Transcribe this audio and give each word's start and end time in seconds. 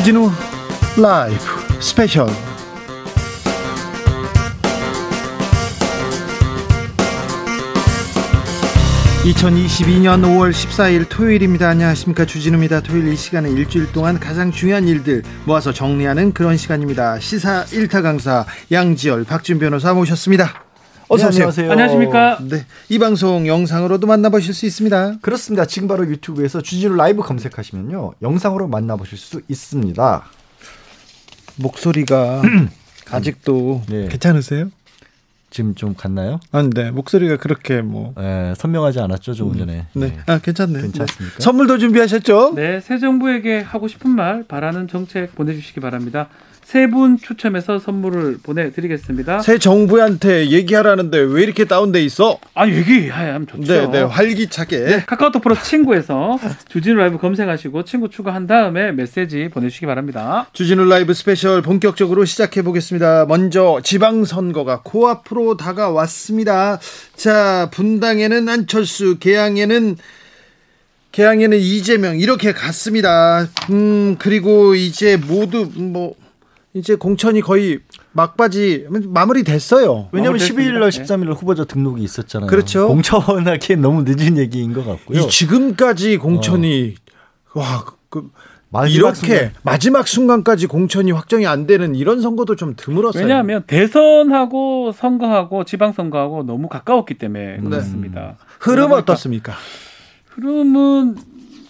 주진우 0.00 0.30
라이브 0.96 1.38
스페셜 1.78 2.26
2022년 9.24 10.22
5월 10.22 10.52
14일 10.52 11.06
토요일입니다. 11.10 11.68
안녕하십니까. 11.68 12.24
주진우입니다. 12.24 12.80
토요일 12.80 13.08
이 13.08 13.16
시간은 13.16 13.54
일주일 13.58 13.92
동안 13.92 14.18
가장 14.18 14.50
중요한 14.50 14.88
일들 14.88 15.22
모아서 15.44 15.70
정리하는 15.70 16.32
그런 16.32 16.56
시간입니다. 16.56 17.20
시사 17.20 17.66
1타 17.66 18.02
강사 18.02 18.46
양지열 18.72 19.24
박준 19.24 19.58
변호사 19.58 19.92
모셨습니다. 19.92 20.69
어서 21.12 21.26
오세요. 21.26 21.50
네, 21.50 21.62
안녕하세요. 21.62 21.72
안녕하십니까. 21.72 22.38
네, 22.48 22.64
이 22.88 22.98
방송 23.00 23.44
영상으로도 23.48 24.06
만나보실 24.06 24.54
수 24.54 24.64
있습니다. 24.64 25.16
그렇습니다. 25.20 25.64
지금 25.64 25.88
바로 25.88 26.06
유튜브에서 26.06 26.60
주진우 26.60 26.94
라이브 26.94 27.22
검색하시면요. 27.22 28.12
영상으로 28.22 28.68
만나보실 28.68 29.18
수 29.18 29.40
있습니다. 29.48 30.24
목소리가 31.56 32.42
아직도 33.10 33.82
네. 33.88 34.06
괜찮으세요? 34.06 34.70
지금 35.50 35.74
좀 35.74 35.96
갔나요? 35.96 36.38
아, 36.52 36.62
네. 36.62 36.92
목소리가 36.92 37.38
그렇게 37.38 37.82
뭐 37.82 38.14
예, 38.20 38.54
선명하지 38.56 39.00
않았죠, 39.00 39.34
조금 39.34 39.58
전에. 39.58 39.86
네. 39.94 40.16
아, 40.26 40.38
괜찮네. 40.38 40.80
괜찮습니까? 40.80 41.38
네. 41.38 41.42
선물도 41.42 41.78
준비하셨죠? 41.78 42.52
네, 42.54 42.80
새 42.80 42.98
정부에게 42.98 43.58
하고 43.58 43.88
싶은 43.88 44.10
말, 44.12 44.44
바라는 44.46 44.86
정책 44.86 45.34
보내 45.34 45.54
주시기 45.54 45.80
바랍니다. 45.80 46.28
세 46.70 46.86
분 46.86 47.18
추첨해서 47.18 47.80
선물을 47.80 48.38
보내드리겠습니다. 48.44 49.40
새 49.40 49.58
정부한테 49.58 50.50
얘기하라는데 50.50 51.18
왜 51.18 51.42
이렇게 51.42 51.64
다운돼 51.64 52.00
있어? 52.04 52.38
아, 52.54 52.68
얘기하면 52.68 53.48
좋죠. 53.48 53.72
네, 53.72 53.86
네. 53.90 54.02
활기차게. 54.02 54.78
네, 54.78 55.04
카카오톡 55.04 55.42
프로 55.42 55.56
친구에서 55.60 56.38
주진우 56.68 56.94
라이브 56.94 57.18
검색하시고 57.18 57.84
친구 57.84 58.08
추가한 58.08 58.46
다음에 58.46 58.92
메시지 58.92 59.48
보내주시기 59.52 59.86
바랍니다. 59.86 60.46
주진우 60.52 60.84
라이브 60.84 61.12
스페셜 61.12 61.60
본격적으로 61.60 62.24
시작해 62.24 62.62
보겠습니다. 62.62 63.26
먼저 63.26 63.80
지방선거가 63.82 64.82
코앞으로 64.84 65.56
다가왔습니다. 65.56 66.78
자, 67.16 67.68
분당에는 67.72 68.48
안철수, 68.48 69.18
개항에는 69.18 69.96
개항에는 71.10 71.58
이재명 71.58 72.20
이렇게 72.20 72.52
갔습니다. 72.52 73.48
음, 73.70 74.14
그리고 74.20 74.76
이제 74.76 75.16
모두 75.16 75.68
뭐 75.74 76.14
이제 76.72 76.94
공천이 76.94 77.40
거의 77.40 77.80
막바지 78.12 78.86
마무리 79.08 79.42
됐어요. 79.42 80.08
왜냐하면 80.12 80.38
마무리됐습니다. 80.38 80.70
12일 80.70 80.78
날 80.78 80.90
네. 80.90 81.02
13일 81.02 81.24
날 81.24 81.34
후보자 81.34 81.64
등록이 81.64 82.02
있었잖아요. 82.02 82.48
그렇죠. 82.48 82.86
공천하기엔 82.86 83.80
너무 83.80 84.04
늦은 84.06 84.38
얘기인 84.38 84.72
것 84.72 84.84
같고요. 84.84 85.20
이 85.20 85.28
지금까지 85.28 86.18
공천이 86.18 86.94
와, 87.54 87.84
그 88.08 88.30
마지막 88.68 88.94
이렇게 89.08 89.16
순간. 89.16 89.52
마지막 89.64 90.06
순간까지 90.06 90.68
공천이 90.68 91.10
확정이 91.10 91.44
안 91.44 91.66
되는 91.66 91.96
이런 91.96 92.20
선거도 92.20 92.54
좀 92.54 92.74
드물었어요. 92.76 93.24
왜냐하면 93.24 93.64
대선하고 93.66 94.92
선거하고 94.92 95.64
지방선거하고 95.64 96.44
너무 96.44 96.68
가까웠기 96.68 97.14
때문에 97.14 97.58
그렇습니다. 97.58 98.36
흐름 98.60 98.90
그러니까 98.90 99.12
어떻습니까? 99.12 99.54
흐름은 100.28 101.16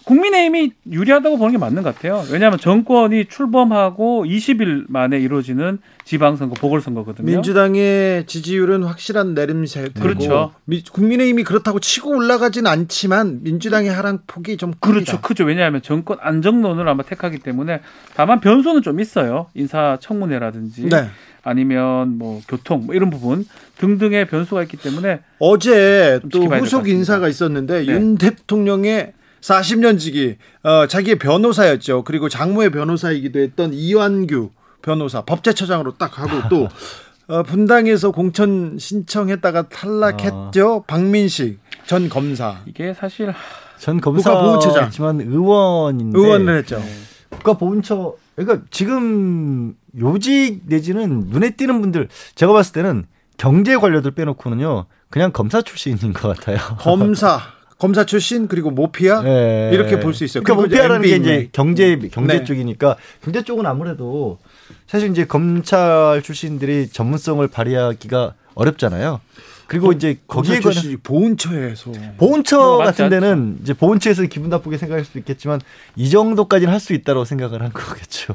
국민의힘이 0.04 0.72
유리하다고 0.90 1.36
보는 1.36 1.52
게 1.52 1.58
맞는 1.58 1.82
것 1.82 1.94
같아요. 1.94 2.24
왜냐하면 2.32 2.58
정권이 2.58 3.26
출범하고 3.26 4.24
20일 4.24 4.84
만에 4.88 5.18
이루어지는 5.20 5.78
지방선거, 6.04 6.54
보궐선거거든요. 6.54 7.26
민주당의 7.26 8.26
지지율은 8.26 8.82
확실한 8.82 9.34
내림세고 9.34 10.00
그렇죠. 10.00 10.52
미- 10.64 10.82
국민의힘이 10.82 11.44
그렇다고 11.44 11.78
치고 11.78 12.10
올라가진 12.16 12.66
않지만 12.66 13.40
민주당의 13.42 13.90
하락폭이 13.90 14.56
좀 14.56 14.72
큽니다. 14.80 15.04
그렇죠, 15.12 15.20
크죠. 15.20 15.44
왜냐하면 15.44 15.82
정권 15.82 16.18
안정론을 16.20 16.88
아마 16.88 17.02
택하기 17.02 17.38
때문에 17.40 17.80
다만 18.14 18.40
변수는 18.40 18.82
좀 18.82 18.98
있어요. 19.00 19.46
인사청문회라든지 19.54 20.88
네. 20.88 21.06
아니면 21.42 22.18
뭐 22.18 22.40
교통 22.48 22.86
뭐 22.86 22.94
이런 22.94 23.10
부분 23.10 23.44
등등의 23.78 24.26
변수가 24.26 24.62
있기 24.64 24.76
때문에 24.78 25.20
어제 25.38 26.20
좀또 26.30 26.46
후속. 26.56 26.88
인사가 26.88 27.28
있었는데 27.28 27.84
네. 27.84 27.92
윤 27.92 28.16
대통령의 28.18 29.12
40년 29.40 29.98
지기 29.98 30.36
어, 30.62 30.86
자기의 30.86 31.18
변호사였죠. 31.18 32.04
그리고 32.04 32.28
장모의 32.28 32.70
변호사이기도 32.70 33.38
했던 33.40 33.72
이완규 33.72 34.50
변호사 34.82 35.22
법제처장으로 35.22 35.96
딱 35.98 36.18
하고 36.18 36.48
또 36.48 36.68
어, 37.28 37.42
분당에서 37.44 38.10
공천 38.10 38.76
신청했다가 38.78 39.68
탈락했죠. 39.68 40.84
박민식 40.86 41.60
전 41.86 42.08
검사 42.08 42.60
이게 42.66 42.92
사실 42.92 43.32
전 43.78 44.00
국가보훈처장. 44.00 44.82
검사지만 44.82 45.20
의원인데 45.20 46.18
의원을 46.18 46.58
했죠. 46.58 46.78
네. 46.78 46.84
국가보훈처 47.30 48.14
그러니까 48.34 48.66
지금 48.70 49.74
요직 49.98 50.62
내지는 50.66 51.26
눈에 51.28 51.50
띄는 51.50 51.80
분들 51.80 52.08
제가 52.34 52.52
봤을 52.52 52.72
때는 52.72 53.04
경제 53.36 53.76
관료들 53.76 54.10
빼놓고는요 54.10 54.86
그냥 55.08 55.32
검사 55.32 55.62
출신인 55.62 56.12
것 56.12 56.36
같아요. 56.36 56.58
검사 56.78 57.40
검사 57.80 58.04
출신 58.04 58.46
그리고 58.46 58.70
모피아 58.70 59.22
예. 59.24 59.70
이렇게 59.72 59.98
볼 59.98 60.14
수 60.14 60.22
있어요. 60.24 60.44
그러니까 60.44 60.62
그리고 60.68 60.74
모피아라는 60.76 61.02
게 61.08 61.14
MB 61.16 61.22
이제 61.22 61.48
경제 61.52 61.96
경제 62.12 62.38
네. 62.38 62.44
쪽이니까 62.44 62.96
경제 63.24 63.42
쪽은 63.42 63.66
아무래도 63.66 64.38
사실 64.86 65.10
이제 65.10 65.24
검찰 65.24 66.20
출신들이 66.22 66.88
전문성을 66.90 67.46
발휘하기가 67.48 68.34
어렵잖아요. 68.54 69.20
그리고 69.66 69.92
이제 69.92 70.18
거기에 70.26 70.60
관한 70.60 70.82
보훈처에서 71.02 71.92
보훈처 72.18 72.58
뭐 72.58 72.78
맞지 72.78 73.02
같은 73.02 73.08
데는 73.08 73.58
이제 73.62 73.72
보훈처에서 73.72 74.24
기분 74.24 74.50
나쁘게 74.50 74.76
생각할 74.76 75.04
수도 75.04 75.18
있겠지만 75.20 75.60
이 75.96 76.10
정도까지는 76.10 76.72
할 76.72 76.80
수 76.80 76.92
있다고 76.92 77.24
생각을 77.24 77.62
한 77.62 77.72
거겠죠. 77.72 78.34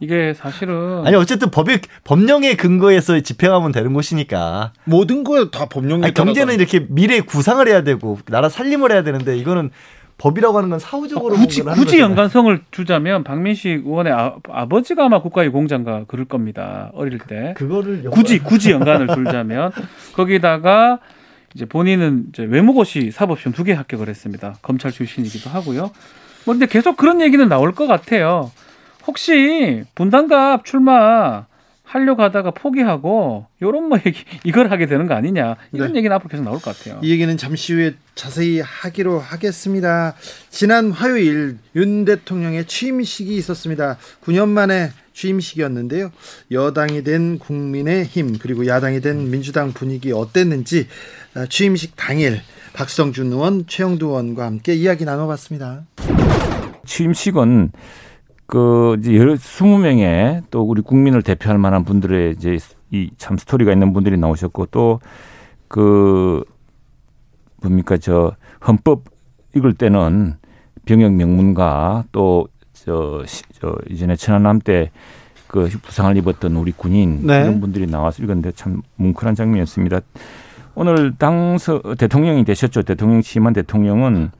이게 0.00 0.32
사실은 0.34 1.06
아니 1.06 1.14
어쨌든 1.16 1.50
법의 1.50 1.80
법령의 2.04 2.56
근거에서 2.56 3.20
집행하면 3.20 3.72
되는 3.72 3.92
곳이니까. 3.92 4.72
모든 4.84 5.24
거에 5.24 5.50
다 5.50 5.66
법령에 5.66 6.04
아니, 6.06 6.14
경제는 6.14 6.54
이렇게 6.54 6.86
미래 6.88 7.20
구상을 7.20 7.66
해야 7.68 7.82
되고 7.82 8.18
나라 8.26 8.48
살림을 8.48 8.92
해야 8.92 9.02
되는데 9.02 9.36
이거는 9.36 9.70
법이라고 10.16 10.56
하는 10.58 10.68
건 10.70 10.78
사후적으로 10.78 11.34
굳이 11.34 11.62
뭔가를 11.62 11.70
하는 11.72 11.84
굳이 11.84 11.96
거잖아요. 11.96 12.10
연관성을 12.10 12.60
주자면 12.70 13.24
박민식 13.24 13.86
의원의 13.86 14.12
아, 14.12 14.34
아버지가 14.50 15.06
아마 15.06 15.20
국가유공장가 15.22 16.04
그럴 16.08 16.24
겁니다. 16.26 16.90
어릴 16.94 17.18
때. 17.18 17.54
그 17.56 17.68
거를 17.68 18.02
굳이 18.10 18.38
굳이 18.38 18.70
연관을 18.70 19.06
둘자면 19.08 19.72
거기다가 20.14 20.98
이제 21.54 21.64
본인은 21.66 22.26
이제 22.32 22.42
외무고시 22.44 23.10
사법시험 23.10 23.52
두 23.54 23.64
개 23.64 23.72
합격을 23.72 24.08
했습니다. 24.08 24.54
검찰 24.62 24.92
출신이기도 24.92 25.48
하고요. 25.50 25.90
뭐 26.44 26.54
근데 26.54 26.66
계속 26.66 26.96
그런 26.96 27.20
얘기는 27.20 27.46
나올 27.48 27.72
것 27.72 27.86
같아요. 27.86 28.50
혹시 29.06 29.84
분당갑 29.94 30.64
출마 30.64 31.46
하려고 31.90 32.22
하다가 32.22 32.52
포기하고 32.52 33.46
요런 33.60 33.88
뭐 33.88 33.98
얘기 34.06 34.22
이걸 34.44 34.70
하게 34.70 34.86
되는 34.86 35.08
거 35.08 35.14
아니냐 35.14 35.56
이런 35.72 35.92
네. 35.92 35.98
얘기는 35.98 36.14
앞으로 36.14 36.28
계속 36.28 36.44
나올 36.44 36.60
것 36.60 36.76
같아요. 36.76 37.00
이 37.02 37.10
얘기는 37.10 37.36
잠시 37.36 37.72
후에 37.72 37.94
자세히 38.14 38.60
하기로 38.60 39.18
하겠습니다. 39.18 40.14
지난 40.50 40.92
화요일 40.92 41.58
윤 41.74 42.04
대통령의 42.04 42.66
취임식이 42.66 43.34
있었습니다. 43.34 43.96
9년 44.24 44.48
만에 44.48 44.90
취임식이었는데요. 45.14 46.12
여당이 46.52 47.02
된 47.02 47.40
국민의힘 47.40 48.38
그리고 48.38 48.66
야당이 48.66 49.00
된 49.00 49.28
민주당 49.28 49.72
분위기 49.72 50.12
어땠는지 50.12 50.86
아, 51.34 51.46
취임식 51.46 51.96
당일 51.96 52.40
박성준 52.72 53.32
의원, 53.32 53.66
최영두 53.66 54.06
의원과 54.06 54.46
함께 54.46 54.74
이야기 54.74 55.04
나눠봤습니다. 55.04 55.82
취임식은 56.86 57.72
그 58.50 58.96
이제 58.98 59.16
여러 59.16 59.34
20명의 59.34 60.42
또 60.50 60.62
우리 60.62 60.82
국민을 60.82 61.22
대표할 61.22 61.56
만한 61.58 61.84
분들의 61.84 62.32
이제 62.32 62.58
이 62.90 63.10
참 63.16 63.36
스토리가 63.38 63.72
있는 63.72 63.92
분들이 63.92 64.18
나오셨고 64.18 64.66
또 64.66 65.00
그 65.68 66.42
뭡니까 67.62 67.96
저 67.96 68.34
헌법 68.66 69.04
읽을 69.54 69.74
때는 69.74 70.34
병역 70.84 71.12
명문가 71.12 72.02
또저 72.10 73.24
저 73.60 73.76
이전에 73.88 74.16
천안함 74.16 74.58
때 74.60 74.90
그 75.46 75.68
부상을 75.82 76.16
입었던 76.16 76.54
우리 76.54 76.70
군인 76.70 77.26
네. 77.26 77.40
이런 77.42 77.60
분들이 77.60 77.86
나와서 77.86 78.22
읽었는데 78.22 78.52
참 78.52 78.82
뭉클한 78.96 79.34
장면이었습니다. 79.34 80.00
오늘 80.76 81.12
당서 81.18 81.82
대통령이 81.98 82.44
되셨죠. 82.44 82.82
대통령 82.82 83.20
취임한 83.20 83.52
대통령은 83.52 84.30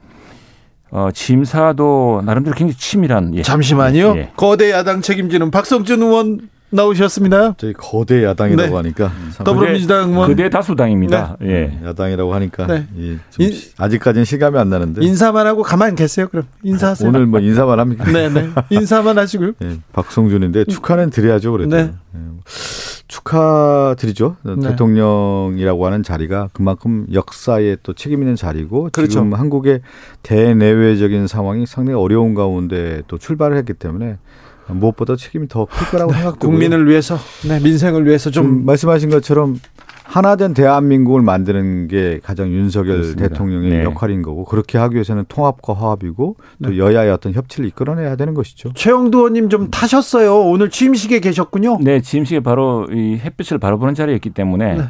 어, 0.91 1.09
취임사도 1.13 2.21
나름대로 2.25 2.55
굉장히 2.55 2.77
치밀한 2.77 3.35
예. 3.35 3.41
잠시만요. 3.41 4.13
예. 4.17 4.31
거대 4.35 4.71
야당 4.71 5.01
책임지는 5.01 5.49
박성준 5.49 6.01
의원 6.01 6.49
나오셨습니다. 6.73 7.55
저희 7.57 7.73
거대 7.73 8.23
야당이라고 8.23 8.69
네. 8.69 8.75
하니까 8.75 9.11
참 9.35 9.43
더불어민주당 9.45 10.11
의원 10.11 10.27
그대 10.29 10.49
다수당입니다. 10.49 11.35
예. 11.43 11.77
야당이라고 11.83 12.33
하니까 12.33 12.65
네. 12.67 12.87
예, 12.97 13.17
좀 13.29 13.45
인- 13.45 13.53
아직까지는 13.77 14.23
실감이 14.25 14.57
안 14.57 14.69
나는데 14.69 15.03
인사만 15.03 15.47
하고 15.47 15.63
가만 15.63 15.95
계세요. 15.95 16.27
그럼 16.29 16.45
인사하세요. 16.63 17.09
오늘 17.09 17.25
뭐 17.25 17.39
인사만 17.41 17.77
합니까? 17.79 18.05
네네 18.09 18.51
인사만 18.69 19.17
하시고요. 19.17 19.51
예, 19.63 19.77
박성준인데 19.91 20.65
축하는 20.65 21.09
드려야죠 21.09 21.51
그래도 21.51 21.75
네. 21.75 21.91
예, 23.11 23.15
축하드리죠 23.15 24.37
네. 24.43 24.55
대통령이라고 24.69 25.85
하는 25.85 26.03
자리가 26.03 26.49
그만큼 26.53 27.05
역사에 27.11 27.77
또 27.83 27.93
책임 27.93 28.21
있는 28.21 28.35
자리고 28.35 28.89
그렇죠. 28.91 29.11
지금 29.11 29.33
한국의 29.33 29.81
대내외적인 30.23 31.27
상황이 31.27 31.65
상당히 31.65 31.97
어려운 31.99 32.33
가운데 32.33 33.01
또 33.07 33.17
출발을 33.17 33.57
했기 33.57 33.73
때문에 33.73 34.17
무엇보다 34.67 35.17
책임이 35.17 35.49
더 35.49 35.65
클 35.65 35.87
거라고 35.91 36.13
생각되고요. 36.13 36.49
국민을 36.49 36.87
위해서, 36.87 37.17
네, 37.45 37.59
민생을 37.59 38.05
위해서 38.05 38.29
좀좀 38.31 38.65
말씀하신 38.65 39.09
것처럼 39.09 39.59
하나된 40.11 40.53
대한민국을 40.53 41.21
만드는 41.21 41.87
게 41.87 42.19
가장 42.21 42.49
윤석열 42.49 42.97
그렇습니다. 42.97 43.29
대통령의 43.29 43.69
네. 43.69 43.83
역할인 43.83 44.21
거고 44.21 44.43
그렇게 44.43 44.77
하기 44.77 44.95
위해서는 44.95 45.23
통합과 45.29 45.73
화합이고 45.73 46.35
또 46.63 46.69
네. 46.69 46.77
여야의 46.77 47.11
어떤 47.11 47.31
협치를 47.31 47.65
이끌어내야 47.69 48.17
되는 48.17 48.33
것이죠. 48.33 48.73
최영두 48.73 49.19
의원님 49.19 49.47
좀 49.47 49.71
타셨어요. 49.71 50.41
오늘 50.41 50.69
취임식에 50.69 51.21
계셨군요. 51.21 51.77
네, 51.79 52.01
지임식에 52.01 52.41
바로 52.41 52.87
이 52.91 53.19
햇빛을 53.23 53.57
바로 53.57 53.79
보는 53.79 53.95
자리였기 53.95 54.31
때문에 54.31 54.75
네. 54.75 54.83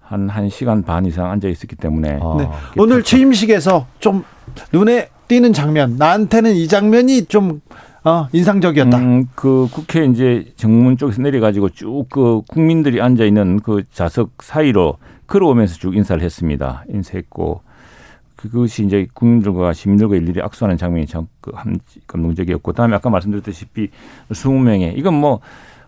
한 0.00 0.28
1시간 0.28 0.86
반 0.86 1.04
이상 1.04 1.30
앉아 1.30 1.48
있었기 1.48 1.76
때문에 1.76 2.18
아, 2.22 2.36
네. 2.38 2.48
오늘 2.78 3.02
취임식에서 3.02 3.86
좀 3.98 4.24
눈에 4.72 5.08
띄는 5.28 5.52
장면, 5.52 5.96
나한테는 5.98 6.54
이 6.54 6.66
장면이 6.66 7.26
좀 7.26 7.60
어, 8.04 8.26
인상적이었다. 8.32 8.98
음, 8.98 9.26
그 9.34 9.68
국회 9.72 10.04
이제 10.04 10.46
정문 10.56 10.96
쪽에서 10.96 11.22
내려가지고 11.22 11.68
쭉 11.70 12.08
그 12.10 12.42
국민들이 12.48 13.00
앉아 13.00 13.24
있는 13.24 13.60
그 13.60 13.84
좌석 13.92 14.42
사이로 14.42 14.98
걸어오면서 15.28 15.76
쭉 15.76 15.94
인사를 15.94 16.20
했습니다. 16.22 16.84
인사했고 16.88 17.62
그것이 18.34 18.84
이제 18.84 19.06
국민들과 19.14 19.72
시민들과 19.72 20.16
일일이 20.16 20.40
악수하는 20.42 20.76
장면이 20.76 21.06
참그 21.06 21.52
한- 21.54 21.78
감동적이었고 22.08 22.72
그다음에 22.72 22.96
아까 22.96 23.08
말씀드렸다시피 23.08 23.88
20명의 24.30 24.98
이건 24.98 25.14
뭐 25.14 25.38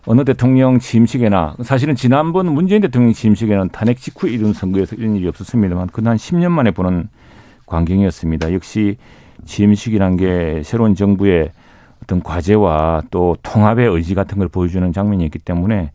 어느 0.05 0.23
대통령 0.23 0.79
취임식에나 0.79 1.57
사실은 1.63 1.95
지난번 1.95 2.45
문재인 2.53 2.81
대통령 2.81 3.11
취임식에는 3.11 3.69
탄핵 3.69 3.97
직후 3.99 4.29
이룬 4.29 4.53
선거에서 4.53 4.95
이런 4.95 5.17
일이 5.17 5.27
없었습니다만 5.27 5.87
그건 5.87 6.07
한 6.07 6.17
10년 6.17 6.49
만에 6.51 6.71
보는 6.71 7.09
광경이었습니다. 7.65 8.53
역시 8.53 8.95
취임식이란 9.43 10.15
게 10.15 10.61
새로운 10.63 10.95
정부의 10.95 11.51
어떤 12.03 12.21
과제와 12.21 13.03
또 13.11 13.35
통합의 13.43 13.87
의지 13.89 14.15
같은 14.15 14.37
걸 14.37 14.47
보여주는 14.47 14.91
장면이었기 14.91 15.39
때문에 15.39 15.91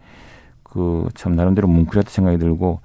그 0.62 1.08
참 1.14 1.34
나름대로 1.34 1.68
뭉클했다 1.68 2.10
생각이 2.10 2.38
들고 2.38 2.80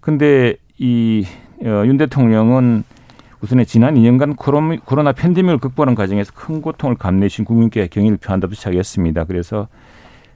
근데 0.00 0.54
이 0.78 1.26
어, 1.64 1.82
윤 1.86 1.96
대통령은 1.96 2.84
우선에 3.40 3.64
지난 3.64 3.94
2년간 3.94 4.36
코로나, 4.36 4.76
코로나 4.84 5.12
팬데믹을 5.12 5.58
극복하는 5.58 5.94
과정에서 5.94 6.32
큰 6.34 6.62
고통을 6.62 6.96
감내신 6.96 7.44
국민께 7.44 7.88
경의를 7.88 8.16
표한다고 8.16 8.54
시작했습니다. 8.54 9.24
그래서 9.24 9.68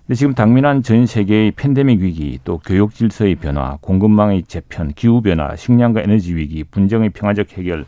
근데 0.07 0.15
지금 0.15 0.35
당면한 0.35 0.83
전 0.83 1.07
세계의 1.07 1.53
팬데믹 1.53 2.01
위기, 2.01 2.39
또 2.45 2.59
교육 2.59 2.95
질서의 2.95 3.37
변화, 3.37 3.79
공급망의 3.81 4.45
재편, 4.45 4.93
기후 4.95 5.23
변화, 5.23 5.57
식량과 5.57 6.03
에너지 6.03 6.35
위기, 6.35 6.65
분쟁의 6.65 7.11
평화적 7.11 7.57
해결의 7.57 7.85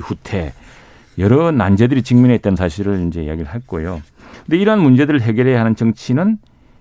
후퇴 0.00 0.52
여러 1.18 1.50
난제들이 1.50 2.02
직면해 2.02 2.36
있다는 2.36 2.56
사실을 2.56 3.06
이제 3.08 3.24
이야기를 3.24 3.52
했고요. 3.54 4.02
근데 4.46 4.58
이러한 4.58 4.80
문제들을 4.80 5.20
해결해야 5.20 5.60
하는 5.60 5.76
정치는 5.76 6.38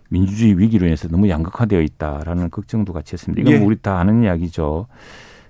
민주주의 0.09 0.57
위기로 0.57 0.85
인해서 0.85 1.07
너무 1.07 1.29
양극화되어 1.29 1.81
있다라는 1.81 2.49
걱정도 2.49 2.93
같이 2.93 3.13
했습니다. 3.13 3.41
이건 3.41 3.53
예. 3.53 3.57
뭐 3.57 3.67
우리 3.67 3.77
다 3.81 3.99
아는 3.99 4.23
이야기죠. 4.23 4.87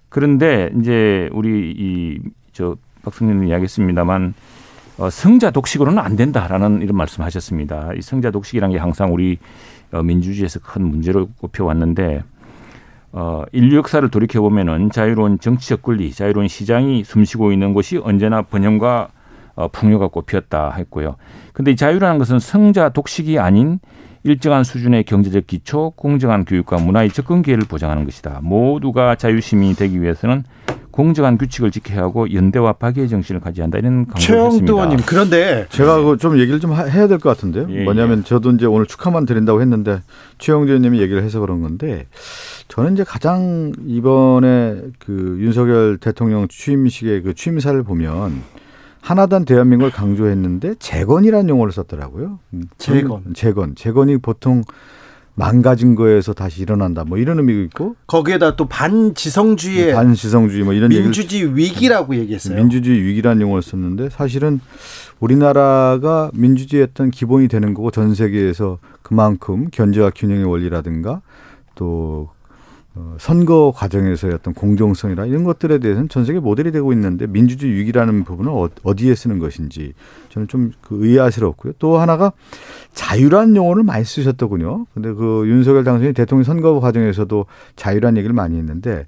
그런데 0.09 0.71
이제 0.79 1.29
우리 1.33 1.73
이 1.77 2.19
저 2.57 2.75
박성님은 3.03 3.47
이야기했습니다만 3.49 4.33
어, 4.97 5.11
성자 5.11 5.51
독식으로는 5.51 5.99
안 5.99 6.15
된다라는 6.15 6.81
이런 6.81 6.97
말씀하셨습니다. 6.97 7.91
이 7.95 8.01
성자 8.01 8.31
독식이라는 8.31 8.73
게 8.73 8.79
항상 8.79 9.13
우리 9.13 9.37
어, 9.91 10.01
민주주의에서 10.01 10.59
큰 10.59 10.87
문제로 10.87 11.29
꼽혀왔는데 11.37 12.23
어, 13.11 13.43
인류 13.51 13.77
역사를 13.77 14.07
돌이켜 14.09 14.41
보면은 14.41 14.91
자유로운 14.91 15.39
정치적 15.39 15.81
권리, 15.81 16.11
자유로운 16.11 16.47
시장이 16.47 17.03
숨쉬고 17.03 17.51
있는 17.51 17.73
곳이 17.73 17.97
언제나 17.97 18.41
번영과 18.41 19.09
어, 19.55 19.67
풍요가 19.69 20.07
꼽혔다 20.07 20.71
했고요. 20.71 21.15
근데 21.53 21.71
이 21.71 21.75
자유라는 21.75 22.19
것은 22.19 22.39
성자 22.39 22.89
독식이 22.89 23.39
아닌 23.39 23.79
일정한 24.27 24.63
수준의 24.65 25.05
경제적 25.05 25.47
기초, 25.47 25.91
공정한 25.95 26.43
교육과 26.43 26.77
문화의 26.79 27.09
접근 27.11 27.41
기회를 27.41 27.63
보장하는 27.67 28.03
것이다. 28.03 28.41
모두가 28.43 29.15
자유 29.15 29.39
시민이 29.39 29.75
되기 29.75 30.01
위해서는 30.01 30.43
공정한 30.91 31.37
규칙을 31.37 31.69
지켜야 31.71 32.01
하고 32.01 32.33
연대와 32.33 32.73
파괴의 32.73 33.07
정신을 33.07 33.39
가져야 33.39 33.65
한다 33.65 33.77
이런 33.77 34.07
강조를 34.07 34.19
최영두 34.19 34.45
했습니다. 34.47 34.73
의원님, 34.73 34.99
그런데 35.05 35.65
제가 35.69 36.01
그좀 36.01 36.39
얘기를 36.39 36.59
좀 36.59 36.73
하- 36.73 36.85
해야 36.85 37.07
될 37.07 37.19
것 37.19 37.29
같은데요. 37.29 37.67
예, 37.69 37.83
뭐냐면 37.83 38.23
저도 38.23 38.51
이제 38.51 38.65
오늘 38.65 38.85
축하만 38.87 39.25
드린다고 39.25 39.61
했는데 39.61 40.01
최영두 40.39 40.71
의원님이 40.71 40.99
얘기를 40.99 41.21
해서 41.23 41.39
그런 41.39 41.61
건데 41.61 42.07
저는 42.67 42.93
이제 42.93 43.03
가장 43.05 43.71
이번에 43.85 44.81
그 44.99 45.37
윤석열 45.39 45.97
대통령 45.99 46.47
취임식의 46.49 47.21
그 47.21 47.33
취임사를 47.35 47.81
보면 47.83 48.41
하나단 49.07 49.45
대한민국을 49.45 49.89
강조했는데 49.89 50.75
재건이라는 50.79 51.47
용어를 51.47 51.71
썼더라고요. 51.71 52.39
음, 52.53 52.63
재건. 52.77 53.33
재건. 53.33 53.73
재건이 53.73 54.17
보통 54.17 54.63
망가진 55.33 55.95
거에서 55.95 56.33
다시 56.33 56.61
일어난다. 56.61 57.05
뭐 57.05 57.17
이런 57.17 57.37
의미가 57.37 57.61
있고 57.65 57.95
거기에다 58.07 58.57
또 58.57 58.67
반지성주의 58.67 59.93
반시성주의 59.93 60.63
뭐 60.63 60.73
이런 60.73 60.91
얘기를 60.91 61.03
민주주의 61.03 61.55
위기라고 61.55 62.15
얘기했어요. 62.17 62.57
민주주의 62.57 63.01
위기라는 63.01 63.41
용어를 63.43 63.61
썼는데 63.61 64.09
사실은 64.09 64.59
우리나라가 65.21 66.29
민주주의 66.33 66.83
어떤 66.83 67.09
기본이 67.09 67.47
되는 67.47 67.73
거고 67.73 67.91
전 67.91 68.13
세계에서 68.13 68.79
그만큼 69.03 69.67
견제와 69.71 70.11
균형의 70.13 70.43
원리라든가 70.43 71.21
또 71.75 72.29
어, 72.29 72.36
선거 73.19 73.71
과정에서의 73.75 74.33
어떤 74.33 74.53
공정성이라 74.53 75.25
이런 75.25 75.43
것들에 75.43 75.79
대해서는 75.79 76.09
전 76.09 76.25
세계 76.25 76.39
모델이 76.39 76.71
되고 76.71 76.91
있는데 76.93 77.27
민주주의 77.27 77.73
위기라는 77.73 78.23
부분은 78.23 78.51
어- 78.51 78.69
어디에 78.83 79.15
쓰는 79.15 79.39
것인지 79.39 79.93
저는 80.29 80.47
좀그 80.47 81.05
의아스럽고요. 81.05 81.73
또 81.79 81.97
하나가 81.97 82.31
자유라는 82.93 83.55
용어를 83.55 83.83
많이 83.83 84.05
쓰셨더군요. 84.05 84.85
근데 84.93 85.13
그 85.13 85.43
윤석열 85.47 85.83
당선인 85.83 86.13
대통령 86.13 86.43
선거 86.43 86.79
과정에서도 86.79 87.45
자유라는 87.75 88.17
얘기를 88.17 88.33
많이 88.33 88.57
했는데 88.57 89.05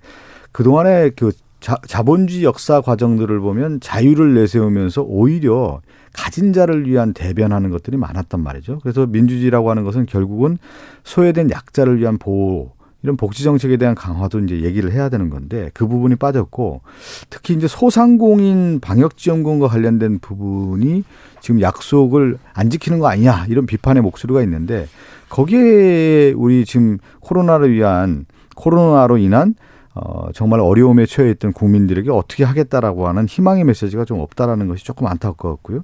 그동안에 0.52 1.12
그 1.16 1.32
자, 1.60 1.78
자본주의 1.88 2.44
역사 2.44 2.82
과정들을 2.82 3.40
보면 3.42 3.82
자유를 3.82 4.34
내세우면서 4.34 5.04
오히려 5.04 5.82
가진 6.14 6.54
자를 6.54 6.88
위한 6.88 7.14
대변하는 7.14 7.70
것들이 7.70 7.98
많았단 7.98 8.42
말이죠. 8.42 8.80
그래서 8.80 9.06
민주주의라고 9.06 9.70
하는 9.70 9.84
것은 9.84 10.06
결국은 10.06 10.58
소외된 11.04 11.52
약자를 11.52 12.00
위한 12.00 12.18
보호 12.18 12.72
이런 13.02 13.16
복지 13.16 13.44
정책에 13.44 13.78
대한 13.78 13.96
강화도 13.96 14.40
이제 14.40 14.62
얘기를 14.62 14.92
해야 14.92 15.10
되는 15.10 15.30
건데 15.30 15.72
그 15.74 15.88
부분이 15.88 16.16
빠졌고 16.16 16.82
특히 17.30 17.54
이제 17.54 17.68
소상공인 17.68 18.80
방역 18.82 19.18
지원금과 19.18 19.68
관련된 19.68 20.20
부분이 20.20 21.04
지금 21.40 21.62
약속을 21.62 22.38
안 22.54 22.70
지키는 22.70 23.00
거 23.00 23.08
아니냐 23.08 23.46
이런 23.48 23.66
비판의 23.66 24.04
목소리가 24.04 24.42
있는데 24.44 24.88
거기에 25.30 26.34
우리 26.36 26.66
지금 26.66 26.98
코로나를 27.22 27.72
위한 27.72 28.26
코로나로 28.56 29.18
인한 29.18 29.56
어, 30.02 30.30
정말 30.34 30.60
어려움에 30.60 31.06
처해 31.06 31.32
있던 31.32 31.54
국민들에게 31.54 32.10
어떻게 32.12 32.44
하겠다라고 32.44 33.08
하는 33.08 33.26
희망의 33.28 33.64
메시지가 33.66 34.06
좀 34.06 34.20
없다라는 34.20 34.68
것이 34.68 34.86
조금 34.86 35.08
안타깝고요. 35.08 35.84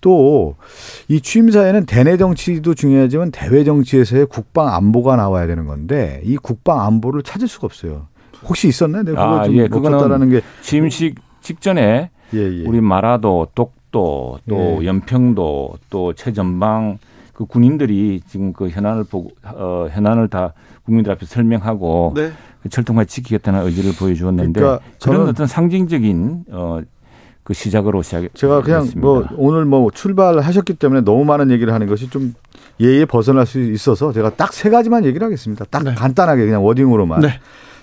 또 0.00 0.54
이 1.08 1.20
취임사에는 1.20 1.86
대내 1.86 2.16
정치도 2.16 2.74
중요하지만 2.74 3.30
대외 3.30 3.64
정치에서의 3.64 4.26
국방 4.26 4.68
안보가 4.68 5.16
나와야 5.16 5.46
되는 5.46 5.66
건데 5.66 6.20
이 6.24 6.36
국방 6.36 6.80
안보를 6.80 7.22
찾을 7.22 7.48
수가 7.48 7.66
없어요. 7.66 8.08
혹시 8.44 8.68
있었나요? 8.68 9.02
내가 9.02 9.24
그거 9.24 9.40
아, 9.40 9.44
좀 9.44 9.56
예, 9.56 9.68
그거는 9.68 10.30
게 10.30 10.40
취임식 10.62 11.16
직전에 11.40 12.10
예, 12.34 12.38
예. 12.38 12.66
우리 12.66 12.80
마라도, 12.80 13.46
독도, 13.54 14.38
또 14.48 14.78
예. 14.82 14.86
연평도, 14.86 15.74
또 15.90 16.12
최전방 16.12 16.98
그 17.36 17.44
군인들이 17.44 18.22
지금 18.26 18.54
그 18.54 18.70
현안을 18.70 19.04
보고 19.04 19.30
어, 19.44 19.88
현안을 19.92 20.28
다 20.28 20.54
국민들 20.86 21.12
앞에 21.12 21.26
설명하고 21.26 22.14
네. 22.16 22.32
그 22.62 22.70
철통같이 22.70 23.16
지키겠다는 23.16 23.62
의지를 23.66 23.92
보여주었는데 23.92 24.58
그러니까 24.58 24.78
그런 25.02 25.16
저는 25.18 25.28
어떤 25.28 25.46
상징적인 25.46 26.44
어, 26.50 26.80
그 27.42 27.52
시작으로 27.52 28.00
시작. 28.00 28.34
제가 28.34 28.62
그냥 28.62 28.88
뭐 28.96 29.26
오늘 29.36 29.66
뭐 29.66 29.90
출발하셨기 29.90 30.74
때문에 30.74 31.02
너무 31.02 31.26
많은 31.26 31.50
얘기를 31.50 31.74
하는 31.74 31.86
것이 31.86 32.08
좀 32.08 32.32
예에 32.80 33.04
벗어날 33.04 33.44
수 33.44 33.60
있어서 33.60 34.12
제가 34.14 34.30
딱 34.30 34.54
세 34.54 34.70
가지만 34.70 35.04
얘기를 35.04 35.22
하겠습니다. 35.26 35.66
딱 35.70 35.82
네. 35.84 35.94
간단하게 35.94 36.46
그냥 36.46 36.64
워딩으로만. 36.64 37.20
네. 37.20 37.28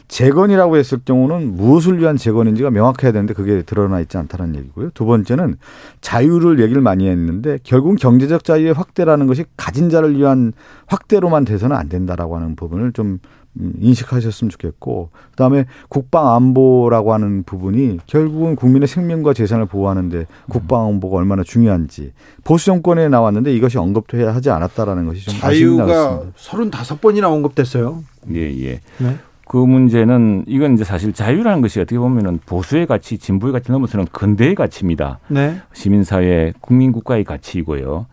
재건이라고 0.08 0.78
했을 0.78 1.00
경우는 1.04 1.56
무엇을 1.56 2.00
위한 2.00 2.18
재건인지가 2.18 2.70
명확해야 2.70 3.12
되는데 3.12 3.34
그게 3.34 3.62
드러나 3.64 4.00
있지 4.00 4.18
않다는 4.18 4.56
얘기고요. 4.56 4.92
두 4.94 5.06
번째는 5.06 5.56
자유를 6.02 6.60
얘기를 6.60 6.82
많이 6.82 7.08
했는데 7.08 7.58
결국 7.64 7.96
경제적 8.00 8.44
자유의 8.44 8.74
확대라는 8.74 9.28
것이 9.28 9.46
가진 9.58 9.90
자를 9.90 10.18
위한 10.18 10.54
확대로만 10.88 11.46
돼서는 11.46 11.76
안 11.76 11.90
된다라고 11.90 12.36
하는 12.36 12.56
부분을 12.56 12.92
좀 12.94 13.20
음, 13.60 13.74
인식하셨으면 13.80 14.50
좋겠고 14.50 15.10
그다음에 15.32 15.66
국방 15.88 16.34
안보라고 16.34 17.14
하는 17.14 17.44
부분이 17.44 18.00
결국은 18.08 18.56
국민의 18.56 18.88
생명과 18.88 19.34
재산을 19.34 19.68
보호하는데 19.68 20.26
국방 20.50 20.88
안보가 20.88 21.18
얼마나 21.18 21.44
중요한지 21.44 22.14
보수 22.44 22.66
정권에 22.66 23.10
나왔는데 23.10 23.54
이것이 23.54 23.78
언급도 23.78 24.18
해야 24.18 24.34
하지 24.34 24.50
않았다라는 24.50 25.06
것이 25.06 25.26
좀 25.26 25.40
자유가 25.40 25.86
나왔습니다. 25.86 26.80
35번이나 26.80 27.26
언급됐어요. 27.26 28.04
예, 28.34 28.40
예. 28.40 28.82
네. 28.98 29.18
그 29.54 29.58
문제는 29.58 30.46
이건 30.48 30.74
이제 30.74 30.84
사실 30.84 31.14
자유라는 31.14 31.62
것이 31.62 31.80
어떻게 31.80 32.00
보면은 32.00 32.40
보수의 32.44 32.88
가치, 32.88 33.20
진보의 33.20 33.54
가치 33.54 33.72
넘어서는 33.72 34.08
근대의 34.12 34.56
가치입니다. 34.56 35.20
네. 35.28 35.58
시민사회, 35.74 36.54
국민국가의 36.60 37.24
가치이고요. 37.24 38.08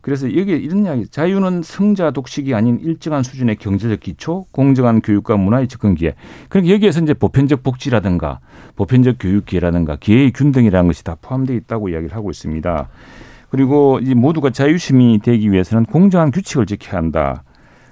그래서 0.00 0.26
여기 0.36 0.50
이런 0.50 0.86
이야기 0.86 1.06
자유는 1.06 1.62
성자 1.62 2.10
독식이 2.10 2.56
아닌 2.56 2.80
일정한 2.80 3.22
수준의 3.22 3.58
경제적 3.58 4.00
기초, 4.00 4.46
공정한 4.50 5.00
교육과 5.00 5.36
문화의 5.36 5.68
접근 5.68 5.94
기회. 5.94 6.14
그러니까 6.48 6.74
여기에서 6.74 7.00
이제 7.02 7.14
보편적 7.14 7.62
복지라든가 7.62 8.40
보편적 8.74 9.18
교육 9.20 9.46
기회라든가 9.46 9.94
기회의 9.94 10.32
균등이라는 10.32 10.88
것이 10.88 11.04
다 11.04 11.16
포함되어 11.22 11.54
있다고 11.54 11.90
이야기를 11.90 12.16
하고 12.16 12.30
있습니다. 12.32 12.88
그리고 13.50 14.00
이 14.02 14.14
모두가 14.14 14.50
자유시민이 14.50 15.20
되기 15.20 15.52
위해서는 15.52 15.84
공정한 15.84 16.32
규칙을 16.32 16.66
지켜야 16.66 17.00
한다. 17.00 17.44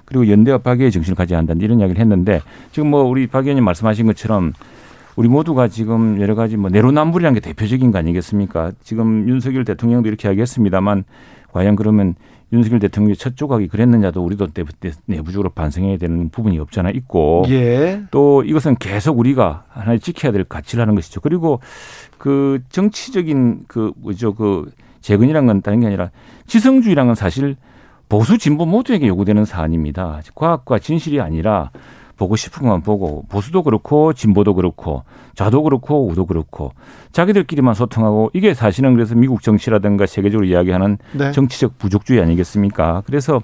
그리고 0.09 0.27
연대와 0.27 0.57
파괴의 0.57 0.91
정신을 0.91 1.15
가져야 1.15 1.39
한다. 1.39 1.53
이런 1.57 1.79
이야기를 1.79 2.01
했는데 2.01 2.41
지금 2.71 2.89
뭐 2.89 3.03
우리 3.03 3.27
박 3.27 3.45
의원님 3.45 3.63
말씀하신 3.63 4.07
것처럼 4.07 4.53
우리 5.15 5.29
모두가 5.29 5.67
지금 5.67 6.19
여러 6.19 6.33
가지 6.35 6.57
뭐 6.57 6.69
내로남불이라는 6.69 7.35
게 7.35 7.39
대표적인 7.39 7.91
거 7.91 7.99
아니겠습니까? 7.99 8.71
지금 8.81 9.29
윤석열 9.29 9.65
대통령도 9.65 10.07
이렇게 10.07 10.27
이야기했습니다만 10.27 11.03
과연 11.51 11.75
그러면 11.75 12.15
윤석열 12.51 12.79
대통령이 12.79 13.15
첫 13.15 13.37
조각이 13.37 13.67
그랬느냐도 13.67 14.23
우리도 14.23 14.47
내부적으로 15.05 15.49
반성해야 15.49 15.97
되는 15.97 16.29
부분이 16.29 16.57
없잖아 16.57 16.89
있고 16.89 17.45
예. 17.49 18.01
또 18.09 18.43
이것은 18.43 18.75
계속 18.77 19.19
우리가 19.19 19.65
하나 19.69 19.97
지켜야 19.97 20.31
될 20.31 20.43
가치라는 20.43 20.95
것이죠. 20.95 21.21
그리고 21.21 21.59
그 22.17 22.59
정치적인 22.69 23.65
그 23.67 23.91
뭐죠 23.97 24.33
그 24.33 24.71
재건이란 25.01 25.45
건 25.45 25.61
다른 25.61 25.79
게 25.79 25.87
아니라 25.87 26.09
지성주의란 26.47 27.07
건 27.07 27.15
사실 27.15 27.55
보수 28.09 28.37
진보 28.37 28.65
모두에게 28.65 29.07
요구되는 29.07 29.45
사안입니다. 29.45 30.21
과학과 30.35 30.79
진실이 30.79 31.21
아니라 31.21 31.69
보고 32.17 32.35
싶은 32.35 32.63
것만 32.63 32.81
보고 32.81 33.23
보수도 33.29 33.63
그렇고 33.63 34.11
진보도 34.11 34.55
그렇고 34.55 35.03
좌도 35.35 35.63
그렇고 35.63 36.05
우도 36.07 36.25
그렇고 36.25 36.73
자기들끼리만 37.13 37.75
소통하고 37.75 38.29
이게 38.33 38.53
사실은 38.53 38.93
그래서 38.93 39.15
미국 39.15 39.41
정치라든가 39.41 40.05
세계적으로 40.05 40.45
이야기하는 40.45 40.97
네. 41.13 41.31
정치적 41.31 41.77
부족주의 41.77 42.19
아니겠습니까? 42.21 43.03
그래서 43.05 43.41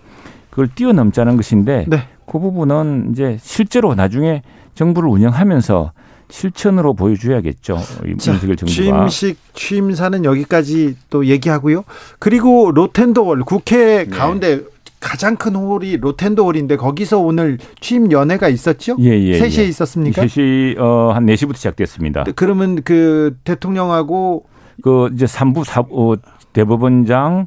그걸 0.49 0.67
뛰어넘자는 0.67 1.37
것인데 1.37 1.85
네. 1.87 1.99
그 2.25 2.39
부분은 2.39 3.11
이제 3.11 3.37
실제로 3.39 3.95
나중에 3.95 4.41
정부를 4.73 5.07
운영하면서 5.09 5.93
실천으로 6.29 6.93
보여줘야겠죠. 6.93 7.77
윤석열 8.05 8.55
정부가. 8.55 8.65
취임식 8.67 9.37
취임사는 9.53 10.25
여기까지 10.25 10.95
또 11.09 11.25
얘기하고요. 11.25 11.83
그리고 12.19 12.71
로텐도홀 12.71 13.43
국회 13.43 14.05
가운데 14.05 14.61
가장 14.99 15.35
큰 15.35 15.55
홀이 15.55 15.97
로텐도홀인데 15.97 16.77
거기서 16.77 17.19
오늘 17.19 17.59
취임 17.79 18.11
연회가 18.11 18.49
있었죠? 18.49 18.95
예, 18.99 19.09
예, 19.11 19.39
3시에 19.39 19.59
예. 19.59 19.67
있었습니까? 19.67 20.23
3시 20.23 20.79
어, 20.79 21.11
한 21.13 21.25
4시부터 21.27 21.55
시작됐습니다. 21.57 22.23
그러면 22.35 22.81
그 22.83 23.37
대통령하고 23.43 24.45
그 24.81 25.09
이제 25.13 25.27
삼부 25.27 25.63
사 25.63 25.81
어, 25.81 26.15
대법원장 26.53 27.45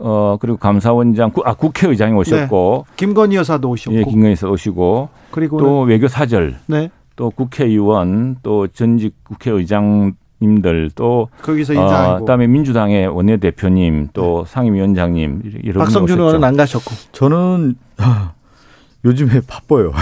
어 0.00 0.36
그리고 0.40 0.58
감사원장 0.58 1.32
구- 1.32 1.42
아 1.44 1.54
국회의장이 1.54 2.14
오셨고 2.14 2.86
김건희 2.96 3.34
여사도 3.36 3.68
오셨고 3.70 3.96
예 3.96 4.04
김건희 4.04 4.36
씨 4.36 4.46
오시고 4.46 5.08
그리고 5.32 5.58
또 5.58 5.80
외교 5.82 6.06
사절 6.06 6.56
네 6.66 6.90
또 7.18 7.30
국회의원 7.30 8.36
또 8.44 8.68
전직 8.68 9.12
국회의장 9.24 10.12
님들 10.40 10.92
또 10.94 11.28
거기서 11.42 11.74
어, 11.76 12.20
그다음에 12.20 12.46
민주당의 12.46 13.08
원내대표님 13.08 14.10
또 14.12 14.44
상임위원장님 14.46 15.62
여러 15.66 15.80
박성준 15.80 16.16
의원은. 16.16 16.44
안 16.44 16.56
가셨고 16.56 16.94
저는 17.10 17.74
아, 17.96 18.34
요즘에 19.04 19.40
바빠요. 19.48 19.92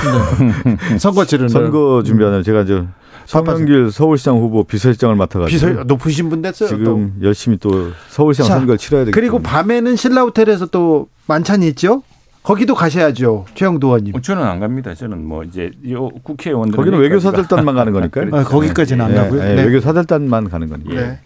선거 0.98 1.24
치르는 1.24 1.48
선거 1.48 2.02
준비하는 2.02 2.42
제가 2.42 2.66
저 2.66 2.84
서명길 3.24 3.90
서울시장 3.90 4.36
후보 4.36 4.64
비서실장을 4.64 5.16
맡아가지고 5.16 5.68
비서 5.70 5.84
높으신 5.84 6.28
분 6.28 6.42
됐어요. 6.42 6.68
또. 6.68 6.76
지금 6.76 7.14
열심히 7.22 7.56
또 7.56 7.92
서울시장 8.10 8.46
자, 8.46 8.54
선거를 8.58 8.76
치러야 8.76 9.06
되기 9.06 9.12
그리고. 9.12 9.38
밤에는 9.38 9.96
신라 9.96 10.20
호텔에서 10.22 10.66
또 10.66 11.08
만찬이 11.28 11.66
있죠. 11.68 12.02
거기도 12.46 12.76
가셔야죠, 12.76 13.44
최영도 13.56 13.88
의원님. 13.88 14.14
어, 14.14 14.20
저는 14.20 14.40
안 14.44 14.60
갑니다. 14.60 14.94
저는 14.94 15.26
뭐 15.26 15.42
이제 15.42 15.72
요 15.90 16.08
국회의원들 16.22 16.76
거기는 16.76 16.96
외교사절단만 17.02 17.74
가는 17.74 17.92
거니까요. 17.92 18.28
아, 18.32 18.44
거기까지는 18.44 19.04
안 19.04 19.10
예, 19.10 19.16
가고요. 19.16 19.42
예, 19.42 19.54
네. 19.56 19.64
외교사절단만 19.64 20.48
가는 20.48 20.68
거니까. 20.68 20.94
네. 20.94 21.18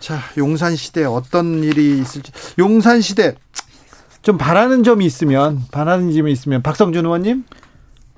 자, 0.00 0.18
용산 0.36 0.76
시대 0.76 1.04
어떤 1.04 1.64
일이 1.64 1.98
있을지. 1.98 2.30
용산 2.58 3.00
시대 3.00 3.34
좀 4.20 4.36
바라는 4.36 4.82
점이 4.82 5.06
있으면 5.06 5.60
바라는 5.72 6.12
점이 6.12 6.30
있으면 6.30 6.60
박성준 6.60 7.06
의원님. 7.06 7.44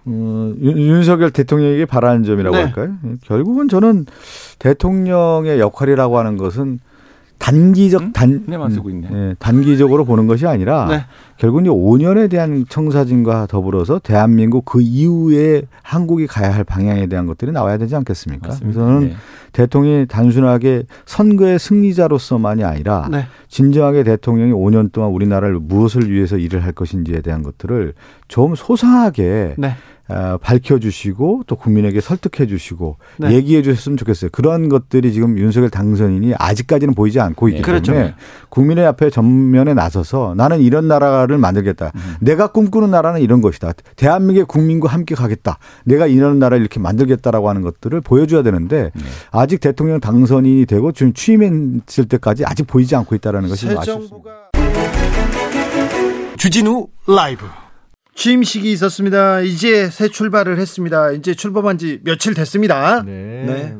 어, 0.06 0.52
윤- 0.60 0.78
윤석열 0.78 1.30
대통령에게 1.30 1.84
바라는 1.84 2.24
점이라고 2.24 2.56
네. 2.56 2.62
할까요? 2.64 2.96
결국은 3.24 3.68
저는 3.68 4.06
대통령의 4.58 5.60
역할이라고 5.60 6.18
하는 6.18 6.36
것은 6.38 6.80
단기적 7.38 8.02
음? 8.02 8.12
단 8.12 8.44
네만 8.46 8.70
쓰고 8.70 8.90
있네. 8.90 9.08
예, 9.12 9.34
단기적으로 9.38 10.04
보는 10.04 10.26
것이 10.26 10.46
아니라 10.46 10.86
네. 10.88 11.04
결국은 11.38 11.66
이 11.66 11.68
5년에 11.68 12.28
대한 12.28 12.66
청사진과 12.68 13.46
더불어서 13.46 14.00
대한민국 14.00 14.64
그 14.64 14.80
이후에 14.80 15.62
한국이 15.82 16.26
가야 16.26 16.52
할 16.52 16.64
방향에 16.64 17.06
대한 17.06 17.26
것들이 17.26 17.52
나와야 17.52 17.78
되지 17.78 17.94
않겠습니까? 17.96 18.48
맞습니다. 18.48 18.80
그래서 18.80 18.86
저는 18.86 19.08
네. 19.08 19.16
대통령이 19.52 20.06
단순하게 20.06 20.84
선거의 21.06 21.58
승리자로서만이 21.58 22.64
아니라 22.64 23.08
네. 23.10 23.26
진정하게 23.48 24.02
대통령이 24.02 24.52
5년 24.52 24.92
동안 24.92 25.10
우리나라를 25.10 25.58
무엇을 25.60 26.10
위해서 26.10 26.36
일을 26.36 26.64
할 26.64 26.72
것인지에 26.72 27.20
대한 27.20 27.42
것들을 27.42 27.94
좀 28.26 28.54
소상하게 28.54 29.54
네. 29.56 29.68
어, 29.68 29.74
밝혀주시고 30.40 31.44
또 31.46 31.56
국민에게 31.56 32.00
설득해주시고 32.00 32.96
네. 33.18 33.32
얘기해주셨으면 33.32 33.96
좋겠어요. 33.98 34.30
그런 34.32 34.68
것들이 34.68 35.12
지금 35.12 35.38
윤석열 35.38 35.70
당선인이 35.70 36.34
아직까지는 36.38 36.94
보이지 36.94 37.20
않고 37.20 37.48
있기 37.48 37.60
네. 37.60 37.66
그렇죠. 37.66 37.92
때문에 37.92 38.14
국민의 38.48 38.86
앞에 38.86 39.10
전면에 39.10 39.74
나서서 39.74 40.34
나는 40.36 40.60
이런 40.60 40.88
나라를 40.88 41.38
만들겠다. 41.38 41.92
음. 41.94 42.14
내가 42.20 42.48
꿈꾸는 42.48 42.90
나라는 42.90 43.20
이런 43.20 43.42
것이다. 43.42 43.72
대한민국의 43.96 44.46
국민과 44.46 44.88
함께 44.88 45.14
가겠다. 45.14 45.58
내가 45.84 46.06
이런 46.06 46.38
나라를 46.38 46.60
이렇게 46.60 46.80
만들겠다라고 46.80 47.48
하는 47.48 47.62
것들을 47.62 48.00
보여줘야 48.00 48.42
되는데 48.42 48.90
네. 48.94 49.02
아직 49.30 49.60
대통령 49.60 50.00
당선인이 50.00 50.66
되고 50.66 50.92
지금 50.92 51.12
취임했을 51.12 52.06
때까지 52.08 52.44
아직 52.46 52.66
보이지 52.66 52.96
않고 52.96 53.14
있다는 53.14 53.48
것이 53.48 53.68
아쉽습니다. 53.68 54.18
주진우 56.36 56.86
라이브 57.06 57.44
취임식이 58.18 58.72
있었습니다. 58.72 59.42
이제 59.42 59.88
새 59.90 60.08
출발을 60.08 60.58
했습니다. 60.58 61.12
이제 61.12 61.34
출범한 61.34 61.78
지 61.78 62.00
며칠 62.02 62.34
됐습니다. 62.34 63.04
네. 63.04 63.44
네. 63.46 63.76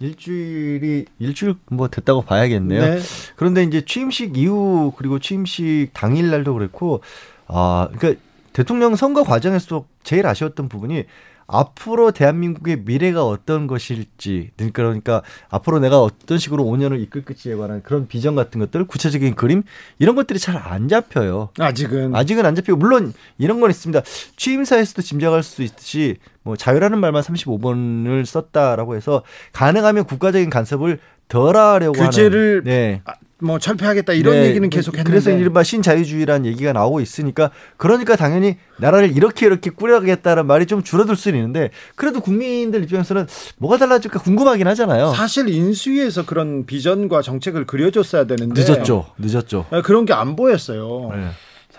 일주일이 0.00 1.04
일주일 1.20 1.54
뭐 1.70 1.86
됐다고 1.86 2.22
봐야겠네요. 2.22 2.80
네. 2.80 2.98
그런데 3.36 3.62
이제 3.62 3.84
취임식 3.84 4.36
이후 4.36 4.92
그리고 4.96 5.20
취임식 5.20 5.90
당일 5.92 6.30
날도 6.32 6.54
그랬고 6.54 7.00
아 7.46 7.88
그러니까 7.96 8.20
대통령 8.52 8.96
선거 8.96 9.22
과정에서도 9.22 9.86
제일 10.02 10.26
아쉬웠던 10.26 10.68
부분이 10.68 11.04
앞으로 11.46 12.10
대한민국의 12.10 12.82
미래가 12.84 13.24
어떤 13.24 13.66
것일지 13.66 14.50
그러니까 14.72 15.22
앞으로 15.48 15.78
내가 15.78 16.00
어떤 16.02 16.38
식으로 16.38 16.64
5년을 16.64 17.00
이끌 17.00 17.24
것지에 17.24 17.54
관한 17.54 17.82
그런 17.82 18.08
비전 18.08 18.34
같은 18.34 18.58
것들 18.60 18.84
구체적인 18.86 19.36
그림 19.36 19.62
이런 19.98 20.16
것들이 20.16 20.38
잘 20.38 20.56
안 20.66 20.88
잡혀요. 20.88 21.50
아직은 21.58 22.14
아직은 22.14 22.44
안 22.44 22.54
잡히고 22.54 22.76
물론 22.76 23.12
이런 23.38 23.60
건 23.60 23.70
있습니다. 23.70 24.02
취임사에서도 24.36 25.02
짐작할 25.02 25.42
수 25.42 25.62
있듯이 25.62 26.16
뭐 26.42 26.56
자유라는 26.56 26.98
말만 26.98 27.22
35번을 27.22 28.24
썼다라고 28.24 28.96
해서 28.96 29.22
가능하면 29.52 30.04
국가적인 30.04 30.50
간섭을 30.50 30.98
덜 31.28 31.56
하려고 31.56 32.00
규제를 32.00 32.60
하는 32.60 32.64
네. 32.64 33.02
뭐 33.38 33.58
철폐하겠다 33.58 34.14
이런 34.14 34.34
네. 34.34 34.46
얘기는 34.46 34.68
계속 34.70 34.94
했는데 34.96 35.10
그래서 35.10 35.30
이른바 35.30 35.62
신자유주의라는 35.62 36.46
얘기가 36.46 36.72
나오고 36.72 37.00
있으니까 37.00 37.50
그러니까 37.76 38.16
당연히 38.16 38.56
나라를 38.78 39.14
이렇게 39.14 39.44
이렇게 39.44 39.68
꾸려가겠다는 39.68 40.46
말이 40.46 40.64
좀 40.64 40.82
줄어들 40.82 41.16
수는 41.16 41.38
있는데 41.38 41.70
그래도 41.96 42.20
국민들 42.20 42.82
입장에서는 42.84 43.26
뭐가 43.58 43.76
달라질까 43.76 44.20
궁금하긴 44.20 44.66
하잖아요. 44.68 45.12
사실 45.14 45.48
인수위에서 45.50 46.24
그런 46.24 46.64
비전과 46.64 47.20
정책을 47.20 47.66
그려줬어야 47.66 48.24
되는데 48.24 48.62
늦었죠. 48.62 49.06
늦었죠. 49.18 49.66
아, 49.70 49.82
그런 49.82 50.04
게 50.06 50.16
안 50.16 50.34
보였어요. 50.34 51.10
네. 51.14 51.28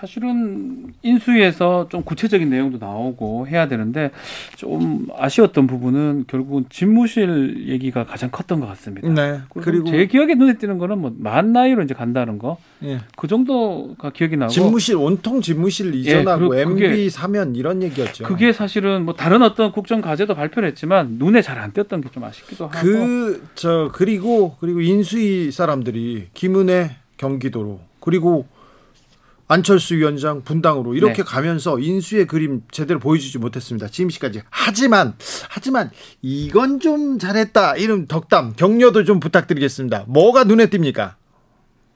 사실은 0.02 0.94
인수위에서 1.02 1.88
좀 1.90 2.04
구체적인 2.04 2.50
내용도 2.52 2.78
나오고 2.78 3.48
해야 3.48 3.68
되는데 3.68 4.12
좀 4.56 5.08
아쉬웠던 5.18 5.66
부분은 5.66 6.26
결국은 6.28 6.66
집무실 6.70 7.68
얘기가 7.68 8.06
가장 8.06 8.30
컸던 8.30 8.60
것 8.60 8.68
같습니다. 8.68 9.10
네. 9.10 9.40
그리고 9.50 9.90
제 9.90 10.06
기억에 10.06 10.36
눈에 10.36 10.54
띄는 10.60 10.78
거는 10.78 11.00
뭐 11.00 11.08
만 11.18 11.52
나이로 11.52 11.82
이제 11.82 11.96
간다는 11.96 12.38
거. 12.38 12.58
예. 12.84 13.00
그 13.16 13.28
정도가 13.28 14.12
기억이 14.12 14.38
나고 14.38 14.52
집무실 14.52 14.96
온통 14.98 15.42
집무실 15.42 15.96
이전하고 15.96 16.50
그리고 16.50 16.70
그게- 16.76 16.86
MB 16.90 17.10
사면 17.10 17.56
이런 17.56 17.82
얘기였죠. 17.82 18.26
그게 18.26 18.54
사실은 18.54 19.04
뭐 19.04 19.16
다른 19.16 19.42
어떤 19.42 19.72
국정 19.72 20.02
과제도 20.02 20.36
발표를 20.36 20.70
했지만 20.70 21.16
눈에 21.18 21.42
잘 21.42 21.58
안 21.58 21.72
띄었던 21.74 22.02
게 22.02 22.10
좀 22.14 22.24
아쉽기도 22.24 22.68
하고 22.68 22.78
그 22.80 23.42
저 23.56 23.90
그리고 23.94 24.56
그리고 24.60 24.80
인수위 24.80 25.50
사람들이 25.52 26.28
김은혜 26.36 26.92
경기도로 27.18 27.80
그리고 28.00 28.46
안철수 29.50 29.96
위원장 29.96 30.44
분당으로 30.44 30.94
이렇게 30.96 31.18
네. 31.18 31.24
가면서 31.24 31.80
인수의 31.80 32.28
그림 32.28 32.62
제대로 32.72 33.00
보여주지 33.00 33.38
못했습니다. 33.38 33.88
지금시까지. 33.88 34.42
하지만 34.50 35.14
하지만 35.50 35.90
이건 36.22 36.80
좀 36.82 37.18
잘했다. 37.18 37.78
이런 37.78 38.08
덕담 38.08 38.54
격려도 38.58 39.06
좀 39.06 39.20
부탁드리겠습니다. 39.20 40.06
뭐가 40.08 40.44
눈에 40.44 40.66
띕니까? 40.68 41.16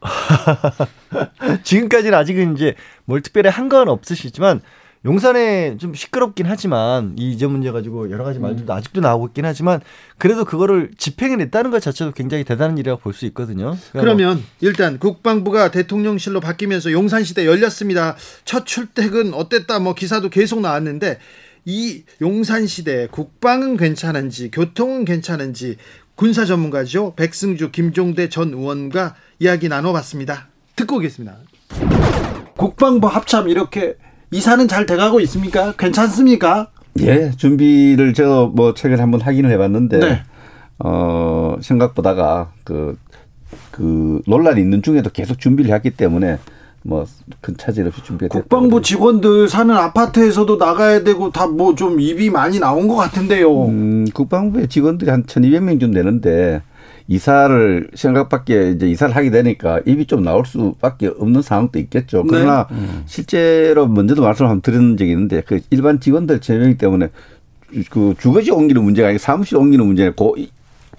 지금까지는 1.63 2.17
아직은 2.17 2.55
이제 2.55 2.75
뭘 3.05 3.21
특별히 3.21 3.49
한 3.49 3.69
건 3.69 3.87
없으시지만 3.89 4.61
용산에 5.03 5.77
좀 5.77 5.95
시끄럽긴 5.95 6.45
하지만 6.45 7.15
이 7.17 7.31
이전 7.31 7.51
문제 7.51 7.71
가지고 7.71 8.11
여러 8.11 8.23
가지 8.23 8.37
말들도 8.37 8.71
아직도 8.71 9.01
나오고 9.01 9.27
있긴 9.27 9.45
하지만 9.45 9.81
그래도 10.19 10.45
그거를 10.45 10.91
집행해냈다는 10.95 11.71
것 11.71 11.81
자체도 11.81 12.11
굉장히 12.11 12.43
대단한 12.43 12.77
일이라고 12.77 13.01
볼 13.01 13.11
수 13.13 13.25
있거든요. 13.27 13.75
그러니까 13.91 13.99
그러면 13.99 14.43
일단 14.61 14.99
국방부가 14.99 15.71
대통령실로 15.71 16.39
바뀌면서 16.39 16.91
용산시대 16.91 17.45
열렸습니다. 17.47 18.15
첫 18.45 18.65
출퇴근 18.65 19.33
어땠다 19.33 19.79
뭐 19.79 19.95
기사도 19.95 20.29
계속 20.29 20.61
나왔는데 20.61 21.17
이 21.65 22.03
용산시대 22.21 23.07
국방은 23.11 23.77
괜찮은지 23.77 24.51
교통은 24.51 25.05
괜찮은지 25.05 25.77
군사 26.15 26.45
전문가죠 26.45 27.13
백승주 27.15 27.71
김종대 27.71 28.29
전 28.29 28.49
의원과 28.53 29.15
이야기 29.39 29.67
나눠봤습니다. 29.67 30.47
듣고 30.75 30.97
오겠습니다. 30.97 31.37
국방부 32.55 33.07
합참 33.07 33.49
이렇게 33.49 33.95
이사는 34.31 34.67
잘 34.67 34.85
돼가고 34.85 35.19
있습니까? 35.21 35.73
괜찮습니까? 35.77 36.67
예, 36.99 37.31
준비를 37.37 38.13
제가 38.13 38.45
뭐 38.47 38.73
최근에 38.73 38.99
한번 39.01 39.21
확인을 39.21 39.49
해봤는데, 39.51 39.99
네. 39.99 40.23
어, 40.79 41.55
생각보다가 41.61 42.51
그, 42.63 42.97
그 43.71 44.21
논란이 44.27 44.59
있는 44.61 44.81
중에도 44.81 45.09
계속 45.09 45.39
준비를 45.39 45.73
했기 45.73 45.91
때문에 45.91 46.37
뭐큰 46.83 47.57
차질 47.57 47.85
없이 47.87 48.01
준비가. 48.03 48.39
국방부 48.39 48.81
직원들 48.81 49.47
사는 49.49 49.73
아파트에서도 49.75 50.55
나가야 50.57 51.03
되고 51.03 51.29
다 51.31 51.45
뭐 51.47 51.75
좀 51.75 51.99
입이 51.99 52.29
많이 52.29 52.59
나온 52.59 52.87
것 52.87 52.95
같은데요. 52.95 53.65
음, 53.67 54.05
국방부의 54.13 54.67
직원들이 54.67 55.11
한 55.11 55.23
1200명 55.23 55.79
좀 55.79 55.91
되는데, 55.93 56.61
이사를 57.07 57.89
생각밖에 57.93 58.71
이제 58.71 58.87
이사를 58.87 59.15
하게 59.15 59.31
되니까 59.31 59.81
입이 59.85 60.05
좀 60.05 60.23
나올 60.23 60.45
수밖에 60.45 61.07
없는 61.07 61.41
상황도 61.41 61.79
있겠죠. 61.79 62.23
그러나 62.27 62.67
실제로 63.05 63.87
먼저도 63.87 64.21
말씀을 64.21 64.49
한번 64.49 64.61
드린 64.61 64.97
적이 64.97 65.11
있는데 65.11 65.41
그 65.41 65.59
일반 65.69 65.99
직원들 65.99 66.39
제명 66.39 66.75
때문에 66.77 67.09
그 67.89 68.15
주거지 68.19 68.51
옮기는 68.51 68.83
문제가 68.83 69.07
아니라 69.07 69.19
사무실 69.19 69.57
옮기는 69.57 69.85
문제는 69.85 70.15
고 70.15 70.35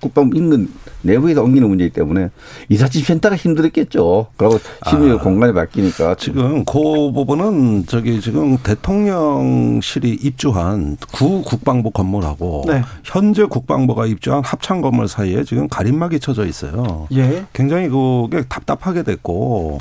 국방부 0.03 0.37
인근 0.37 0.69
내부에서 1.03 1.43
옮기는 1.43 1.69
문제이기 1.69 1.95
때문에 1.95 2.29
이삿짐 2.69 3.03
센터가 3.05 3.37
힘들었겠죠. 3.37 4.27
그리고 4.37 4.59
심의 4.89 5.19
공간이 5.19 5.53
바뀌니까 5.55 6.17
지금 6.17 6.65
그 6.65 7.13
부분은 7.13 7.87
저기 7.87 8.21
지금 8.21 8.59
대통령실이 8.59 10.11
입주한 10.11 10.97
구 11.13 11.43
국방부 11.43 11.91
건물하고 11.91 12.65
네. 12.67 12.83
현재 13.05 13.45
국방부가 13.45 14.07
입주한 14.07 14.43
합창 14.45 14.81
건물 14.81 15.09
사이에 15.09 15.45
지금 15.45 15.69
가림막이 15.69 16.21
쳐져 16.21 16.47
있어요. 16.47 17.07
예. 17.13 17.45
굉장히 17.53 17.89
그게 17.89 18.43
답답하게 18.49 19.05
됐고 19.05 19.79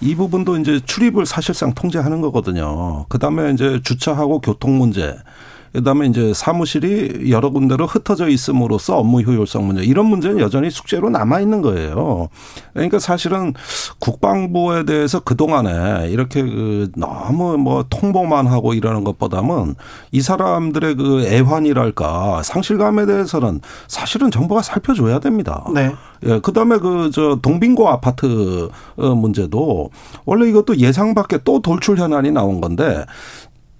이 0.00 0.14
부분도 0.14 0.56
이제 0.56 0.80
출입을 0.84 1.26
사실상 1.26 1.74
통제하는 1.74 2.20
거거든요. 2.20 3.06
그 3.08 3.18
다음에 3.18 3.52
이제 3.52 3.80
주차하고 3.84 4.40
교통 4.40 4.78
문제. 4.78 5.16
그다음에 5.72 6.06
이제 6.06 6.32
사무실이 6.34 7.30
여러 7.30 7.50
군데로 7.50 7.86
흩어져 7.86 8.28
있음으로써 8.28 8.98
업무 8.98 9.20
효율성 9.20 9.66
문제 9.66 9.82
이런 9.82 10.06
문제는 10.06 10.40
여전히 10.40 10.70
숙제로 10.70 11.10
남아 11.10 11.40
있는 11.40 11.62
거예요. 11.62 12.28
그러니까 12.72 12.98
사실은 12.98 13.54
국방부에 13.98 14.84
대해서 14.84 15.20
그 15.20 15.36
동안에 15.36 16.08
이렇게 16.10 16.42
그 16.42 16.90
너무 16.96 17.56
뭐 17.56 17.84
통보만 17.88 18.46
하고 18.46 18.74
이러는 18.74 19.04
것보다는 19.04 19.74
이 20.12 20.20
사람들의 20.20 20.94
그 20.96 21.24
애환이랄까 21.26 22.42
상실감에 22.42 23.06
대해서는 23.06 23.60
사실은 23.86 24.30
정부가 24.30 24.62
살펴줘야 24.62 25.20
됩니다. 25.20 25.64
네. 25.72 25.92
예, 26.24 26.38
그 26.40 26.52
다음에 26.52 26.76
그, 26.78 27.10
저, 27.12 27.38
동빙고 27.40 27.88
아파트 27.88 28.68
어, 28.96 29.14
문제도 29.14 29.90
원래 30.26 30.48
이것도 30.48 30.76
예상 30.78 31.14
밖에 31.14 31.38
또 31.44 31.62
돌출 31.62 31.98
현안이 31.98 32.30
나온 32.30 32.60
건데 32.60 33.04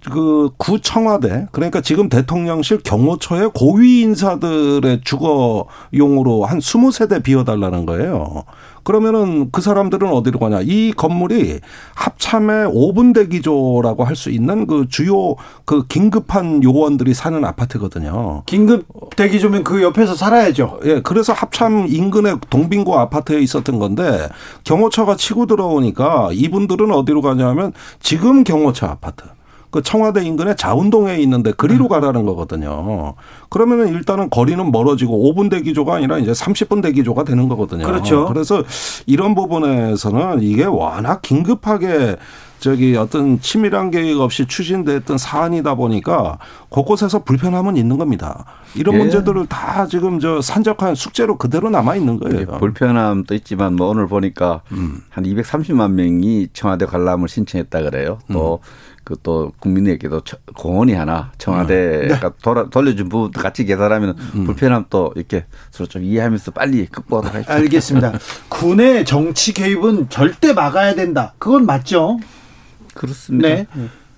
그 0.09 0.49
구청와대 0.57 1.47
그러니까 1.51 1.81
지금 1.81 2.09
대통령실 2.09 2.79
경호처의 2.83 3.51
고위 3.53 4.01
인사들의 4.01 5.01
주거 5.03 5.67
용으로 5.95 6.45
한 6.45 6.59
20세대 6.59 7.21
비워달라는 7.21 7.85
거예요. 7.85 8.43
그러면은 8.83 9.51
그 9.51 9.61
사람들은 9.61 10.09
어디로 10.09 10.39
가냐. 10.39 10.61
이 10.63 10.91
건물이 10.91 11.59
합참의 11.93 12.67
5분 12.67 13.13
대기조라고 13.13 14.03
할 14.05 14.15
수 14.21 14.29
있는 14.29 14.67
그 14.67 14.87
주요 14.87 15.35
그 15.65 15.87
긴급한 15.87 16.63
요원들이 16.63 17.13
사는 17.15 17.43
아파트거든요. 17.43 18.43
긴급 18.45 18.85
대기조면 19.15 19.63
그 19.63 19.81
옆에서 19.81 20.13
살아야죠. 20.15 20.79
예, 20.85 21.01
그래서 21.01 21.33
합참 21.33 21.87
인근의 21.89 22.37
동빙고 22.49 22.99
아파트에 22.99 23.39
있었던 23.39 23.79
건데 23.79 24.27
경호처가 24.63 25.15
치고 25.15 25.47
들어오니까 25.47 26.29
이분들은 26.33 26.91
어디로 26.91 27.21
가냐면 27.21 27.73
지금 27.99 28.43
경호처 28.43 28.85
아파트. 28.85 29.23
그 29.71 29.81
청와대 29.81 30.23
인근의 30.23 30.57
자운동에 30.57 31.17
있는데 31.19 31.53
그리로 31.53 31.87
가라는 31.87 32.25
거거든요. 32.25 33.15
그러면은 33.49 33.87
일단은 33.87 34.29
거리는 34.29 34.71
멀어지고 34.71 35.33
5분 35.33 35.49
대기조가 35.49 35.95
아니라 35.95 36.17
이제 36.19 36.31
30분 36.31 36.81
대기조가 36.81 37.23
되는 37.23 37.47
거거든요. 37.47 37.85
그렇죠. 37.85 38.25
그래서 38.27 38.63
이런 39.05 39.33
부분에서는 39.33 40.41
이게 40.41 40.65
워낙 40.65 41.21
긴급하게 41.21 42.17
저기 42.61 42.95
어떤 42.95 43.39
치밀한 43.41 43.89
계획 43.89 44.19
없이 44.19 44.45
추진됐던 44.45 45.17
사안이다 45.17 45.73
보니까 45.73 46.37
곳곳에서 46.69 47.23
불편함은 47.23 47.75
있는 47.75 47.97
겁니다. 47.97 48.45
이런 48.75 48.93
예. 48.95 48.99
문제들을 48.99 49.47
다 49.47 49.87
지금 49.87 50.19
저 50.19 50.41
산적한 50.41 50.93
숙제로 50.93 51.37
그대로 51.39 51.71
남아 51.71 51.95
있는 51.95 52.19
거예요. 52.19 52.45
불편함도 52.59 53.33
있지만 53.33 53.73
뭐 53.75 53.87
오늘 53.89 54.07
보니까 54.07 54.61
음. 54.73 55.01
한 55.09 55.23
230만 55.23 55.93
명이 55.93 56.49
청와대 56.53 56.85
관람을 56.85 57.27
신청했다 57.27 57.81
그래요. 57.81 58.19
또그또 58.31 59.53
국민에게도 59.59 60.21
처- 60.21 60.37
공원이 60.55 60.93
하나 60.93 61.31
청와대가 61.39 62.33
돌아, 62.43 62.69
돌려준 62.69 63.09
부분도 63.09 63.41
같이 63.41 63.65
계산하면 63.65 64.15
불편함 64.45 64.85
또 64.91 65.11
이렇게 65.15 65.45
서로 65.71 65.87
좀 65.87 66.03
이해하면서 66.03 66.51
빨리 66.51 66.85
극복하도록 66.85 67.33
하십시오. 67.37 67.55
알겠습니다. 67.55 68.13
군의 68.49 69.03
정치 69.03 69.51
개입은 69.51 70.09
절대 70.09 70.53
막아야 70.53 70.93
된다. 70.93 71.33
그건 71.39 71.65
맞죠? 71.65 72.19
그렇습니다. 72.93 73.47
네. 73.47 73.67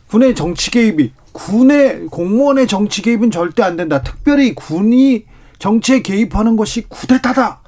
군의 0.07 0.35
정치 0.35 0.71
개입이 0.71 1.11
군의 1.31 2.05
공무원의 2.07 2.67
정치 2.67 3.01
개입은 3.01 3.31
절대 3.31 3.63
안 3.63 3.75
된다. 3.75 4.01
특별히 4.03 4.53
군이 4.53 5.25
정치에 5.59 6.01
개입하는 6.01 6.55
것이 6.55 6.83
쿠데타다. 6.87 7.61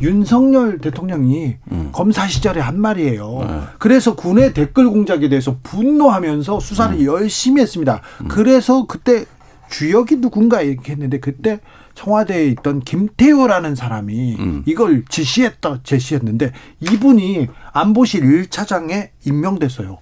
윤석열 0.00 0.78
대통령이 0.78 1.56
검사 1.92 2.26
시절에 2.26 2.60
한 2.60 2.80
말이에요. 2.80 3.68
그래서 3.78 4.14
군의 4.14 4.54
댓글 4.54 4.88
공작에 4.88 5.28
대해서 5.28 5.56
분노하면서 5.62 6.60
수사를 6.60 7.04
열심히 7.04 7.62
했습니다. 7.62 8.00
그래서 8.28 8.86
그때 8.86 9.24
주역이 9.70 10.20
누군가 10.20 10.60
이렇게 10.62 10.92
했는데 10.92 11.20
그때 11.20 11.60
청와대에 11.94 12.46
있던 12.48 12.80
김태호라는 12.80 13.74
사람이 13.74 14.36
이걸 14.66 15.04
지시했다 15.08 15.80
제시했는데 15.82 16.52
이분이 16.80 17.48
안보실 17.72 18.22
1차장에 18.22 19.10
임명됐어요. 19.26 19.98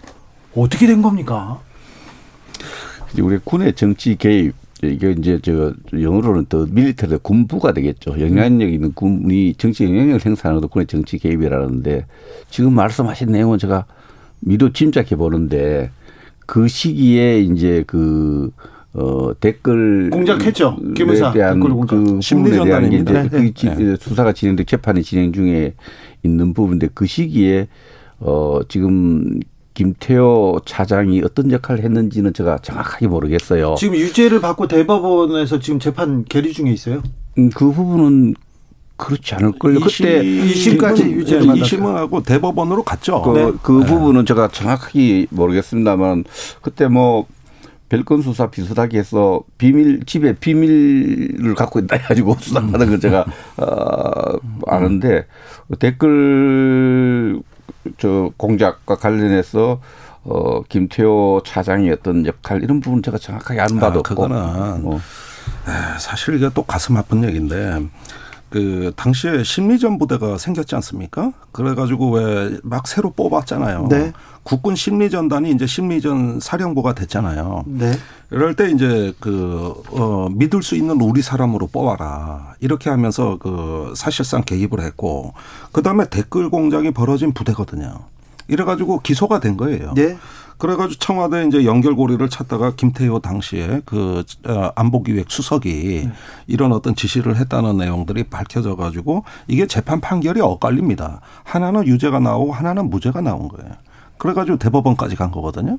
어떻게 0.54 0.86
된 0.86 1.02
겁니까? 1.02 1.60
우리 3.20 3.38
군의 3.44 3.74
정치 3.74 4.16
개입 4.16 4.54
이게 4.82 5.12
이제 5.12 5.38
저 5.42 5.72
영어로는 5.92 6.46
더 6.46 6.66
밀리터리 6.68 7.18
군부가 7.22 7.72
되겠죠. 7.72 8.20
영향력 8.20 8.72
있는 8.72 8.92
군이 8.94 9.54
정치 9.54 9.84
영향력을 9.84 10.26
행사하는 10.26 10.60
것도 10.60 10.68
군의 10.68 10.86
정치 10.86 11.18
개입이라는데 11.18 12.06
지금 12.50 12.74
말씀하신 12.74 13.30
내용은 13.30 13.58
제가 13.58 13.84
미도 14.40 14.72
짐작해 14.72 15.14
보는데 15.14 15.90
그 16.46 16.66
시기에 16.66 17.42
이제 17.42 17.84
그 17.86 18.50
어, 18.94 19.30
댓글 19.40 20.10
공작했죠. 20.10 20.76
김 20.94 21.08
의사 21.10 21.32
대한 21.32 21.54
댓글 21.54 21.70
공작. 21.74 21.96
그 21.96 22.18
심리 22.20 22.50
부분에 22.50 22.64
대한 22.66 22.90
게 22.90 22.96
이제 22.96 23.04
전단입니다. 23.04 23.74
그 23.74 23.96
지- 23.96 24.04
수사가 24.04 24.32
진행돼 24.32 24.64
재판이 24.64 25.02
진행 25.02 25.32
중에 25.32 25.74
있는 26.22 26.52
부분인데 26.52 26.88
그 26.92 27.06
시기에 27.06 27.68
어 28.20 28.60
지금 28.68 29.40
김태호 29.74 30.60
차장이 30.66 31.22
어떤 31.24 31.50
역할을 31.50 31.82
했는지는 31.82 32.34
제가 32.34 32.58
정확하게 32.58 33.06
모르겠어요. 33.08 33.74
지금 33.78 33.94
유죄를 33.96 34.40
받고 34.42 34.68
대법원에서 34.68 35.58
지금 35.60 35.78
재판 35.80 36.24
계류 36.24 36.52
중에 36.52 36.70
있어요. 36.70 37.02
음, 37.38 37.48
그 37.54 37.72
부분은 37.72 38.34
그렇지 38.98 39.34
않을걸요. 39.34 39.80
그때 39.80 40.22
이심까지 40.22 41.04
유죄를 41.04 41.42
이 41.44 41.46
받았어요. 41.46 41.64
심은하고 41.64 42.22
대법원으로 42.22 42.82
갔죠. 42.84 43.22
그, 43.22 43.30
네. 43.38 43.52
그 43.62 43.80
부분은 43.80 44.26
제가 44.26 44.48
정확하게 44.48 45.26
모르겠습니다만 45.30 46.24
그때 46.60 46.86
뭐 46.86 47.26
별건 47.92 48.22
수사 48.22 48.46
비슷하게 48.50 48.98
해서 49.00 49.42
비밀 49.58 50.02
집에 50.06 50.32
비밀을 50.32 51.54
갖고 51.54 51.78
있다 51.78 51.96
해가지고 51.96 52.36
수사받은 52.40 52.88
걸 52.88 52.98
제가 52.98 53.26
어, 53.58 54.38
아는데 54.66 55.26
댓글 55.78 57.42
저 57.98 58.30
공작과 58.38 58.96
관련해서 58.96 59.82
어 60.24 60.62
김태호 60.62 61.42
차장이 61.44 61.90
어떤 61.90 62.24
역할 62.24 62.62
이런 62.62 62.80
부분 62.80 63.02
제가 63.02 63.18
정확하게 63.18 63.60
아는 63.60 63.78
바도 63.78 63.96
아, 63.96 63.98
없고 63.98 64.02
그거는 64.14 64.82
뭐. 64.82 64.96
에, 64.96 65.98
사실 65.98 66.36
이게 66.36 66.48
또 66.54 66.62
가슴 66.62 66.96
아픈 66.96 67.24
얘기인데 67.24 67.80
그 68.48 68.92
당시에 68.96 69.42
심리전 69.42 69.98
부대가 69.98 70.38
생겼지 70.38 70.74
않습니까? 70.76 71.32
그래가지고 71.52 72.10
왜 72.12 72.60
막 72.62 72.86
새로 72.86 73.10
뽑았잖아요. 73.10 73.88
네. 73.90 74.12
국군 74.42 74.74
심리전단이 74.74 75.50
이제 75.52 75.66
심리전 75.66 76.40
사령부가 76.40 76.94
됐잖아요. 76.94 77.64
네. 77.66 77.92
이럴 78.30 78.54
때 78.54 78.70
이제 78.70 79.12
그, 79.20 79.74
어, 79.90 80.28
믿을 80.32 80.62
수 80.62 80.74
있는 80.74 81.00
우리 81.00 81.22
사람으로 81.22 81.68
뽑아라. 81.68 82.54
이렇게 82.60 82.90
하면서 82.90 83.38
그 83.38 83.92
사실상 83.94 84.42
개입을 84.42 84.80
했고, 84.80 85.34
그 85.70 85.82
다음에 85.82 86.06
댓글 86.08 86.50
공작이 86.50 86.90
벌어진 86.90 87.32
부대거든요. 87.32 88.00
이래가지고 88.48 89.00
기소가 89.00 89.38
된 89.38 89.56
거예요. 89.56 89.92
네. 89.94 90.16
그래가지고 90.58 90.98
청와대 90.98 91.44
이제 91.46 91.64
연결고리를 91.64 92.28
찾다가 92.28 92.74
김태효 92.76 93.18
당시에 93.20 93.82
그 93.84 94.22
어, 94.46 94.70
안보기획 94.76 95.30
수석이 95.30 96.08
이런 96.46 96.72
어떤 96.72 96.94
지시를 96.94 97.36
했다는 97.36 97.78
내용들이 97.78 98.24
밝혀져가지고 98.24 99.24
이게 99.48 99.66
재판 99.66 100.00
판결이 100.00 100.40
엇갈립니다. 100.40 101.20
하나는 101.42 101.86
유죄가 101.86 102.20
나오고 102.20 102.52
하나는 102.52 102.90
무죄가 102.90 103.20
나온 103.22 103.48
거예요. 103.48 103.72
그래가지고 104.18 104.58
대법원까지 104.58 105.16
간 105.16 105.30
거거든요. 105.30 105.78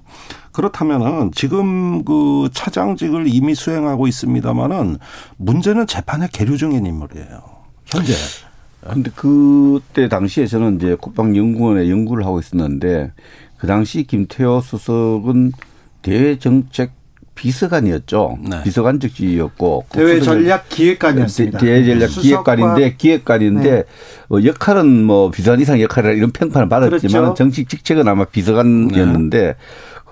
그렇다면은 0.52 1.32
지금 1.34 2.04
그 2.04 2.50
차장직을 2.54 3.26
이미 3.28 3.56
수행하고 3.56 4.08
있습니다만은 4.08 4.98
문제는 5.38 5.88
재판에 5.88 6.28
계류 6.32 6.58
중인 6.58 6.86
인물이에요. 6.86 7.42
현재. 7.86 8.14
근데 8.82 9.12
그때 9.16 10.10
당시에 10.10 10.46
저는 10.46 10.76
이제 10.76 10.96
국방연구원에 11.00 11.90
연구를 11.90 12.26
하고 12.26 12.40
있었는데 12.40 13.14
그 13.58 13.68
당시 13.68 14.04
김태호 14.04 14.60
수석은 14.60 15.54
대외정책 16.02 16.92
비서관이었죠. 17.36 18.38
네. 18.50 18.64
비서관 18.64 19.00
직지였고 19.00 19.86
대외 19.92 20.20
전략 20.22 20.70
기획관이었습니다. 20.70 21.58
대외 21.60 21.84
전략 21.86 22.10
수석과- 22.10 22.22
기획관인데 22.22 22.96
기획관인데 22.98 23.70
네. 23.72 23.84
어, 24.30 24.38
역할은 24.44 25.04
뭐 25.04 25.32
비서관 25.32 25.60
이상 25.60 25.82
역할이라 25.82 26.14
이런 26.14 26.32
평판을 26.32 26.70
받았지만 26.70 27.00
그렇죠. 27.24 27.34
정식 27.34 27.70
직책은 27.70 28.08
아마 28.08 28.26
비서관이었는데 28.26 29.56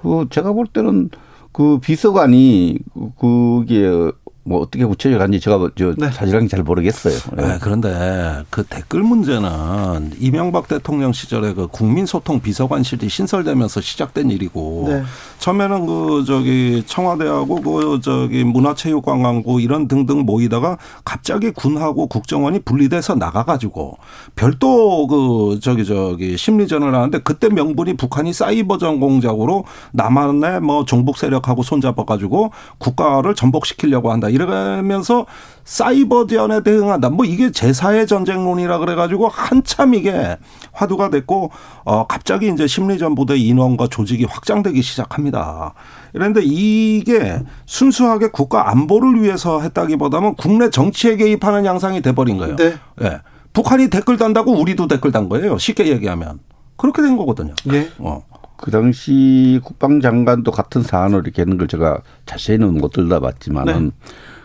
그 0.01 0.25
제가 0.29 0.51
볼 0.53 0.65
때는 0.67 1.10
그 1.51 1.79
비서관이 1.79 2.79
그게 3.19 4.12
뭐 4.43 4.62
어떻게 4.62 4.84
구체적으로 4.86 5.23
한지 5.23 5.39
제가 5.39 5.69
저 5.77 5.93
네. 5.97 6.10
사실은 6.10 6.47
잘 6.47 6.63
모르겠어요. 6.63 7.13
네, 7.38 7.60
그런데 7.62 8.43
그 8.49 8.63
댓글 8.63 9.04
문제는 9.04 10.13
이명박 10.19 10.67
대통령 10.67 11.13
시절에 11.13 11.54
그 11.54 11.67
국민소통 11.67 12.41
비서관실이 12.41 13.08
신설되면서 13.08 13.82
시작된 13.82 14.32
일이고 14.32 14.86
네. 14.88 15.04
처음에는 15.38 15.86
그 15.86 16.23
저기 16.25 16.84
청와대하고 16.88 17.62
그 17.62 17.99
저기 18.01 18.43
문화체육관광부 18.43 19.62
이런 19.62 19.88
등등 19.88 20.21
모이다가 20.21 20.77
갑자기 21.06 21.51
군하고 21.51 22.08
국정원이 22.08 22.60
분리돼서 22.62 23.13
나가가지고 23.13 23.97
별도 24.36 25.06
그 25.06 25.60
저기 25.62 25.86
저기 25.86 26.36
심리전을 26.36 26.95
하는데 26.95 27.19
그때 27.19 27.47
명분이 27.49 27.95
북한이 27.95 28.34
사이버 28.34 28.80
전 28.80 28.99
공작으로 28.99 29.65
남한의 29.91 30.62
뭐 30.62 30.84
종북 30.86 31.17
세력하고 31.17 31.62
손잡아가지고 31.62 32.51
국가를 32.80 33.36
전복시키려고 33.36 34.12
한다 34.12 34.30
이러면서 34.31 35.25
사이버전에 35.63 36.63
대응한다. 36.63 37.09
뭐 37.09 37.25
이게 37.25 37.49
제4의 37.49 38.07
전쟁론이라 38.07 38.79
그래가지고 38.79 39.27
한참 39.27 39.93
이게 39.93 40.37
화두가 40.71 41.09
됐고 41.09 41.51
어 41.85 42.07
갑자기 42.07 42.49
이제 42.51 42.67
심리전 42.67 43.15
부대 43.15 43.37
인원과 43.37 43.87
조직이 43.87 44.25
확장되기 44.25 44.81
시작합니다. 44.81 45.73
그런데 46.13 46.41
이게 46.43 47.41
순수하게 47.65 48.29
국가 48.31 48.69
안보를 48.71 49.21
위해서 49.21 49.61
했다기보다는 49.61 50.35
국내 50.35 50.69
정치에 50.69 51.15
개입하는 51.15 51.65
양상이 51.65 52.01
돼버린 52.01 52.37
거예요. 52.37 52.55
네. 52.55 52.73
예. 53.03 53.19
북한이 53.53 53.89
댓글 53.89 54.17
단다고 54.17 54.53
우리도 54.53 54.87
댓글 54.87 55.11
단 55.11 55.29
거예요. 55.29 55.57
쉽게 55.57 55.87
얘기하면 55.87 56.39
그렇게 56.77 57.01
된 57.01 57.17
거거든요. 57.17 57.53
네. 57.65 57.89
어. 57.99 58.23
그 58.62 58.69
당시 58.71 59.60
국방장관도 59.63 60.52
같은 60.52 60.84
사안을 60.84 61.21
이렇게 61.24 61.41
했는 61.41 61.58
걸 61.58 61.67
제가 61.67 62.02
자세히는 62.26 62.76
못 62.76 62.91
들다봤지만은 62.93 63.86
네. 63.86 63.91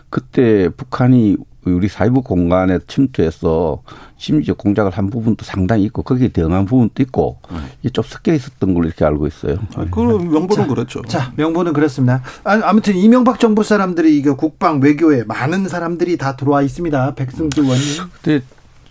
그때 0.09 0.69
북한이 0.75 1.37
우리 1.65 1.89
사이버 1.89 2.21
공간에 2.21 2.79
침투해서 2.87 3.81
심지어 4.15 4.53
공작을 4.53 4.91
한 4.91 5.09
부분도 5.09 5.43
상당히 5.43 5.83
있고 5.83 6.01
거기에 6.01 6.29
대응한 6.29 6.65
부분도 6.65 7.03
있고 7.03 7.39
이게 7.81 7.89
좀 7.89 8.03
섞여 8.07 8.33
있었던 8.33 8.73
걸로 8.73 8.87
이렇게 8.87 9.03
알고 9.03 9.27
있어요. 9.27 9.57
그 9.91 9.99
명분은 9.99 10.67
그렇죠. 10.69 11.01
자, 11.03 11.33
명분은 11.35 11.73
그렇습니다. 11.73 12.23
아, 12.45 12.59
아무튼 12.63 12.95
이명박 12.95 13.39
정부 13.39 13.63
사람들이 13.63 14.17
이거 14.17 14.35
국방 14.37 14.79
외교에 14.79 15.25
많은 15.25 15.67
사람들이 15.67 16.17
다 16.17 16.37
들어와 16.37 16.61
있습니다. 16.61 17.15
백승주 17.15 17.61
의원님. 17.63 17.85
근데 18.23 18.45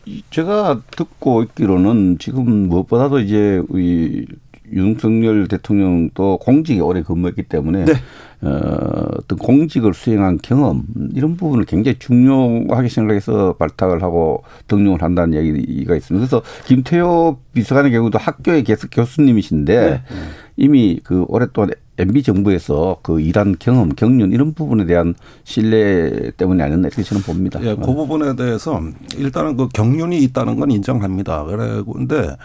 이- 0.05 0.23
제가 0.31 0.83
듣고 0.91 1.43
있기로는 1.45 2.19
지금 2.19 2.69
무엇보다도 2.69 3.21
이제 3.21 3.63
우리 3.69 4.27
윤석열 4.73 5.47
대통령도 5.49 6.39
공직에 6.39 6.81
오래 6.81 7.03
근무했기 7.03 7.45
때문에 7.45 7.85
네. 7.85 7.93
어, 8.43 9.09
어떤 9.19 9.39
공직을 9.39 9.95
수행한 9.95 10.39
경험 10.43 10.85
이런 11.15 11.37
부분을 11.37 11.65
굉장히 11.65 11.99
중요하게 11.99 12.89
생각해서 12.89 13.55
발탁을 13.55 14.03
하고 14.03 14.45
등용을 14.69 15.03
한다는 15.03 15.35
얘기가 15.35 15.97
있습니다. 15.97 16.27
그래서 16.27 16.43
김태호 16.67 17.39
비서관의 17.55 17.93
경우도 17.93 18.19
학교의 18.19 18.65
계속 18.65 18.91
교수님이신데 18.93 20.03
이미 20.57 21.01
그 21.03 21.25
오랫동안 21.29 21.71
MB 21.99 22.23
정부에서 22.23 22.99
그 23.03 23.21
일한 23.21 23.57
경험, 23.59 23.91
경륜 23.91 24.33
이런 24.33 24.55
부분에 24.55 24.87
대한 24.87 25.15
신뢰 25.45 26.31
때문이 26.37 26.63
아니었나 26.63 26.89
이렇게 26.89 27.03
저는 27.03 27.23
봅니다. 27.23 27.61
예, 27.63 27.75
그 27.75 27.95
부분에 27.95 28.37
대해서 28.37 28.81
일단은 29.17 29.57
그 29.57 29.69
경륜이 29.69 30.19
있다는 30.25 30.59
건 30.59 30.71
인정합니다. 30.71 31.45
그래 31.45 31.83
근데 31.91 32.37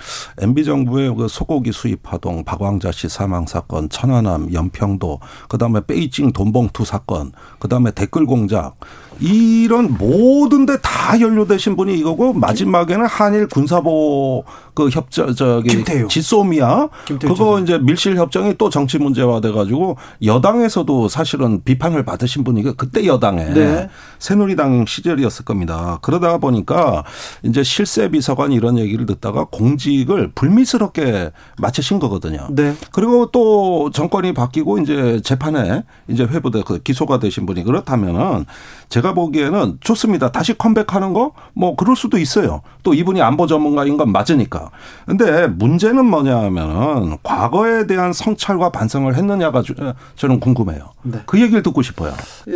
MB 0.42 0.64
정부의 0.64 1.16
그 1.16 1.28
소고기 1.28 1.72
수입 1.72 2.04
파동, 2.04 2.44
박왕자 2.44 2.92
씨 2.92 3.10
사망 3.10 3.46
사건, 3.46 3.90
천안함, 3.90 4.54
연평도, 4.54 5.20
그다음에 5.50 5.82
베이징 5.86 6.32
돈봉투 6.32 6.86
사건, 6.86 7.32
그다음에 7.60 7.92
댓글 7.92 8.26
공작 8.26 8.78
이런 9.22 9.96
모든 9.98 10.66
데 10.66 10.78
다 10.82 11.20
연루되신 11.20 11.76
분이 11.76 11.98
이거고 12.00 12.34
마지막에는 12.34 13.06
한일 13.06 13.48
군사보 13.48 14.44
그 14.74 14.90
협정 14.90 15.34
저기 15.36 15.70
김태효. 15.70 16.08
지소미아 16.08 16.90
김태효 17.06 17.34
그거 17.34 17.60
이제 17.60 17.78
밀실 17.78 18.18
협정이 18.18 18.56
또 18.58 18.70
정치 18.70 18.98
문제화 18.98 19.42
돼 19.42 19.52
가지고 19.52 19.98
여당에서도 20.24 21.08
사실은 21.10 21.62
비판을 21.64 22.04
받으신 22.06 22.44
분이 22.44 22.64
그때 22.78 23.06
여당에 23.06 23.46
네. 23.54 23.90
새누리당 24.20 24.86
시절이었을 24.88 25.44
겁니다. 25.46 26.00
그러다 26.02 26.38
보니까 26.38 27.04
이제 27.44 27.64
실세 27.64 28.10
비서관 28.10 28.52
이런 28.52 28.78
얘기를 28.78 29.06
듣다가 29.06 29.46
공직을 29.46 30.32
불미스럽게 30.34 31.32
마치신 31.58 32.00
거거든요. 32.00 32.48
네. 32.52 32.74
그리고 32.92 33.30
또 33.32 33.90
정권이 33.92 34.34
바뀌고 34.34 34.80
이제 34.80 35.20
재판에 35.24 35.84
이제 36.08 36.24
회부돼 36.24 36.64
그 36.66 36.80
기소가 36.80 37.20
되신 37.20 37.46
분이 37.46 37.64
그렇다면은 37.64 38.46
제가 38.90 39.11
보기에는 39.14 39.78
좋습니다. 39.82 40.32
다시 40.32 40.58
컴백하는 40.58 41.14
거 41.14 41.32
뭐 41.54 41.76
그럴 41.76 41.96
수도 41.96 42.18
있어요. 42.18 42.62
또 42.82 42.94
이분이 42.94 43.22
안보 43.22 43.46
전문가인 43.46 43.98
건 43.98 44.12
맞으니까. 44.12 44.72
근데 45.06 45.48
문제는 45.48 46.06
뭐냐면은 46.06 47.18
과거에 47.24 47.86
대한 47.88 48.14
성찰과 48.14 48.70
반성을 48.72 49.14
했느냐가 49.16 49.62
주- 49.62 49.76
저는 50.16 50.40
궁금해요. 50.40 50.92
네. 51.04 51.20
그 51.26 51.40
얘기를 51.42 51.62
듣고 51.62 51.82
싶어요. 51.82 52.14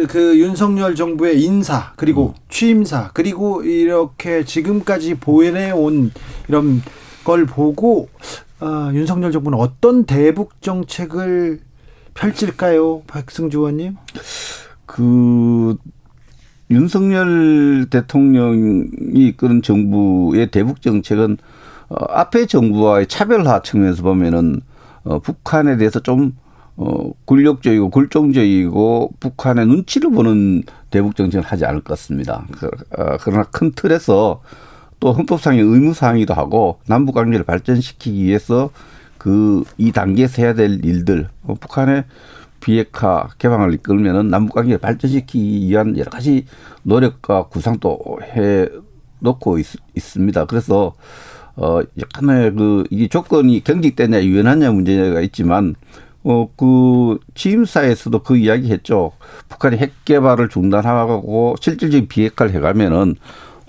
그 0.08 0.40
윤석열 0.40 0.96
정부의 0.96 1.42
인사 1.44 1.92
그리고 1.98 2.34
취임사 2.50 3.12
그리고 3.14 3.64
이렇게 3.64 4.44
지금까지 4.46 5.16
보내 5.16 5.72
온 5.72 6.12
이런 6.48 6.82
걸 7.24 7.46
보고 7.46 8.10
아, 8.60 8.90
윤석열 8.94 9.32
정부는 9.32 9.60
어떤 9.60 10.06
대북 10.06 10.62
정책을 10.62 11.60
펼칠까요, 12.14 13.02
박승주 13.08 13.58
의원님? 13.58 13.98
그 14.86 15.76
윤석열 16.70 17.88
대통령이 17.90 18.88
이끄는 19.14 19.62
정부의 19.62 20.52
대북 20.52 20.82
정책은 20.82 21.38
어, 21.90 21.96
앞의 22.10 22.48
정부와의 22.48 23.08
차별화 23.08 23.62
측면에서 23.62 24.02
보면은 24.02 24.62
어, 25.04 25.20
북한에 25.20 25.78
대해서 25.78 26.00
좀 26.00 26.36
어, 26.78 27.12
굴욕적이고 27.26 27.90
굴종적이고 27.90 29.14
북한의 29.20 29.68
눈치를 29.68 30.12
보는 30.12 30.64
대북 30.90 31.16
정책을 31.16 31.46
하지 31.46 31.66
않을 31.66 31.82
것 31.82 31.90
같습니다. 31.90 32.46
그, 32.52 32.66
어, 32.98 33.18
그러나 33.22 33.44
큰 33.44 33.72
틀에서 33.72 34.42
또 35.00 35.14
헌법상의 35.14 35.60
의무사항이기도 35.62 36.34
하고 36.34 36.80
남북 36.88 37.14
관계를 37.14 37.46
발전시키기 37.46 38.24
위해서 38.24 38.72
그 39.18 39.64
이 39.78 39.92
단계에서 39.92 40.42
해야 40.42 40.54
될 40.54 40.84
일들 40.86 41.30
어, 41.44 41.56
북한의 41.56 42.06
비핵화 42.66 43.30
개방을 43.38 43.76
이끌면은 43.76 44.30
남북 44.30 44.56
관계를 44.56 44.80
발전시키기 44.80 45.68
위한 45.70 45.96
여러 46.00 46.10
가지 46.10 46.46
노력과 46.82 47.48
구상도 47.50 48.00
해 48.24 48.68
놓고 49.20 49.60
있, 49.60 49.68
있습니다. 49.94 50.46
그래서 50.46 50.96
어 51.56 51.82
약간의 52.00 52.56
그 52.56 52.84
이게 52.90 53.08
조건이 53.08 53.64
경직되냐 53.64 54.24
유연하냐 54.24 54.72
문제가 54.72 55.22
있지만 55.22 55.76
어 56.24 56.48
그 56.58 57.20
취임사에서도 57.36 58.24
그 58.24 58.36
이야기했죠. 58.36 59.12
북한이 59.48 59.78
핵 59.78 60.04
개발을 60.04 60.50
중단하고 60.50 61.56
실질적인 61.62 62.08
비핵화를 62.08 62.52
해가면은 62.56 63.16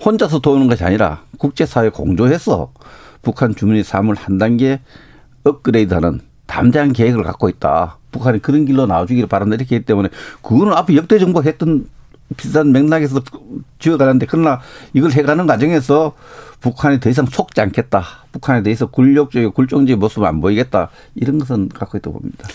혼자서 0.03 0.39
도우는 0.39 0.67
것이 0.67 0.83
아니라 0.83 1.21
국제사회 1.37 1.89
공조해서 1.89 2.73
북한 3.21 3.53
주민의 3.53 3.83
삶을 3.83 4.15
한 4.15 4.39
단계 4.39 4.79
업그레이드하는 5.43 6.21
담대한 6.47 6.93
계획을 6.93 7.23
갖고 7.23 7.47
있다. 7.47 7.99
북한이 8.17 8.41
그런 8.41 8.65
길로 8.65 8.85
나와주기를 8.85 9.27
바란다. 9.27 9.55
이렇게 9.55 9.75
했기 9.75 9.85
때문에 9.85 10.09
그거는 10.41 10.73
앞에 10.73 10.95
역대 10.95 11.19
정부가 11.19 11.45
했던 11.45 11.87
비슷한 12.35 12.71
맥락에서 12.71 13.21
지어가는데 13.79 14.25
그러나 14.29 14.59
이걸 14.93 15.11
해가는 15.11 15.47
과정에서 15.47 16.13
북한이 16.61 16.99
더 16.99 17.09
이상 17.09 17.25
속지 17.25 17.59
않겠다. 17.61 18.03
북한에 18.31 18.61
대해서 18.61 18.85
굴욕적이고 18.87 19.51
굴종적인 19.51 19.99
모습을 19.99 20.27
안 20.27 20.41
보이겠다. 20.41 20.89
이런 21.15 21.39
것은 21.39 21.69
갖고 21.69 21.97
있다고 21.97 22.19
봅니다. 22.19 22.47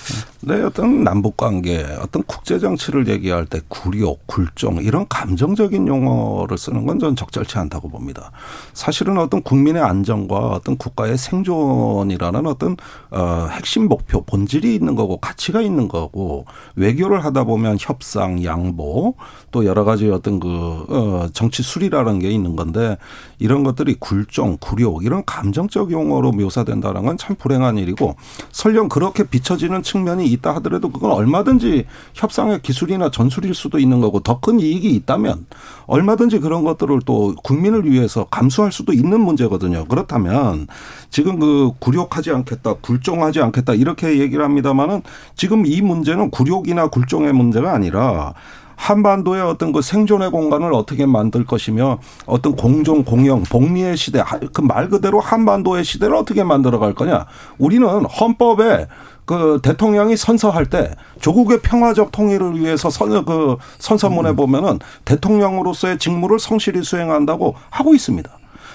네, 0.43 0.62
어떤 0.62 1.03
남북 1.03 1.37
관계, 1.37 1.85
어떤 2.01 2.23
국제 2.25 2.59
정치를 2.59 3.09
얘기할 3.09 3.47
때 3.47 3.61
굴욕, 3.69 4.27
굴종 4.27 4.83
이런 4.83 5.07
감정적인 5.09 5.88
용어를 5.88 6.59
쓰는 6.59 6.87
건 6.87 7.03
전 7.03 7.17
적절치 7.17 7.59
않다고 7.59 7.88
봅니다. 7.88 8.31
사실은 8.75 9.19
어떤 9.19 9.43
국민의 9.43 9.83
안정과 9.83 10.37
어떤 10.37 10.77
국가의 10.77 11.19
생존이라는 11.19 12.47
어떤 12.47 12.77
어 13.11 13.49
핵심 13.51 13.88
목표, 13.88 14.23
본질이 14.23 14.73
있는 14.75 14.95
거고 14.95 15.17
가치가 15.17 15.61
있는 15.61 15.88
거고 15.88 16.45
외교를 16.77 17.25
하다 17.25 17.43
보면 17.45 17.79
협상, 17.81 18.45
양보 18.45 19.17
또 19.51 19.65
여러 19.65 19.85
가지 19.85 20.09
어떤 20.11 20.38
그 20.38 21.29
정치 21.33 21.65
수리라는 21.65 22.21
게 22.21 22.31
있는 22.31 22.55
건데 22.55 22.99
이런 23.41 23.65
것들이 23.65 23.91
굴종, 23.98 24.59
굴욕 24.61 25.05
이런 25.05 25.22
감정적 25.24 25.90
용어로 25.90 26.33
묘사된다는 26.33 27.05
건 27.05 27.16
참 27.18 27.37
불행한 27.37 27.78
일이고 27.78 28.16
설령 28.50 28.88
그렇게 28.88 29.22
비춰지는 29.24 29.83
측면이 29.83 30.26
있다 30.26 30.55
하더라도 30.57 30.90
그건 30.90 31.12
얼마든지 31.12 31.85
협상의 32.14 32.61
기술이나 32.62 33.11
전술일 33.11 33.55
수도 33.55 33.78
있는 33.78 34.00
거고 34.00 34.20
더 34.20 34.40
큰 34.42 34.59
이익이 34.59 34.90
있다면 34.90 35.46
얼마든지 35.87 36.40
그런 36.40 36.64
것들을 36.64 37.00
또 37.05 37.35
국민을 37.44 37.88
위해서 37.88 38.24
감수할 38.24 38.72
수도 38.72 38.92
있는 38.92 39.20
문제거든요. 39.20 39.85
그렇다면 39.85 40.66
지금 41.11 41.38
그 41.38 41.70
굴욕하지 41.78 42.33
않겠다, 42.33 42.74
굴종하지 42.81 43.40
않겠다 43.40 43.74
이렇게 43.74 44.18
얘기를 44.18 44.44
합니다만은 44.44 45.02
지금 45.37 45.64
이 45.64 45.81
문제는 45.81 46.31
굴욕이나 46.31 46.88
굴종의 46.88 47.33
문제가 47.35 47.72
아니라 47.72 48.35
한반도의 48.83 49.42
어떤 49.42 49.71
그 49.71 49.81
생존의 49.81 50.31
공간을 50.33 50.75
어떻게 50.75 51.07
만들 51.07 51.47
것이며 51.47 52.01
어떤 52.27 52.57
공정 52.57 53.05
공영 53.05 53.45
복리의 53.45 53.97
시대 53.97 54.23
그 54.53 54.62
말 54.62 54.88
그대로 54.88 55.21
한반도의 55.21 55.85
시대를 55.85 56.16
어떻게 56.16 56.42
만들어 56.42 56.79
갈 56.81 56.92
거냐 56.95 57.27
우리는 57.59 57.87
헌법에 57.87 58.88
그 59.25 59.61
대통령이 59.62 60.16
선서할 60.16 60.66
때 60.66 60.90
조국의 61.21 61.61
평화적 61.61 62.11
통일을 62.11 62.59
위해서 62.59 62.90
선, 62.90 63.25
그 63.25 63.57
선서문에 63.79 64.33
보면은 64.33 64.81
대통령으로서의 65.05 65.99
직무를 65.99 66.40
성실히 66.40 66.83
수행한다고 66.83 67.55
하고 67.71 67.95
있습니다. 67.95 68.31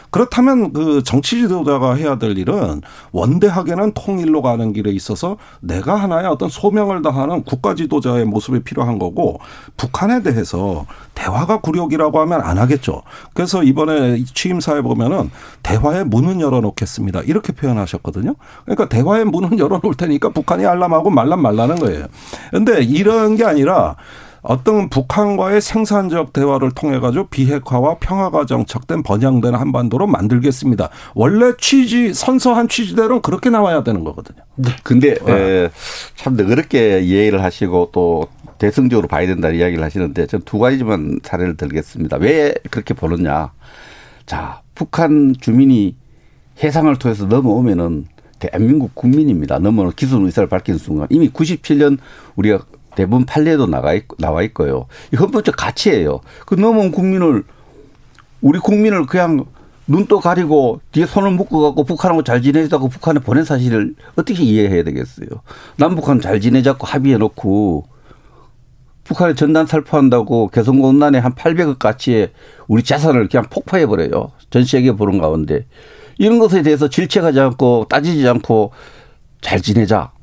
그렇다면 0.10 0.74
그 0.74 1.04
정치 1.04 1.38
지도자가 1.42 1.96
해야 1.96 2.18
될 2.18 2.38
일은 2.38 2.82
원대하게는 3.12 3.94
통일로 3.94 4.42
가는 4.42 4.74
길에 4.74 4.92
있어서 4.92 5.38
내가 5.60 5.96
하나의 5.96 6.28
어떤 6.28 6.50
소명을 6.50 7.02
다하는 7.02 7.44
국가 7.44 7.76
지도자의 7.76 8.26
모습이 8.26 8.62
필요한 8.62 9.00
거고 9.00 9.40
북한에 9.76 10.24
대해서 10.24 10.86
대화가 11.14 11.62
굴욕이라고 11.62 12.20
하면 12.22 12.42
안 12.42 12.58
하겠죠. 12.58 13.02
그래서 13.34 13.64
이번에 13.64 14.24
취임사에 14.24 14.82
보면은 14.82 15.32
대화의 15.64 16.06
문은 16.06 16.42
열어놓겠습니다. 16.42 17.22
이렇게 17.22 17.54
표현하셨거든요. 17.54 18.36
그러니까 18.66 18.88
대화의 18.88 19.26
문은 19.26 19.60
열어놓을 19.60 19.96
테니까 19.96 20.30
북한이 20.30 20.66
알람하고 20.66 21.10
말람 21.10 21.42
말라는 21.42 21.78
거예요. 21.78 22.06
근데 22.52 22.82
이런 22.84 23.36
게 23.36 23.44
아니라 23.44 23.96
어떤 24.48 24.90
북한과의 24.90 25.60
생산적 25.60 26.32
대화를 26.32 26.72
통해 26.72 27.00
가지고 27.00 27.28
비핵화와 27.28 27.98
평화가 28.00 28.46
정착된 28.46 29.04
번영된 29.04 29.54
한반도로 29.54 30.08
만들겠습니다. 30.08 30.90
원래 31.16 31.52
취지 31.60 32.14
선서한 32.14 32.70
취지대로는 32.70 33.22
그렇게 33.22 33.50
나와야 33.50 33.84
되는 33.84 34.06
거거든요. 34.06 34.38
네. 34.56 34.70
근데 34.84 35.16
네. 35.26 35.70
참 36.16 36.38
그렇게 36.38 37.02
이해를 37.02 37.44
하시고 37.44 37.90
또 37.92 38.28
대승적으로 38.58 39.08
봐야 39.08 39.28
된다는 39.28 39.58
이야기를 39.58 39.84
하시는데 39.84 40.26
전 40.28 40.42
두 40.46 40.60
가지만 40.60 41.20
사례를 41.24 41.58
들겠습니다. 41.58 42.16
왜 42.18 42.54
그렇게 42.72 42.94
보느냐? 42.94 43.52
자, 44.26 44.62
북한 44.76 45.36
주민이 45.42 45.96
해상을 46.64 46.96
통해서 46.98 47.26
넘어오면은 47.26 48.06
대한민국 48.40 48.96
국민입니다. 48.96 49.60
넘어오는 49.60 49.92
기술 49.96 50.24
의사를 50.24 50.48
밝힌 50.48 50.78
순간 50.78 51.08
이미 51.10 51.30
97년 51.30 51.98
우리가 52.36 52.60
대부분 52.98 53.26
판례도 53.26 53.68
나가 53.68 53.94
있, 53.94 54.06
나와 54.18 54.42
있고요. 54.42 54.88
이 55.14 55.16
헌법적 55.16 55.56
가치예요. 55.56 56.20
그 56.48 56.56
넘어온 56.56 56.92
국민을 56.92 57.44
우리 58.42 58.58
국민을 58.58 59.06
그냥 59.06 59.46
눈도 59.86 60.20
가리고 60.20 60.82
뒤에 60.92 61.06
손을 61.06 61.30
묶어 61.32 61.60
갖고 61.60 61.84
북한하고 61.84 62.24
잘 62.24 62.42
지내자고 62.42 62.90
북한에 62.90 63.20
보낸 63.20 63.46
사실을 63.46 63.94
어떻게 64.16 64.42
이해해야 64.44 64.84
되겠어요. 64.84 65.28
남북한 65.76 66.20
잘 66.20 66.42
지내자고 66.42 66.88
합의해 66.88 67.18
놓고 67.20 67.86
북한에 69.04 69.36
전단 69.36 69.68
살포한다고 69.68 70.50
개성공단에 70.50 71.20
한 71.20 71.36
800억 71.36 71.78
가치의 71.78 72.32
우리 72.68 72.82
재산을 72.82 73.28
그냥 73.30 73.46
폭파해 73.48 73.86
버려요. 73.86 74.32
전 74.50 74.66
세계 74.66 74.92
보는 74.92 75.20
가운데. 75.20 75.68
이런 76.18 76.40
것에 76.40 76.64
대해서 76.64 76.90
질책하지 76.90 77.40
않고 77.40 77.86
따지지 77.90 78.28
않고 78.28 78.72
잘 79.42 79.62
지내자. 79.62 80.17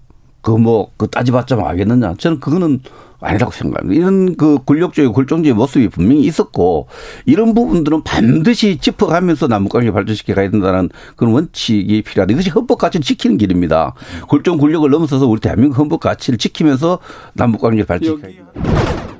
그뭐 0.44 0.90
그 0.96 1.08
따지봤자 1.08 1.56
뭐 1.56 1.66
알겠느냐. 1.66 2.14
저는 2.18 2.38
그거는 2.38 2.80
아니라고 3.20 3.50
생각합니다. 3.50 3.98
이런 3.98 4.36
그 4.36 4.58
권력적이고 4.66 5.14
굴종적인 5.14 5.56
모습이 5.56 5.88
분명히 5.88 6.24
있었고 6.24 6.88
이런 7.24 7.54
부분들은 7.54 8.02
반드시 8.04 8.76
짚어가면서 8.76 9.48
남북관계 9.48 9.90
발전시켜 9.92 10.34
가야 10.34 10.50
된다는 10.50 10.90
그런 11.16 11.32
원칙이 11.32 12.02
필요하다. 12.02 12.34
이것이 12.34 12.50
헌법 12.50 12.78
가치를 12.78 13.02
지키는 13.02 13.38
길입니다. 13.38 13.94
굴종 14.28 14.58
권력을 14.58 14.88
넘어서서 14.88 15.26
우리 15.26 15.40
대한민국 15.40 15.78
헌법 15.78 16.00
가치를 16.00 16.38
지키면서 16.38 16.98
남북관계 17.32 17.84
발전시켜야 17.84 18.32
된다. 18.32 18.50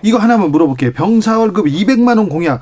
이거 0.03 0.19
하나만 0.19 0.51
물어볼게요. 0.51 0.93
병사 0.93 1.39
월급 1.39 1.65
200만 1.65 2.19
원 2.19 2.29
공약 2.29 2.61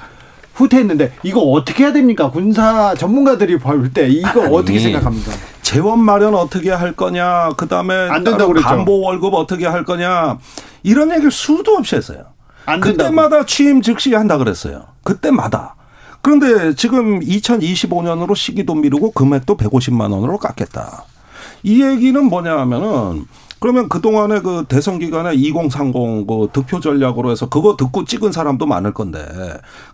후퇴했는데 0.55 1.13
이거 1.23 1.41
어떻게 1.41 1.85
해야 1.85 1.93
됩니까? 1.93 2.31
군사 2.31 2.95
전문가들이 2.95 3.59
볼 3.59 3.93
때 3.93 4.09
이거 4.09 4.45
아니, 4.45 4.55
어떻게 4.55 4.79
생각합니까? 4.79 5.33
재원 5.63 6.01
마련 6.01 6.35
어떻게 6.35 6.71
할 6.71 6.93
거냐, 6.93 7.51
그 7.57 7.67
다음에 7.69 7.95
안 7.95 8.25
된다고 8.25 8.53
그랬죠. 8.53 8.67
간보 8.69 9.01
월급 9.01 9.33
어떻게 9.35 9.67
할 9.67 9.85
거냐 9.85 10.39
이런 10.83 11.11
얘기를 11.11 11.31
수도 11.31 11.73
없이 11.77 11.97
했어요. 11.97 12.25
그때마다 12.81 13.45
취임 13.47 13.83
즉시 13.83 14.15
한다 14.15 14.39
그랬어요. 14.39 14.85
그때마다. 15.05 15.75
그런데 16.21 16.75
지금 16.75 17.19
2025년으로 17.21 18.37
시기도 18.37 18.75
미루고 18.75 19.11
금액도 19.13 19.57
150만 19.57 20.13
원으로 20.13 20.39
깎겠다. 20.39 21.05
이 21.65 21.83
얘기는 21.83 22.25
뭐냐 22.25 22.59
하면은 22.59 23.27
그러면 23.63 23.89
그동안에 23.89 24.41
그 24.41 24.65
대선 24.69 24.99
기간에 24.99 25.35
2030 25.35 26.27
그 26.27 26.49
득표 26.53 26.81
전략으로 26.81 27.31
해서 27.31 27.49
그거 27.49 27.77
듣고 27.77 28.05
찍은 28.05 28.33
사람도 28.33 28.67
많을 28.67 28.93
건데. 28.93 29.25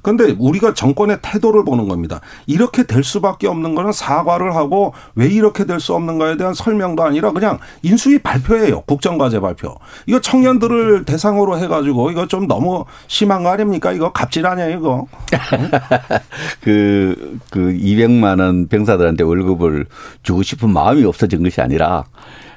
근데 0.00 0.34
우리가 0.38 0.72
정권의 0.72 1.18
태도를 1.20 1.64
보는 1.64 1.86
겁니다. 1.86 2.22
이렇게 2.46 2.84
될 2.84 3.04
수밖에 3.04 3.46
없는 3.46 3.74
거는 3.74 3.92
사과를 3.92 4.56
하고 4.56 4.94
왜 5.14 5.26
이렇게 5.26 5.64
될 5.64 5.78
수 5.78 5.94
없는가에 5.94 6.36
대한 6.36 6.54
설명도 6.54 7.02
아니라 7.02 7.30
그냥 7.32 7.58
인수위 7.82 8.18
발표예요. 8.18 8.82
국정과제 8.82 9.40
발표. 9.40 9.76
이거 10.06 10.20
청년들을 10.20 11.04
대상으로 11.04 11.58
해가지고 11.58 12.10
이거 12.10 12.26
좀 12.26 12.46
너무 12.46 12.84
심한 13.06 13.42
거 13.42 13.50
아닙니까? 13.50 13.92
이거 13.92 14.12
갑질 14.12 14.46
아니에요, 14.46 14.78
이거. 14.78 15.06
그, 16.60 17.38
그 17.50 17.60
200만 17.72 18.40
원 18.40 18.68
병사들한테 18.68 19.24
월급을 19.24 19.86
주고 20.22 20.42
싶은 20.42 20.72
마음이 20.72 21.04
없어진 21.04 21.42
것이 21.42 21.60
아니라 21.60 22.04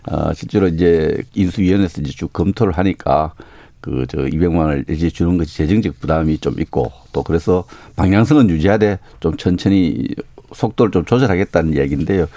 어, 0.09 0.33
실제로 0.33 0.67
이제 0.67 1.21
인수위원회에서 1.33 2.01
이제 2.01 2.11
쭉 2.11 2.31
검토를 2.33 2.73
하니까 2.73 3.33
그 3.81 4.05
저 4.07 4.19
200만 4.19 4.57
원을 4.57 4.85
이제 4.89 5.09
주는 5.09 5.37
것이 5.37 5.57
재정적 5.57 5.99
부담이 5.99 6.37
좀 6.37 6.59
있고 6.59 6.91
또 7.11 7.23
그래서 7.23 7.65
방향성은 7.95 8.49
유지하되 8.49 8.99
좀 9.19 9.35
천천히 9.37 10.07
속도를 10.53 10.91
좀 10.91 11.05
조절하겠다는 11.05 11.73
이야기인데요. 11.75 12.27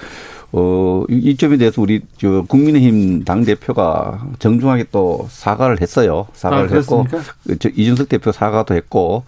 어, 0.52 1.04
이 1.08 1.36
점에 1.36 1.56
대해서 1.56 1.82
우리 1.82 2.00
저 2.16 2.42
국민의힘 2.48 3.24
당 3.24 3.44
대표가 3.44 4.24
정중하게 4.38 4.86
또 4.92 5.26
사과를 5.28 5.80
했어요. 5.82 6.28
사과를 6.32 6.72
아, 6.72 6.76
했고 6.76 7.06
저 7.58 7.68
이준석 7.68 8.08
대표 8.08 8.30
사과도 8.30 8.74
했고 8.74 9.24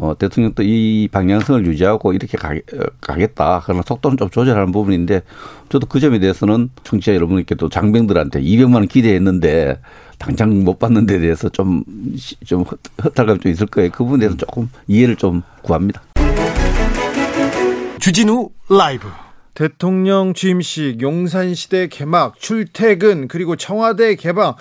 어, 0.00 0.16
대통령도 0.16 0.62
이 0.62 1.08
방향성을 1.12 1.66
유지하고 1.66 2.14
이렇게 2.14 2.38
가겠 2.38 3.34
다. 3.34 3.60
그러나 3.62 3.82
속도는 3.86 4.16
좀 4.16 4.30
조절하는 4.30 4.72
부분인데 4.72 5.20
저도 5.68 5.86
그 5.86 6.00
점에 6.00 6.18
대해서는 6.18 6.70
청취자 6.84 7.14
여러분께 7.14 7.54
또 7.56 7.68
장병들한테 7.68 8.40
200만 8.40 8.76
원 8.76 8.88
기대했는데 8.88 9.78
당장 10.16 10.64
못 10.64 10.78
받는 10.78 11.04
데 11.04 11.18
대해서 11.18 11.50
좀, 11.50 11.84
좀 12.46 12.64
허탈감이 13.04 13.40
좀 13.40 13.52
있을 13.52 13.66
거예요. 13.66 13.90
그 13.90 13.98
부분에 14.04 14.20
대해서 14.20 14.38
조금 14.38 14.70
이해를 14.88 15.16
좀 15.16 15.42
구합니다. 15.62 16.00
주진우 18.00 18.48
라이브. 18.70 19.06
대통령 19.54 20.32
취임식, 20.34 21.00
용산시대 21.02 21.88
개막, 21.88 22.38
출퇴근, 22.38 23.28
그리고 23.28 23.56
청와대 23.56 24.14
개방 24.14 24.54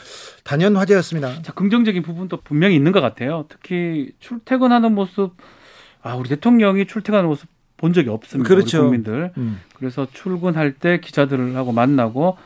단연 0.43 0.75
화제였습니다. 0.75 1.41
자, 1.41 1.53
긍정적인 1.53 2.01
부분도 2.01 2.37
분명히 2.37 2.75
있는 2.75 2.91
것 2.91 3.01
같아요. 3.01 3.45
특히 3.49 4.11
출퇴근하는 4.19 4.93
모습 4.93 5.33
아 6.01 6.15
우리 6.15 6.29
대통령이 6.29 6.87
출퇴근하는 6.87 7.29
모습 7.29 7.47
본 7.77 7.93
적이 7.93 8.09
없습니다. 8.09 8.47
그렇죠. 8.47 8.79
우리 8.79 8.83
국민들. 8.83 9.31
음. 9.37 9.61
그래서 9.77 10.07
출근할 10.11 10.73
때 10.73 10.99
기자들하고 10.99 11.71
만나고 11.71 12.37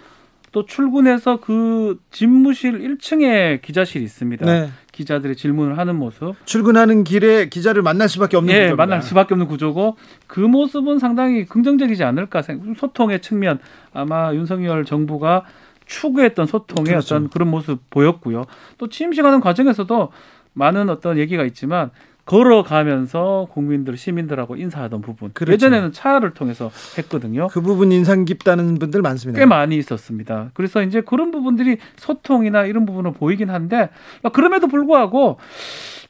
또 0.53 0.65
출근해서 0.65 1.37
그 1.41 1.99
집무실 2.11 2.79
1층에 2.79 3.61
기자실이 3.61 4.03
있습니다. 4.05 4.45
네. 4.45 4.69
기자들이 4.91 5.35
질문을 5.35 5.79
하는 5.79 5.95
모습. 5.95 6.35
출근하는 6.45 7.03
길에 7.03 7.49
기자를 7.49 7.81
만날 7.81 8.07
수밖에 8.07 8.37
없는 8.37 8.53
예, 8.53 8.57
구조입니다. 8.57 8.85
만날 8.85 9.01
수밖에 9.01 9.33
없는 9.33 9.47
구조고 9.47 9.97
그 10.27 10.39
모습은 10.39 10.99
상당히 10.99 11.45
긍정적이지 11.45 12.03
않을까 12.03 12.43
생각. 12.43 12.77
소통의 12.77 13.21
측면 13.21 13.57
아마 13.93 14.33
윤석열 14.35 14.85
정부가 14.85 15.43
추구했던 15.87 16.45
소통의 16.45 16.85
그렇죠. 16.85 17.15
어떤 17.15 17.29
그런 17.29 17.49
모습 17.49 17.89
보였고요. 17.89 18.45
또 18.77 18.87
취임식하는 18.87 19.41
과정에서도 19.41 20.11
많은 20.53 20.87
어떤 20.89 21.17
얘기가 21.17 21.43
있지만 21.45 21.89
걸어가면서 22.25 23.47
국민들 23.51 23.97
시민들하고 23.97 24.55
인사하던 24.55 25.01
부분 25.01 25.31
그렇죠. 25.33 25.53
예전에는 25.53 25.91
차를 25.91 26.33
통해서 26.33 26.71
했거든요. 26.97 27.47
그 27.47 27.61
부분 27.61 27.91
인상 27.91 28.23
깊다는 28.25 28.79
분들 28.79 29.01
많습니다. 29.01 29.39
꽤 29.39 29.45
많이 29.45 29.75
있었습니다. 29.77 30.51
그래서 30.53 30.81
이제 30.83 31.01
그런 31.01 31.31
부분들이 31.31 31.77
소통이나 31.97 32.65
이런 32.65 32.85
부분으로 32.85 33.13
보이긴 33.13 33.49
한데 33.49 33.89
그럼에도 34.31 34.67
불구하고 34.67 35.37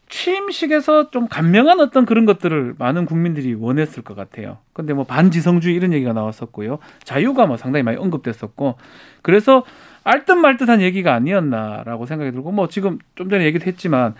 취임식에서 0.10 1.10
좀 1.10 1.28
간명한 1.28 1.80
어떤 1.80 2.06
그런 2.06 2.26
것들을 2.26 2.76
많은 2.78 3.06
국민들이 3.06 3.56
원했을 3.56 4.04
것 4.04 4.16
같아요. 4.16 4.60
근데 4.74 4.94
뭐 4.94 5.06
반지성주의 5.06 5.76
이런 5.76 5.92
얘기가 5.94 6.14
나왔었고요. 6.14 6.78
자유가 7.04 7.48
뭐 7.48 7.58
상당히 7.58 7.82
많이 7.82 7.98
언급됐었고 7.98 8.76
그래서 9.24 9.64
알듯 10.04 10.38
말듯한 10.38 10.82
얘기가 10.82 11.16
아니었나라고 11.16 12.06
생각이 12.06 12.32
들고 12.32 12.52
뭐 12.52 12.68
지금 12.68 13.00
좀 13.16 13.30
전에 13.30 13.46
얘기도 13.46 13.66
했지만 13.66 14.14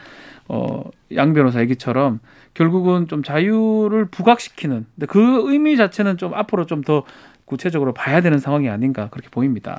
어, 0.48 0.84
양 1.16 1.34
변호사 1.34 1.62
얘기처럼 1.62 2.20
결국은 2.54 3.08
좀 3.08 3.24
자유를 3.24 4.06
부각시키는 4.06 4.86
근데 4.96 5.06
그 5.08 5.50
의미 5.52 5.78
자체는 5.78 6.18
좀 6.18 6.34
앞으로 6.34 6.66
좀 6.66 6.84
더 6.84 7.04
구체적으로 7.46 7.94
봐야 7.94 8.22
되는 8.22 8.40
상황이 8.40 8.70
아닌가 8.70 9.10
그렇게 9.10 9.30
보입니다. 9.30 9.78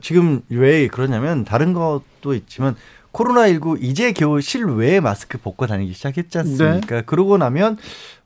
지금 0.00 0.42
왜 0.50 0.88
그러냐면 0.88 1.44
다른 1.44 1.72
것도 1.72 2.34
있지만 2.34 2.74
코로나19 3.12 3.78
이제 3.82 4.12
겨우 4.12 4.40
실외에 4.40 5.00
마스크 5.00 5.38
벗고 5.38 5.66
다니기 5.66 5.92
시작했지 5.92 6.38
않습니까? 6.38 7.02
그러고 7.02 7.38
나면 7.38 7.78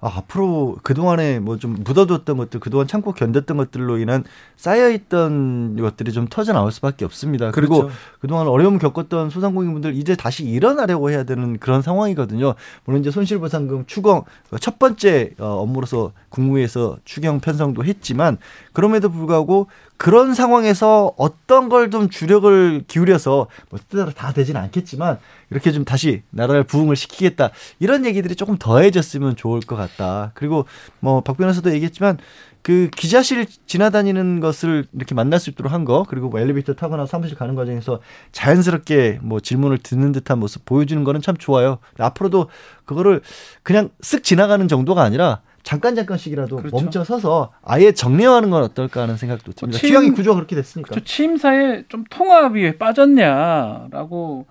아, 0.04 0.10
앞으로 0.16 0.76
그동안에 0.82 1.38
뭐 1.38 1.56
좀 1.58 1.76
묻어뒀던 1.84 2.36
것들, 2.36 2.58
그동안 2.58 2.88
참고 2.88 3.14
견뎠던 3.14 3.56
것들로 3.56 3.98
인한 3.98 4.24
쌓여있던 4.56 5.76
것들이 5.80 6.12
좀 6.12 6.26
터져 6.28 6.52
나올 6.52 6.72
수밖에 6.72 7.04
없습니다. 7.04 7.52
그리고 7.52 7.82
그렇죠. 7.82 7.94
그동안 8.20 8.48
어려움 8.48 8.78
겪었던 8.78 9.30
소상공인분들 9.30 9.94
이제 9.94 10.16
다시 10.16 10.44
일어나려고 10.44 11.10
해야 11.10 11.22
되는 11.22 11.58
그런 11.58 11.82
상황이거든요. 11.82 12.54
물론 12.84 13.00
이제 13.00 13.10
손실보상금 13.12 13.84
추경 13.86 14.24
첫 14.60 14.78
번째 14.80 15.30
어, 15.38 15.46
업무로서 15.62 16.12
국무회에서 16.30 16.98
추경 17.04 17.38
편성도 17.40 17.84
했지만 17.84 18.38
그럼에도 18.72 19.08
불구하고 19.10 19.68
그런 19.98 20.34
상황에서 20.34 21.12
어떤 21.16 21.68
걸 21.68 21.92
좀 21.92 22.08
주력을 22.08 22.84
기울여서 22.88 23.48
뭐 23.68 23.78
뜻대로 23.78 24.10
다 24.12 24.32
되지는 24.32 24.58
않겠지만 24.62 25.18
이렇게 25.50 25.70
좀 25.72 25.84
다시 25.84 26.22
나라를 26.30 26.64
부흥을 26.64 26.96
시키겠다 26.96 27.50
이런 27.80 28.06
얘기들이 28.06 28.34
조금 28.34 28.56
더해졌으면 28.56 29.36
좋을 29.36 29.60
것 29.60 29.76
같 29.76 29.91
다. 29.96 30.30
그리고 30.34 30.66
뭐박 31.00 31.36
변호사도 31.36 31.72
얘기했지만 31.72 32.18
그 32.62 32.88
기자실 32.96 33.46
지나다니는 33.66 34.38
것을 34.38 34.86
이렇게 34.92 35.14
만날 35.16 35.40
수 35.40 35.50
있도록 35.50 35.72
한 35.72 35.84
거, 35.84 36.04
그리고 36.08 36.28
뭐 36.28 36.38
엘리베이터 36.38 36.74
타거나 36.74 37.06
사무실 37.06 37.36
가는 37.36 37.54
과정에서 37.56 37.98
자연스럽게 38.30 39.18
뭐 39.22 39.40
질문을 39.40 39.78
듣는 39.78 40.12
듯한 40.12 40.38
모습 40.38 40.64
보여주는 40.64 41.02
거는 41.02 41.20
참 41.22 41.36
좋아요. 41.36 41.78
앞으로도 41.98 42.48
그거를 42.84 43.20
그냥 43.64 43.90
쓱 44.00 44.22
지나가는 44.22 44.66
정도가 44.68 45.02
아니라 45.02 45.40
잠깐 45.64 45.94
잠깐씩이라도 45.96 46.56
그렇죠. 46.56 46.76
멈춰 46.76 47.02
서서 47.04 47.52
아예 47.62 47.90
정리하는 47.92 48.50
건 48.50 48.62
어떨까 48.62 49.02
하는 49.02 49.16
생각도 49.16 49.52
듭니다. 49.52 49.78
침- 49.80 49.88
취향이 49.90 50.10
구조가 50.10 50.36
그렇게 50.36 50.54
됐으니까. 50.56 50.94
저 50.94 51.00
취임사에 51.04 51.84
좀 51.88 52.04
통합이 52.10 52.62
왜 52.62 52.78
빠졌냐라고 52.78 54.46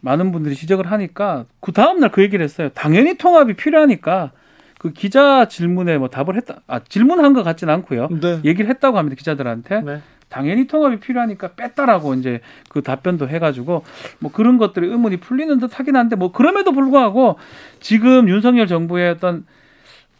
많은 0.00 0.32
분들이 0.32 0.54
지적을 0.54 0.90
하니까 0.90 1.44
그 1.60 1.72
다음 1.72 2.00
날 2.00 2.10
그 2.10 2.22
얘기를 2.22 2.44
했어요. 2.44 2.68
당연히 2.74 3.16
통합이 3.16 3.54
필요하니까 3.54 4.32
그 4.84 4.92
기자 4.92 5.48
질문에 5.48 5.96
뭐 5.96 6.08
답을 6.08 6.36
했다. 6.36 6.60
아 6.66 6.78
질문한 6.78 7.32
것 7.32 7.42
같지는 7.42 7.72
않고요. 7.72 8.08
네. 8.20 8.40
얘기를 8.44 8.68
했다고 8.68 8.98
합니다 8.98 9.16
기자들한테. 9.16 9.80
네. 9.80 10.02
당연히 10.28 10.66
통합이 10.66 11.00
필요하니까 11.00 11.52
뺐다라고 11.52 12.12
이제 12.12 12.40
그 12.68 12.82
답변도 12.82 13.26
해가지고 13.30 13.82
뭐 14.18 14.30
그런 14.30 14.58
것들이 14.58 14.86
의문이 14.88 15.18
풀리는 15.18 15.58
듯 15.58 15.78
하긴 15.78 15.96
한데 15.96 16.16
뭐 16.16 16.32
그럼에도 16.32 16.72
불구하고 16.72 17.38
지금 17.80 18.28
윤석열 18.28 18.66
정부의 18.66 19.12
어떤 19.12 19.46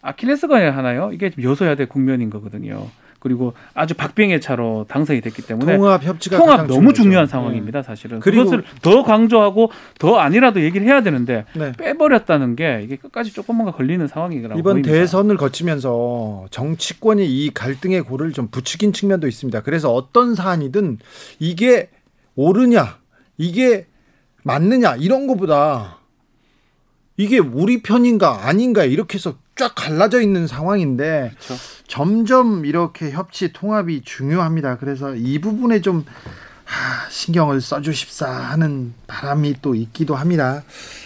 아킬레스건이 0.01 0.65
하나요? 0.65 1.11
이게 1.13 1.29
지금 1.29 1.43
여소야대 1.43 1.85
국면인 1.85 2.31
거거든요. 2.31 2.87
그리고 3.25 3.53
아주 3.73 3.95
박빙의 3.95 4.39
차로 4.39 4.85
당선이 4.87 5.19
됐기 5.21 5.41
때문에 5.41 5.77
통합 5.77 6.03
협치가 6.03 6.37
통합 6.37 6.67
너무. 6.67 6.93
중요한 6.93 7.25
상황입니다, 7.25 7.81
사실은. 7.81 8.19
그리고- 8.19 8.43
그것을 8.43 8.63
더 8.83 9.01
강조하고 9.01 9.71
더 9.97 10.17
아니라도 10.17 10.61
얘기를 10.61 10.85
해야 10.85 11.01
되는데 11.01 11.43
네. 11.55 11.71
빼버렸다는 11.71 12.55
게 12.55 12.81
이게 12.83 12.97
끝까지 12.97 13.33
조금 13.33 13.55
뭔가 13.55 13.75
걸리는 13.75 14.07
상황이라고 14.07 14.59
이번 14.59 14.73
보입니다. 14.73 14.91
대선을 14.91 15.37
거치면서 15.37 16.45
정치권이 16.51 17.25
이 17.25 17.49
갈등의 17.51 18.03
고를 18.03 18.31
좀 18.31 18.47
부추긴 18.49 18.93
측면도 18.93 19.27
있습니다. 19.27 19.61
그래서 19.61 19.91
어떤 19.91 20.35
사안이든 20.35 20.99
이게 21.39 21.89
옳으냐, 22.35 22.99
이게 23.39 23.87
맞느냐 24.43 24.97
이런 24.97 25.25
것보다 25.25 25.97
이게 27.17 27.39
우리 27.39 27.81
편인가 27.81 28.47
아닌가 28.47 28.83
이렇게 28.83 29.15
해서 29.15 29.33
쫙 29.55 29.73
갈라져 29.73 30.21
있는 30.21 30.45
상황인데 30.47 31.31
그렇죠. 31.33 31.53
점점 31.95 32.65
이렇게 32.65 33.09
협치 33.09 33.53
통합이 33.53 34.01
중요합니다. 34.03 34.79
그래서 34.79 35.15
이 35.15 35.39
부분에 35.39 35.79
좀 35.79 36.03
하, 36.65 37.09
신경을 37.09 37.61
써주십사 37.61 38.29
하는 38.29 38.93
바람이 39.07 39.61
또 39.61 39.75
있기도 39.75 40.13
합니다. 40.13 40.63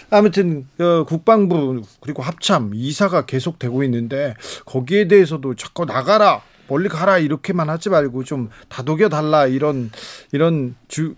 아무튼 0.10 0.66
어, 0.80 1.04
국방부 1.04 1.84
그리고 2.02 2.24
합참 2.24 2.72
이사가 2.74 3.28
계속되고 3.28 3.84
있는데 3.84 4.34
거기에 4.66 5.08
대해서도 5.08 5.54
자꾸 5.54 5.86
나가라 5.86 6.42
멀리 6.70 6.88
가라 6.88 7.18
이렇게만 7.18 7.70
하지 7.70 7.90
말고 7.90 8.24
좀 8.24 8.50
다독여 8.70 9.10
달라 9.10 9.48
이런 9.48 9.90
이런 10.32 10.76
주, 10.88 11.14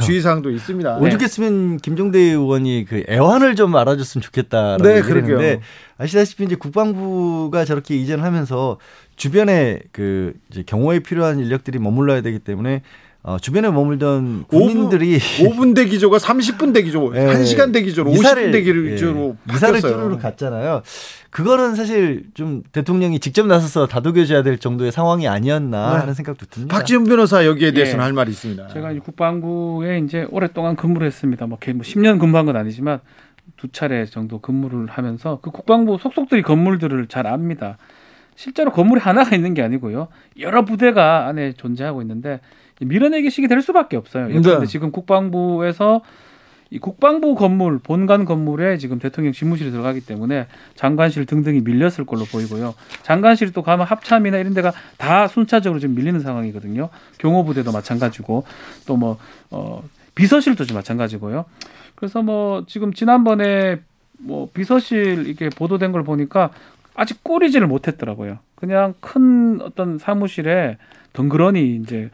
주 0.06 0.12
의 0.12 0.20
사항도 0.20 0.50
있습니다. 0.50 0.98
오죽했으면 0.98 1.78
김종대 1.78 2.18
의원이 2.18 2.84
그 2.88 3.04
애환을 3.08 3.54
좀 3.56 3.74
알아줬으면 3.76 4.22
좋겠다라고 4.22 4.82
네, 4.82 4.96
얘기를 4.98 5.22
그러게요. 5.22 5.38
했는데 5.38 5.62
아시다시피 5.98 6.44
이제 6.44 6.56
국방부가 6.56 7.64
저렇게 7.64 7.96
이전하면서 7.96 8.78
주변에 9.16 9.80
그 9.92 10.34
이제 10.50 10.62
경호에 10.66 10.98
필요한 11.00 11.38
인력들이 11.38 11.78
머물러야 11.78 12.20
되기 12.20 12.38
때문에 12.38 12.82
어, 13.26 13.38
주변에 13.40 13.68
머물던 13.72 14.44
군인들이 14.46 15.18
5분 15.18 15.74
대기조가 15.74 16.18
30분 16.18 16.72
대기조, 16.72 17.10
예, 17.16 17.26
1시간 17.26 17.72
대기조로 17.72 18.12
50분 18.12 18.52
대기조로 18.52 19.36
예, 19.50 19.52
이사를 19.52 19.74
바뀌었어요. 19.74 19.80
쭈루루 20.00 20.18
갔잖아요. 20.18 20.82
그거는 21.30 21.74
사실 21.74 22.26
좀 22.34 22.62
대통령이 22.70 23.18
직접 23.18 23.44
나서서 23.48 23.88
다독여줘야 23.88 24.44
될 24.44 24.58
정도의 24.58 24.92
상황이 24.92 25.26
아니었나 25.26 25.94
네. 25.94 25.98
하는 25.98 26.14
생각도 26.14 26.46
듭니다. 26.46 26.72
박지원 26.76 27.02
변호사 27.02 27.44
여기에 27.44 27.72
대해서는 27.72 27.98
예. 28.00 28.04
할 28.04 28.12
말이 28.12 28.30
있습니다. 28.30 28.68
제가 28.68 28.92
이제 28.92 29.00
국방부에 29.00 29.98
이제 29.98 30.24
오랫동안 30.30 30.76
근무를 30.76 31.08
했습니다. 31.08 31.46
뭐, 31.48 31.58
개- 31.58 31.72
뭐 31.72 31.82
10년 31.82 32.20
근무한 32.20 32.46
건 32.46 32.54
아니지만 32.56 33.00
두 33.56 33.66
차례 33.72 34.04
정도 34.06 34.38
근무를 34.40 34.86
하면서 34.86 35.40
그 35.42 35.50
국방부 35.50 35.98
속속들이 36.00 36.42
건물들을 36.42 37.08
잘 37.08 37.26
압니다. 37.26 37.76
실제로 38.36 38.70
건물이 38.70 39.00
하나가 39.00 39.34
있는 39.34 39.52
게 39.54 39.62
아니고요. 39.62 40.06
여러 40.38 40.64
부대가 40.64 41.26
안에 41.26 41.54
존재하고 41.54 42.02
있는데 42.02 42.38
밀어내기 42.80 43.30
식이 43.30 43.48
될 43.48 43.62
수밖에 43.62 43.96
없어요. 43.96 44.28
그런데 44.28 44.58
네. 44.58 44.66
지금 44.66 44.90
국방부에서 44.90 46.02
이 46.70 46.78
국방부 46.78 47.36
건물 47.36 47.78
본관 47.78 48.24
건물에 48.24 48.76
지금 48.78 48.98
대통령 48.98 49.32
집무실이 49.32 49.70
들어가기 49.70 50.00
때문에 50.00 50.48
장관실 50.74 51.24
등등이 51.24 51.60
밀렸을 51.60 52.04
걸로 52.04 52.24
보이고요. 52.24 52.74
장관실 53.02 53.52
또 53.52 53.62
가면 53.62 53.86
합참이나 53.86 54.38
이런 54.38 54.52
데가 54.52 54.72
다 54.96 55.28
순차적으로 55.28 55.78
지금 55.78 55.94
밀리는 55.94 56.18
상황이거든요. 56.18 56.88
경호부대도 57.18 57.70
마찬가지고 57.70 58.44
또뭐 58.86 59.18
어, 59.50 59.84
비서실도 60.16 60.64
좀 60.64 60.76
마찬가지고요. 60.76 61.44
그래서 61.94 62.22
뭐 62.22 62.64
지금 62.66 62.92
지난번에 62.92 63.80
뭐 64.18 64.48
비서실 64.52 65.28
이게 65.28 65.48
보도된 65.48 65.92
걸 65.92 66.02
보니까 66.02 66.50
아직 66.94 67.22
꾸리지를 67.22 67.68
못했더라고요. 67.68 68.38
그냥 68.56 68.94
큰 69.00 69.60
어떤 69.60 69.98
사무실에 69.98 70.78
덩그러니 71.12 71.76
이제 71.76 72.10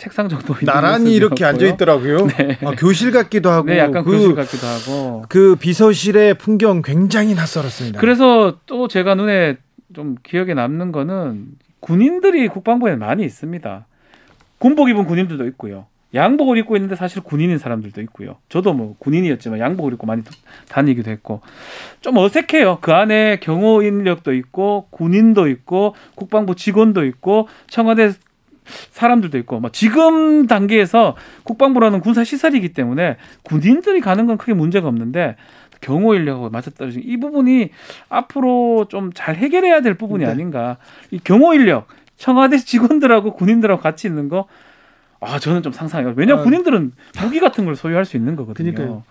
책상 0.00 0.30
정도 0.30 0.54
나란히 0.64 1.14
이렇게 1.14 1.44
앉아. 1.44 1.66
있더라고요. 1.66 2.26
네. 2.38 2.58
아, 2.64 2.70
교실 2.70 3.12
같기도 3.12 3.50
하고 3.50 3.66
네, 3.66 3.78
약간 3.78 4.02
그, 4.02 4.12
교실 4.12 4.34
같기도 4.34 4.66
하고. 4.66 5.24
그 5.28 5.56
비서실의 5.56 6.34
풍경 6.34 6.80
굉장히 6.80 7.34
낯설었습니다. 7.34 8.00
그래서 8.00 8.56
또 8.64 8.88
제가 8.88 9.14
눈에 9.14 9.58
좀 9.92 10.16
기억에 10.22 10.54
남는 10.54 10.90
거는 10.90 11.48
군인들이 11.80 12.48
국방부에 12.48 12.96
많이 12.96 13.24
있습니다. 13.24 13.86
군복 14.56 14.88
입은 14.88 15.04
군인들도 15.04 15.46
있고요. 15.48 15.84
양복을 16.14 16.56
입고 16.58 16.76
있는데 16.76 16.96
사실 16.96 17.22
군인인 17.22 17.58
사람들도 17.58 18.00
있고요. 18.02 18.36
저도 18.48 18.72
뭐 18.72 18.96
군인이었지만 18.98 19.58
양복을 19.60 19.92
입고 19.92 20.06
많이 20.06 20.22
다니기도 20.70 21.10
했고 21.10 21.42
좀 22.00 22.16
어색해요. 22.16 22.78
그 22.80 22.92
안에 22.92 23.38
경호 23.40 23.82
인력도 23.82 24.32
있고 24.32 24.88
군인도 24.90 25.46
있고 25.48 25.94
국방부 26.14 26.56
직원도 26.56 27.04
있고 27.04 27.48
청와대 27.68 28.12
사람들도 28.92 29.36
있고 29.38 29.60
뭐 29.60 29.70
지금 29.72 30.46
단계에서 30.46 31.16
국방부라는 31.44 32.00
군사 32.00 32.24
시설이기 32.24 32.72
때문에 32.72 33.16
군인들이 33.42 34.00
가는 34.00 34.26
건 34.26 34.36
크게 34.38 34.54
문제가 34.54 34.88
없는데 34.88 35.36
경호 35.80 36.14
인력하고 36.14 36.50
맞아떨어지는 36.50 37.06
이 37.06 37.16
부분이 37.18 37.70
앞으로 38.08 38.86
좀 38.88 39.10
잘 39.14 39.36
해결해야 39.36 39.80
될 39.80 39.94
부분이 39.94 40.24
네. 40.24 40.30
아닌가. 40.30 40.76
이 41.10 41.18
경호 41.22 41.54
인력 41.54 41.86
청와대 42.16 42.58
직원들하고 42.64 43.32
군인들하고 43.34 43.80
같이 43.80 44.06
있는 44.06 44.28
거 44.28 44.46
아, 45.20 45.38
저는 45.38 45.62
좀 45.62 45.72
상상해요. 45.72 46.14
왜냐 46.16 46.34
면 46.34 46.40
아. 46.40 46.44
군인들은 46.44 46.92
무기 47.22 47.40
같은 47.40 47.64
걸 47.64 47.76
소유할 47.76 48.04
수 48.04 48.16
있는 48.16 48.36
거거든요. 48.36 48.72
그러니까요. 48.72 49.04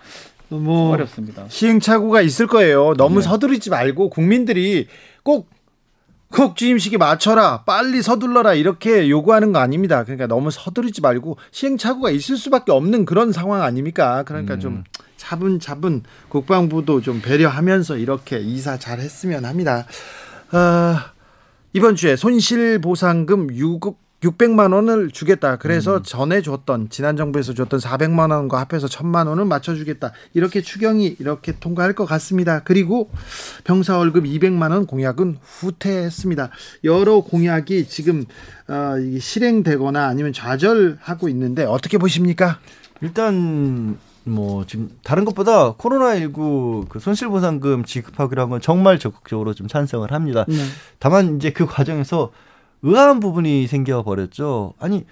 뭐 0.50 0.92
어렵습니다. 0.94 1.46
시행착오가 1.48 2.22
있을 2.22 2.48
거예요. 2.48 2.96
너무 2.98 3.16
네. 3.20 3.22
서두르지 3.22 3.70
말고 3.70 4.10
국민들이 4.10 4.88
꼭, 5.22 5.48
꼭 6.32 6.56
취임식에 6.56 6.98
맞춰라, 6.98 7.64
빨리 7.64 8.02
서둘러라 8.02 8.54
이렇게 8.54 9.10
요구하는 9.10 9.52
거 9.52 9.60
아닙니다. 9.60 10.04
그러니까 10.04 10.28
너무 10.28 10.52
서두르지 10.52 11.02
말고 11.02 11.38
시행착오가 11.52 12.12
있을 12.12 12.38
수밖에 12.38 12.72
없는 12.72 13.06
그런 13.06 13.32
상황 13.32 13.64
아닙니까? 13.64 14.24
그러니까 14.24 14.56
음. 14.56 14.60
좀 14.60 14.84
차분차분 15.18 16.04
국방부도 16.30 17.02
좀 17.02 17.22
배려하면서 17.22 17.98
이렇게 17.98 18.40
이사 18.40 18.78
잘 18.78 19.00
했으면 19.00 19.44
합니다. 19.46 19.86
아, 20.52 21.14
이번 21.74 21.96
주에 21.96 22.16
손실보상금 22.16 23.56
6, 23.56 23.98
600만 24.24 24.74
원을 24.74 25.12
주겠다. 25.12 25.56
그래서 25.58 26.02
전에 26.02 26.42
줬던 26.42 26.90
지난 26.90 27.16
정부에서 27.16 27.54
줬던 27.54 27.80
400만 27.80 28.32
원과 28.32 28.60
합해서 28.60 28.88
1000만 28.88 29.28
원을 29.28 29.46
맞춰 29.46 29.76
주겠다. 29.76 30.12
이렇게 30.34 30.62
추경이 30.62 31.16
이렇게 31.20 31.54
통과할 31.58 31.94
것 31.94 32.06
같습니다. 32.06 32.62
그리고 32.64 33.10
병사 33.64 33.98
월급 33.98 34.26
200만 34.26 34.72
원 34.72 34.86
공약은 34.86 35.38
후퇴했습니다. 35.42 36.50
여러 36.84 37.22
공약이 37.22 37.88
지금 37.88 38.26
어, 38.68 38.96
실행되거나 39.20 40.08
아니면 40.08 40.34
좌절하고 40.34 41.30
있는데 41.30 41.64
어떻게 41.64 41.98
보십니까? 41.98 42.60
일단 43.02 43.98
뭐 44.26 44.66
지금 44.68 44.90
다른 45.04 45.24
것보다 45.24 45.74
코로나19 45.76 46.90
그 46.90 47.00
손실보상금 47.00 47.86
지급하기로 47.86 48.42
한 48.42 48.50
건 48.50 48.60
정말 48.62 49.00
적극적으로 49.00 49.54
좀 49.54 49.68
찬성을 49.68 50.12
합니다. 50.12 50.44
네. 50.50 50.56
다만 51.00 51.38
이제 51.38 51.52
그 51.52 51.66
과정에서 51.66 52.32
의아한 52.82 53.20
부분이 53.20 53.68
생겨 53.68 54.04
버렸죠. 54.04 54.74
아니 54.80 55.06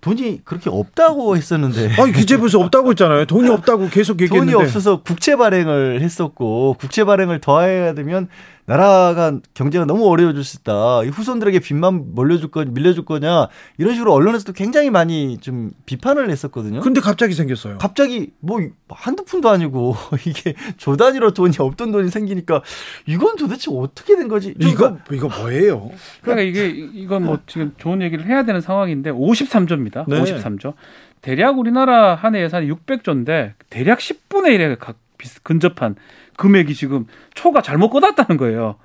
돈이 0.00 0.42
그렇게 0.44 0.68
없다고 0.68 1.36
했었는데 1.36 1.94
아니 2.00 2.12
기재부에서 2.12 2.60
없다고 2.60 2.90
했잖아요. 2.90 3.24
돈이 3.24 3.48
없다고 3.48 3.88
계속 3.88 4.20
얘기했는데. 4.20 4.52
돈이 4.52 4.64
없어서 4.64 5.02
국채 5.02 5.36
발행을 5.36 6.02
했었고 6.02 6.76
국채 6.78 7.04
발행을 7.04 7.40
더해야 7.40 7.94
되면 7.94 8.28
나라가 8.66 9.38
경제가 9.52 9.84
너무 9.84 10.08
어려워질 10.08 10.42
수 10.42 10.58
있다. 10.60 11.02
이 11.04 11.08
후손들에게 11.08 11.58
빚만 11.58 12.14
몰려줄 12.14 12.50
거 12.50 12.64
밀려줄 12.64 13.04
거냐 13.04 13.48
이런 13.76 13.92
식으로 13.94 14.12
언론에서도 14.14 14.54
굉장히 14.54 14.88
많이 14.90 15.36
좀 15.38 15.72
비판을 15.84 16.30
했었거든요. 16.30 16.80
근데 16.80 17.00
갑자기 17.00 17.34
생겼어요. 17.34 17.76
갑자기 17.78 18.32
뭐 18.40 18.60
한두 18.88 19.24
푼도 19.24 19.50
아니고 19.50 19.94
이게 20.26 20.54
조 20.78 20.96
단위로 20.96 21.32
돈이 21.34 21.56
없던 21.58 21.92
돈이 21.92 22.08
생기니까 22.08 22.62
이건 23.06 23.36
도대체 23.36 23.70
어떻게 23.70 24.16
된 24.16 24.28
거지? 24.28 24.54
좀 24.58 24.70
이거 24.70 24.96
이거 25.12 25.28
뭐예요? 25.28 25.90
그러니까 26.22 26.42
이게 26.42 26.68
이건 26.68 27.24
뭐 27.24 27.40
지금 27.46 27.74
좋은 27.76 28.00
얘기를 28.00 28.24
해야 28.26 28.44
되는 28.44 28.60
상황인데 28.62 29.10
53조입니다. 29.10 30.04
네. 30.08 30.20
53조. 30.22 30.72
대략 31.20 31.58
우리나라 31.58 32.14
한 32.14 32.34
해 32.34 32.42
예산이 32.42 32.70
600조인데 32.70 33.52
대략 33.70 33.98
10분의 33.98 34.58
1에 34.58 34.78
가, 34.78 34.92
비슷- 35.18 35.42
근접한 35.44 35.96
금액이 36.36 36.74
지금 36.74 37.06
초가 37.34 37.62
잘못 37.62 37.90
꺼놨다는 37.90 38.36
거예요. 38.36 38.76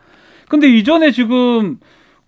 근데 0.49 0.67
이전에 0.67 1.11
지금 1.11 1.77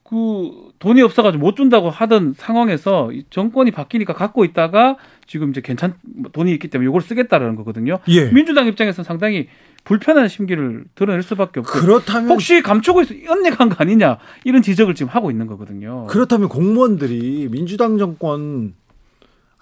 그 0.04 0.52
돈이 0.80 1.02
없어가지고 1.02 1.42
못 1.42 1.56
준다고 1.56 1.90
하던 1.90 2.34
상황에서 2.36 3.12
이 3.14 3.24
정권이 3.30 3.72
바뀌니까 3.72 4.14
갖고 4.14 4.44
있다가 4.44 4.98
지금 5.26 5.52
이제 5.52 5.62
괜찮 5.62 5.94
뭐 6.04 6.30
돈이 6.32 6.52
있기 6.54 6.68
때문에 6.68 6.90
이걸 6.90 7.02
쓰겠다라는 7.02 7.56
거거든요. 7.56 8.00
예. 8.10 8.30
민주당 8.32 8.68
입장에서는 8.68 9.06
상당히 9.06 9.48
불편한 9.86 10.28
심기를 10.28 10.84
드러낼 10.96 11.24
수밖에 11.24 11.62
없고 11.62 11.72
그렇다면 11.72 12.30
혹시 12.30 12.62
감추고 12.62 13.02
있어 13.04 13.16
연내간 13.24 13.70
거 13.70 13.76
아니냐 13.80 14.18
이런 14.44 14.62
지적을 14.62 14.96
지금 14.96 15.10
하고 15.12 15.32
있는 15.32 15.48
거거든요. 15.48 16.06
그렇다면 16.08 16.50
공무원들이 16.50 17.48
민주당 17.50 17.98
정권 17.98 18.74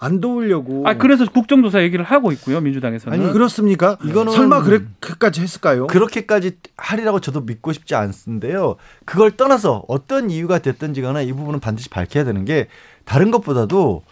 안 0.02 0.20
도우려고 0.20 0.88
아 0.88 0.94
그래서 0.94 1.26
국정조사 1.26 1.82
얘기를 1.82 2.04
하고 2.04 2.32
있고요 2.32 2.60
민주당에서는. 2.62 3.20
아니 3.20 3.32
그렇습니까? 3.32 3.98
이거는 4.02 4.32
설마 4.32 4.62
그렇게까지 4.62 5.42
했을까요? 5.42 5.86
그렇게까지 5.88 6.56
하리라고 6.78 7.20
저도 7.20 7.42
믿고 7.42 7.72
싶지 7.74 7.94
않은데요. 7.94 8.76
그걸 9.04 9.36
떠나서 9.36 9.84
어떤 9.88 10.30
이유가 10.30 10.58
됐든지 10.58 11.02
간에 11.02 11.24
이 11.24 11.32
부분은 11.34 11.60
반드시 11.60 11.90
밝혀야 11.90 12.24
되는 12.24 12.46
게 12.46 12.68
다른 13.04 13.30
것보다도 13.30 14.02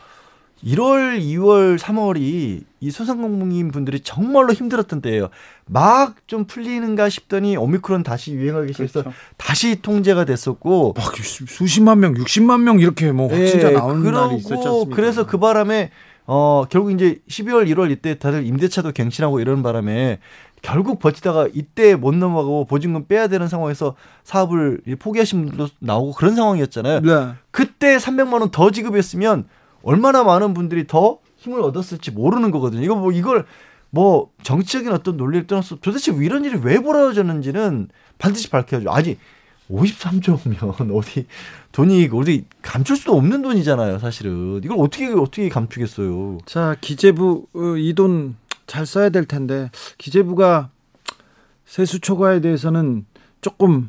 1월, 0.65 1.21
2월, 1.21 1.79
3월이 1.79 2.65
이 2.81 2.91
소상공인 2.91 3.71
분들이 3.71 4.01
정말로 4.01 4.53
힘들었던 4.53 5.01
때예요. 5.01 5.29
막 5.67 6.15
좀 6.27 6.45
풀리는가 6.47 7.09
싶더니 7.09 7.57
오미크론 7.57 8.03
다시 8.03 8.33
유행하기 8.33 8.73
시작해서 8.73 9.03
그렇죠. 9.03 9.17
다시 9.37 9.81
통제가 9.81 10.25
됐었고 10.25 10.95
막 10.97 11.17
수- 11.17 11.47
수십만 11.47 12.01
명, 12.01 12.15
60만 12.15 12.61
명 12.63 12.81
이렇게 12.81 13.13
뭐 13.13 13.29
확진자 13.29 13.71
예, 13.71 13.73
나오는 13.75 14.03
날이 14.03 14.11
그러고 14.13 14.37
있었지 14.37 14.55
않습니까? 14.69 14.97
그래서 14.97 15.27
그 15.27 15.39
바람에 15.39 15.91
어 16.27 16.65
결국 16.69 16.91
이제 16.93 17.19
12월 17.29 17.67
1월 17.73 17.91
이때 17.91 18.19
다들 18.19 18.45
임대차도 18.47 18.93
갱신하고 18.93 19.41
이런 19.41 19.63
바람에 19.63 20.19
결국 20.61 20.99
버티다가 20.99 21.49
이때 21.55 21.95
못 21.95 22.15
넘어가고 22.15 22.67
보증금 22.67 23.07
빼야 23.07 23.29
되는 23.29 23.49
상황에서 23.49 23.95
사업을 24.25 24.81
포기하신 24.99 25.47
분들도 25.47 25.69
나오고 25.79 26.13
그런 26.13 26.35
상황이었잖아요. 26.37 27.01
네. 27.01 27.29
그때 27.51 27.97
300만 27.97 28.41
원 28.41 28.51
더 28.51 28.71
지급했으면 28.71 29.47
얼마나 29.89 30.23
많은 30.25 30.53
분들이 30.55 30.87
더 30.87 31.19
힘을 31.37 31.61
얻었을지 31.63 32.11
모르는 32.11 32.51
거거든요. 32.51 32.83
이거 32.83 32.95
뭐 32.95 33.11
이걸 33.13 33.47
뭐 33.91 34.31
정치적인 34.43 34.93
어떤 34.93 35.17
논리를 35.17 35.47
떠나서 35.47 35.77
도대체 35.81 36.13
이런 36.13 36.45
일이 36.45 36.59
왜 36.63 36.83
벌어졌는지는 36.83 37.89
반드시 38.19 38.51
밝혀야죠. 38.51 38.91
아니 38.91 39.17
53조면 39.71 40.95
어디 40.97 41.27
돈이 41.73 42.09
어디 42.13 42.45
감출 42.63 42.97
수도 42.97 43.17
없는 43.17 43.43
돈이잖아요, 43.43 43.99
사실은. 43.99 44.61
이걸 44.65 44.79
어떻게 44.81 45.07
어떻게 45.07 45.49
감추겠어요. 45.49 46.39
자 46.47 46.77
기재부 46.81 47.47
이 47.79 47.95
돈 47.95 48.37
잘 48.67 48.85
써야 48.85 49.09
될 49.09 49.25
텐데 49.25 49.71
기재부가 49.97 50.69
세수 51.65 52.01
초과에 52.01 52.41
대해서는 52.43 53.07
조금 53.41 53.89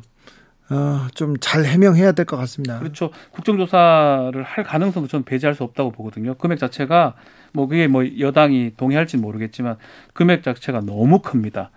어, 0.70 1.06
좀 1.14 1.34
잘 1.40 1.64
해명해야 1.64 2.12
될 2.12 2.24
것 2.26 2.36
같습니다. 2.36 2.78
그렇죠. 2.78 3.10
국정조사를 3.32 4.42
할 4.42 4.64
가능성도 4.64 5.08
저는 5.08 5.24
배제할 5.24 5.54
수 5.54 5.64
없다고 5.64 5.90
보거든요. 5.90 6.34
금액 6.34 6.58
자체가 6.58 7.14
뭐 7.52 7.66
그게 7.66 7.88
뭐 7.88 8.04
여당이 8.18 8.72
동의할지는 8.76 9.22
모르겠지만 9.22 9.76
금액 10.12 10.42
자체가 10.42 10.80
너무 10.80 11.18
큽니다. 11.20 11.70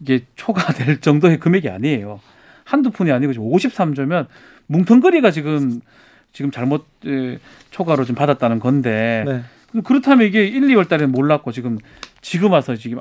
이게 0.00 0.24
초과될 0.36 1.00
정도의 1.02 1.38
금액이 1.40 1.68
아니에요. 1.68 2.20
한두 2.64 2.90
푼이 2.90 3.10
아니고 3.10 3.32
지금 3.32 3.50
53조면 3.50 4.26
뭉텅거리가 4.66 5.30
지금 5.30 5.80
지금 6.32 6.50
잘못 6.50 6.86
에, 7.06 7.38
초과로 7.70 8.04
좀 8.04 8.14
받았다는 8.14 8.60
건데 8.60 9.24
네. 9.26 9.42
그렇다면 9.82 10.26
이게 10.26 10.46
1, 10.46 10.60
2월 10.68 10.88
달에는 10.88 11.10
몰랐고 11.10 11.50
지금 11.52 11.78
지금 12.20 12.52
와서 12.52 12.76
지금 12.76 13.00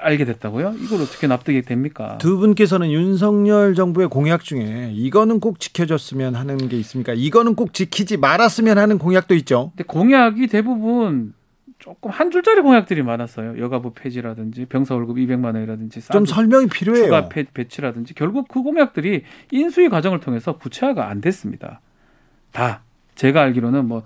알게 0.00 0.24
됐다고요? 0.24 0.74
이걸 0.80 1.02
어떻게 1.02 1.26
납득이 1.26 1.62
됩니까? 1.62 2.18
두 2.18 2.38
분께서는 2.38 2.90
윤석열 2.90 3.74
정부의 3.74 4.08
공약 4.08 4.42
중에 4.42 4.90
이거는 4.94 5.40
꼭 5.40 5.60
지켜줬으면 5.60 6.34
하는 6.34 6.68
게 6.68 6.78
있습니까? 6.78 7.12
이거는 7.14 7.54
꼭 7.54 7.74
지키지 7.74 8.16
말았으면 8.16 8.78
하는 8.78 8.98
공약도 8.98 9.34
있죠. 9.34 9.72
근데 9.76 9.84
공약이 9.84 10.46
대부분 10.46 11.34
조금 11.78 12.10
한 12.10 12.30
줄짜리 12.30 12.62
공약들이 12.62 13.02
많았어요. 13.02 13.58
여가부 13.58 13.92
폐지라든지 13.92 14.66
병사 14.66 14.94
월급 14.94 15.16
200만 15.16 15.56
원이라든지 15.56 16.00
좀 16.12 16.24
설명이 16.24 16.68
필요해요. 16.68 17.04
추가 17.04 17.28
폐, 17.28 17.44
배치라든지 17.44 18.14
결국 18.14 18.46
그 18.48 18.62
공약들이 18.62 19.24
인수위 19.50 19.88
과정을 19.88 20.20
통해서 20.20 20.56
구체화가 20.58 21.08
안 21.08 21.20
됐습니다. 21.20 21.80
다 22.52 22.82
제가 23.16 23.42
알기로는 23.42 23.86
뭐 23.86 24.04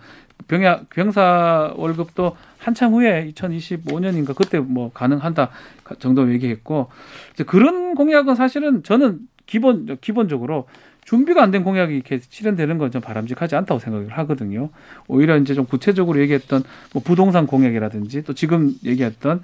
병야 0.48 0.82
병사 0.90 1.74
월급도 1.76 2.36
한참 2.58 2.92
후에 2.92 3.32
2025년인가 3.34 4.34
그때 4.34 4.58
뭐 4.60 4.90
가능한다 4.92 5.50
정도 5.98 6.32
얘기했고 6.32 6.88
이제 7.34 7.44
그런 7.44 7.94
공약은 7.94 8.34
사실은 8.34 8.82
저는 8.82 9.18
기본 9.46 9.96
기본적으로 10.00 10.66
준비가 11.04 11.42
안 11.42 11.50
된 11.52 11.62
공약이 11.62 11.94
이렇게 11.94 12.20
실현되는 12.28 12.78
건 12.78 12.90
좀 12.90 13.00
바람직하지 13.00 13.54
않다고 13.54 13.78
생각을 13.78 14.08
하거든요. 14.18 14.70
오히려 15.06 15.36
이제 15.38 15.54
좀 15.54 15.64
구체적으로 15.66 16.20
얘기했던 16.20 16.64
뭐 16.92 17.02
부동산 17.02 17.46
공약이라든지 17.46 18.24
또 18.24 18.32
지금 18.34 18.74
얘기했던 18.84 19.42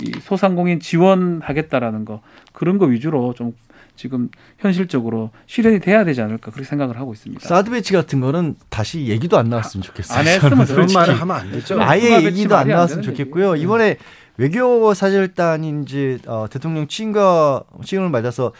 이 0.00 0.10
소상공인 0.22 0.80
지원하겠다라는 0.80 2.04
거 2.06 2.22
그런 2.54 2.78
거 2.78 2.86
위주로 2.86 3.34
좀 3.34 3.54
지금 3.96 4.28
현실적으로 4.58 5.30
실현이 5.46 5.80
돼야 5.80 6.04
되지 6.04 6.22
않을까 6.22 6.50
그렇게 6.50 6.64
생각을 6.68 6.98
하고 6.98 7.12
있습니다. 7.12 7.46
사드 7.46 7.70
배치 7.70 7.92
같은 7.92 8.20
거는 8.20 8.56
다시 8.68 9.06
얘기도 9.06 9.38
안 9.38 9.48
나왔으면 9.48 9.82
좋겠어요. 9.82 10.18
안 10.18 10.26
했으면 10.26 10.50
그런 10.50 10.66
솔직히 10.66 10.94
말을 10.98 11.20
하면 11.20 11.36
안 11.36 11.50
되죠. 11.52 11.76
네. 11.76 11.84
아예 11.84 12.22
얘기도 12.24 12.56
안 12.56 12.68
나왔으면 12.68 13.02
좋겠고요. 13.02 13.54
얘기. 13.54 13.64
이번에 13.64 13.96
외교 14.38 14.94
사절단이 14.94 15.82
이제 15.82 16.18
어, 16.26 16.46
대통령 16.50 16.88
취임과 16.88 17.64
취임을 17.84 18.08
맞아서 18.10 18.52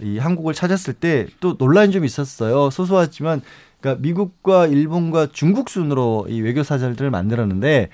이 0.00 0.18
한국을 0.18 0.54
찾았을 0.54 0.94
때 0.94 1.26
또 1.40 1.56
논란이 1.58 1.92
좀 1.92 2.04
있었어요. 2.04 2.70
소소하지만 2.70 3.42
그러니까 3.80 4.02
미국과 4.02 4.66
일본과 4.66 5.28
중국 5.32 5.70
순으로 5.70 6.26
이 6.28 6.40
외교 6.40 6.62
사절들을 6.62 7.10
만들었는데 7.10 7.88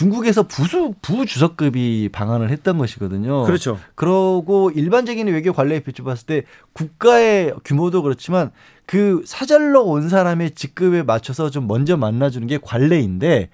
중국에서 0.00 0.44
부수 0.44 0.94
부주석급이 1.02 2.08
방한을 2.10 2.48
했던 2.48 2.78
것이거든요. 2.78 3.44
그렇죠. 3.44 3.78
그러고 3.94 4.70
일반적인 4.70 5.26
외교 5.26 5.52
관례에 5.52 5.80
비춰봤을 5.80 6.24
때 6.26 6.42
국가의 6.72 7.52
규모도 7.66 8.02
그렇지만 8.02 8.50
그 8.86 9.22
사절로 9.26 9.84
온 9.84 10.08
사람의 10.08 10.52
직급에 10.52 11.02
맞춰서 11.02 11.50
좀 11.50 11.66
먼저 11.66 11.98
만나주는 11.98 12.46
게 12.46 12.56
관례인데 12.62 13.50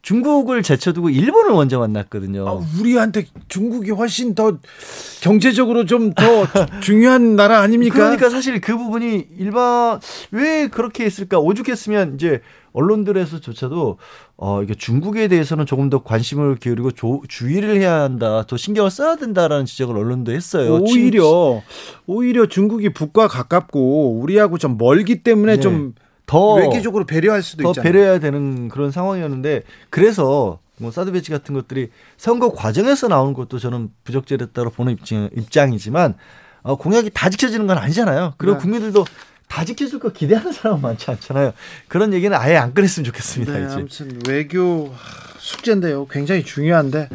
중국을 0.00 0.62
제쳐두고 0.62 1.10
일본을 1.10 1.52
먼저 1.52 1.78
만났거든요. 1.78 2.48
아, 2.48 2.60
우리한테 2.80 3.26
중국이 3.48 3.90
훨씬 3.90 4.34
더 4.34 4.58
경제적으로 5.20 5.84
좀 5.84 6.14
더 6.14 6.46
중요한 6.80 7.36
나라 7.36 7.60
아닙니까? 7.60 7.96
그러니까 7.96 8.30
사실 8.30 8.58
그 8.62 8.76
부분이 8.76 9.26
일반 9.38 10.00
왜 10.30 10.68
그렇게 10.68 11.04
했을까 11.04 11.38
오죽했으면 11.38 12.14
이제 12.14 12.40
언론들에서조차도 12.74 13.98
어 14.36 14.62
이게 14.62 14.74
중국에 14.74 15.28
대해서는 15.28 15.64
조금 15.64 15.88
더 15.88 16.02
관심을 16.02 16.56
기울이고 16.56 16.90
조, 16.90 17.22
주의를 17.28 17.76
해야 17.76 18.02
한다, 18.02 18.44
더 18.46 18.56
신경을 18.56 18.90
써야 18.90 19.16
된다라는 19.16 19.64
지적을 19.64 19.96
언론도 19.96 20.32
했어요. 20.32 20.80
오히려 20.82 21.62
오히려 22.06 22.46
중국이 22.46 22.92
북과 22.92 23.28
가깝고 23.28 24.18
우리하고 24.20 24.58
좀 24.58 24.76
멀기 24.76 25.22
때문에 25.22 25.56
네. 25.56 25.60
좀더 25.60 26.54
외교적으로 26.54 27.06
배려할 27.06 27.42
수도 27.42 27.62
더 27.62 27.70
있잖아요. 27.70 27.92
배려해야 27.92 28.18
되는 28.18 28.68
그런 28.68 28.90
상황이었는데 28.90 29.62
그래서 29.88 30.58
뭐 30.78 30.90
사드 30.90 31.12
배치 31.12 31.30
같은 31.30 31.54
것들이 31.54 31.90
선거 32.16 32.52
과정에서 32.52 33.08
나오는 33.08 33.32
것도 33.32 33.58
저는 33.58 33.90
부적절했다고 34.02 34.70
보는 34.70 34.92
입장, 34.94 35.30
입장이지만 35.36 36.14
어, 36.62 36.76
공약이 36.76 37.10
다 37.14 37.28
지켜지는 37.30 37.66
건 37.66 37.78
아니잖아요. 37.78 38.34
그리고 38.38 38.56
네. 38.56 38.62
국민들도 38.62 39.04
다 39.48 39.64
지켜줄 39.64 40.00
거 40.00 40.10
기대하는 40.10 40.52
사람은 40.52 40.80
많지 40.82 41.10
않잖아요. 41.10 41.52
그런 41.88 42.12
얘기는 42.12 42.36
아예 42.36 42.56
안 42.56 42.74
꺼냈으면 42.74 43.04
좋겠습니다. 43.04 43.52
네, 43.52 43.64
이제. 43.66 43.74
아무튼 43.74 44.20
외교 44.26 44.94
숙제인데요. 45.38 46.06
굉장히 46.08 46.44
중요한데 46.44 47.08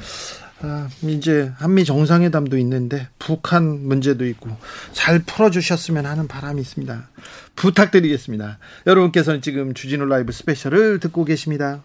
아, 0.62 0.90
이제 1.04 1.52
한미 1.56 1.86
정상회담도 1.86 2.58
있는데 2.58 3.08
북한 3.18 3.88
문제도 3.88 4.26
있고 4.26 4.50
잘 4.92 5.20
풀어주셨으면 5.20 6.06
하는 6.06 6.28
바람이 6.28 6.60
있습니다. 6.62 7.10
부탁드리겠습니다. 7.56 8.60
여러분께서는 8.86 9.42
지금 9.42 9.74
주진우 9.74 10.06
라이브 10.06 10.32
스페셜을 10.32 11.00
듣고 11.00 11.24
계십니다. 11.26 11.82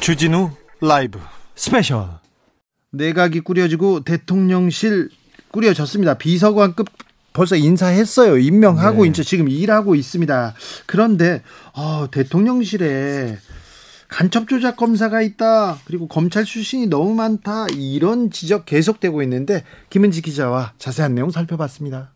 주진우 0.00 0.50
라이브 0.80 1.18
스페셜 1.54 2.08
내각이 2.90 3.40
꾸려지고 3.40 4.04
대통령실 4.04 5.10
꾸려졌습니다. 5.54 6.14
비서관급 6.14 6.88
벌써 7.32 7.54
인사했어요. 7.54 8.38
임명하고 8.38 9.04
네. 9.04 9.08
이제 9.08 9.22
지금 9.22 9.48
일하고 9.48 9.94
있습니다. 9.94 10.54
그런데 10.86 11.42
어, 11.74 12.08
대통령실에 12.10 13.38
간첩 14.08 14.48
조작 14.48 14.76
검사가 14.76 15.22
있다. 15.22 15.78
그리고 15.84 16.06
검찰 16.08 16.44
출신이 16.44 16.88
너무 16.88 17.14
많다. 17.14 17.66
이런 17.76 18.30
지적 18.30 18.66
계속되고 18.66 19.22
있는데 19.22 19.64
김은지 19.90 20.22
기자와 20.22 20.72
자세한 20.78 21.14
내용 21.14 21.30
살펴봤습니다. 21.30 22.10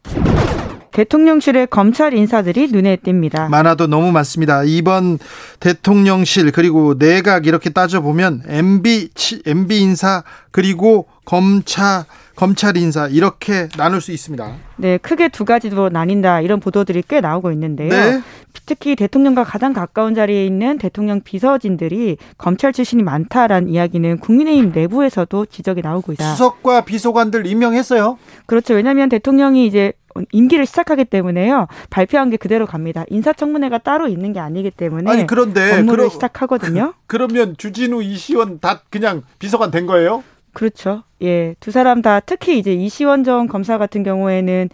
대통령실의 1.02 1.68
검찰 1.68 2.12
인사들이 2.12 2.68
눈에 2.72 2.96
띕니다. 2.96 3.48
많아도 3.48 3.86
너무 3.86 4.10
많습니다. 4.10 4.64
이번 4.64 5.20
대통령실 5.60 6.50
그리고 6.50 6.98
내각 6.98 7.46
이렇게 7.46 7.70
따져 7.70 8.00
보면 8.00 8.42
MB 8.48 9.10
치- 9.14 9.40
MB 9.46 9.80
인사 9.80 10.24
그리고 10.50 11.06
검찰 11.24 12.04
검찰 12.34 12.76
인사 12.76 13.06
이렇게 13.06 13.68
나눌 13.76 14.00
수 14.00 14.10
있습니다. 14.10 14.54
네, 14.76 14.98
크게 14.98 15.28
두 15.28 15.44
가지로 15.44 15.88
나뉜다 15.88 16.40
이런 16.40 16.58
보도들이 16.58 17.04
꽤 17.06 17.20
나오고 17.20 17.52
있는데요. 17.52 17.90
네. 17.90 18.20
특히 18.66 18.96
대통령과 18.96 19.44
가장 19.44 19.72
가까운 19.72 20.14
자리에 20.16 20.44
있는 20.46 20.78
대통령 20.78 21.20
비서진들이 21.20 22.16
검찰 22.38 22.72
출신이 22.72 23.04
많다라는 23.04 23.68
이야기는 23.68 24.18
국민의힘 24.18 24.72
내부에서도 24.74 25.46
지적이 25.46 25.82
나오고 25.82 26.12
있다. 26.14 26.32
수석과 26.32 26.80
비서관들 26.82 27.46
임명했어요. 27.46 28.18
그렇죠. 28.46 28.74
왜냐하면 28.74 29.08
대통령이 29.08 29.64
이제 29.66 29.92
임기를 30.32 30.66
시작하기 30.66 31.06
때문에요. 31.06 31.66
발표한 31.90 32.30
게 32.30 32.36
그대로 32.36 32.66
갑니다. 32.66 33.04
인사청문회가 33.08 33.78
따로 33.78 34.08
있는 34.08 34.32
게 34.32 34.40
아니기 34.40 34.70
때문에 34.70 35.10
아니 35.10 35.26
그런데 35.26 35.78
업무를 35.78 36.04
그러, 36.04 36.08
시작하거든요. 36.08 36.94
그러면 37.06 37.56
주진우 37.56 38.02
이시원 38.02 38.60
다 38.60 38.82
그냥 38.90 39.22
비서관 39.38 39.70
된 39.70 39.86
거예요? 39.86 40.22
그렇죠. 40.52 41.04
예. 41.22 41.54
두 41.60 41.70
사람 41.70 42.02
다 42.02 42.20
특히 42.20 42.58
이제 42.58 42.72
이시원 42.72 43.24
전 43.24 43.48
검사 43.48 43.78
같은 43.78 44.02
경우에는 44.02 44.68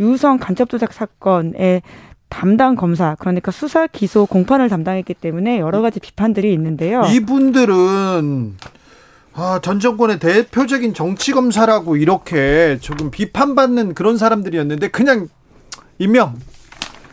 유성 0.00 0.38
간첩 0.38 0.68
조작 0.68 0.92
사건의 0.92 1.82
담당 2.28 2.74
검사 2.74 3.14
그러니까 3.18 3.52
수사 3.52 3.86
기소 3.86 4.26
공판을 4.26 4.68
담당했기 4.68 5.14
때문에 5.14 5.60
여러 5.60 5.80
가지 5.82 6.00
비판들이 6.00 6.52
있는데요. 6.52 7.02
이분들은 7.04 8.56
아, 9.36 9.58
전 9.62 9.80
정권의 9.80 10.18
대표적인 10.20 10.94
정치 10.94 11.32
검사라고 11.32 11.96
이렇게 11.96 12.78
조금 12.80 13.10
비판받는 13.10 13.94
그런 13.94 14.16
사람들이었는데 14.16 14.88
그냥 14.88 15.28
임명 15.98 16.36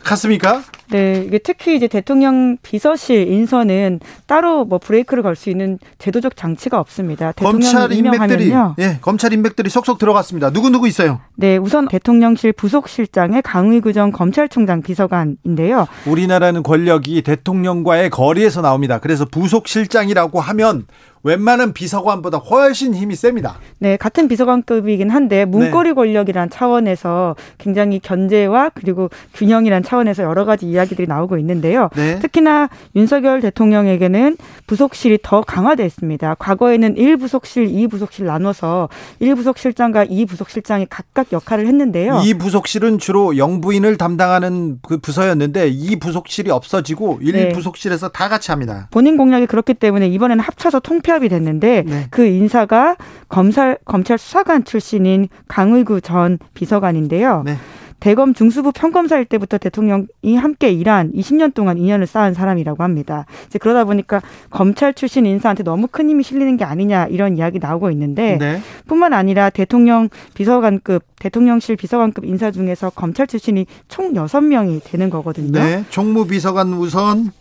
갔습니까? 0.04 0.62
네, 0.92 1.24
이게 1.26 1.38
특히 1.38 1.76
이제 1.78 1.88
대통령 1.88 2.58
비서실 2.62 3.32
인선은 3.32 4.02
따로 4.28 4.66
뭐 4.66 4.78
브레이크를 4.78 5.24
걸 5.24 5.36
수 5.36 5.50
있는 5.50 5.80
제도적 6.00 6.36
장치가 6.36 6.80
없습니다. 6.80 7.32
검찰 7.32 7.88
대통령 7.88 8.14
인맥들이. 8.14 8.52
예, 8.80 8.98
검찰 9.02 9.32
인맥들이 9.32 9.70
속속 9.70 9.98
들어갔습니다. 10.00 10.50
누구 10.52 10.70
누구 10.70 10.88
있어요? 10.90 11.22
네, 11.36 11.56
우선 11.58 11.88
대통령실 11.88 12.52
부속실장의 12.54 13.42
강의구 13.44 13.94
전 13.94 14.12
검찰총장 14.12 14.82
비서관인데요. 14.82 15.88
우리나라는 16.08 16.62
권력이 16.62 17.22
대통령과의 17.22 18.10
거리에서 18.10 18.62
나옵니다. 18.62 19.00
그래서 19.00 19.24
부속실장이라고 19.26 20.42
하면 20.42 20.86
웬만한 21.24 21.74
비서관보다 21.74 22.40
훨씬 22.40 22.96
힘이 22.96 23.16
셉니다. 23.16 23.60
네, 23.80 23.98
같은 23.98 24.28
비서관급이긴 24.28 25.10
한데 25.10 25.46
문고리 25.46 25.94
권력이란 25.94 26.50
차원에서 26.50 27.36
굉장히 27.58 28.00
견제와 28.00 28.72
그리고 28.74 29.10
균형이란 29.34 29.84
차원에서 29.84 30.24
여러 30.24 30.46
가지 30.46 30.68
이야기들이 30.68 31.08
나오고 31.08 31.38
있는데요. 31.38 31.90
네. 31.96 32.20
특히나 32.20 32.70
윤석열 32.96 33.42
대통령에게는 33.42 34.38
부속실이 34.68 35.20
더 35.22 35.42
강화됐습니다. 35.42 36.36
과거에는 36.36 36.96
1부속실, 36.96 37.72
2부속실 37.90 38.24
나눠서 38.24 38.90
1부속실장과 39.22 40.10
2부속실장이 40.10 40.88
각각 40.90 41.32
역할을 41.32 41.68
했는데요. 41.68 42.22
이 42.24 42.34
부속실은 42.34 42.98
주로 42.98 43.38
영부인을 43.38 43.98
담당하는 43.98 44.80
그 44.82 44.98
부서였는데 44.98 45.68
이 45.68 45.98
부속실이 45.98 46.50
없어지고 46.50 47.20
일 47.22 47.34
네. 47.34 47.50
부속실에서 47.50 48.10
다 48.10 48.30
같이 48.30 48.52
합니다. 48.52 48.88
본인 48.92 49.18
공약이 49.18 49.46
그렇기 49.46 49.76
때문에 49.76 50.08
이번에는 50.08 50.44
합쳐서 50.44 50.80
통폐 50.80 51.11
합이 51.12 51.30
됐는데 51.30 51.84
네. 51.86 52.08
그 52.10 52.26
인사가 52.26 52.96
검찰 53.30 53.78
검찰 53.86 54.18
수사관 54.18 54.64
출신인 54.64 55.28
강의구 55.48 56.02
전 56.02 56.40
비서관인데요. 56.54 57.44
네. 57.46 57.56
대검 58.02 58.34
중수부 58.34 58.72
평검사일 58.74 59.26
때부터 59.26 59.60
대통령이 59.60 60.36
함께 60.36 60.72
일한 60.72 61.14
20년 61.14 61.54
동안 61.54 61.78
인연을 61.78 62.08
쌓은 62.08 62.34
사람이라고 62.34 62.84
합니다. 62.84 63.26
이제 63.46 63.60
그러다 63.60 63.86
보니까 63.86 64.22
검찰 64.50 64.94
출신 64.94 65.26
인사한테 65.26 65.64
너무 65.64 65.88
큰 65.88 66.10
힘이 66.10 66.24
실리는 66.24 66.58
게 66.58 66.66
아니냐 66.66 67.06
이런 67.06 67.38
이야기 67.38 67.60
나오고 67.60 67.92
있는데 67.92 68.38
네. 68.40 68.60
뿐만 68.88 69.14
아니라 69.14 69.52
대통령 69.52 70.10
비서관급 70.34 71.04
대통령실 71.20 71.76
비서관급 71.76 72.26
인사 72.26 72.50
중에서 72.50 72.90
검찰 72.90 73.28
출신이 73.28 73.68
총 73.88 74.16
여섯 74.16 74.42
명이 74.42 74.82
되는 74.84 75.12
거거든요. 75.12 75.52
네. 75.52 75.86
총무비서관 75.92 76.74
우선 76.74 77.32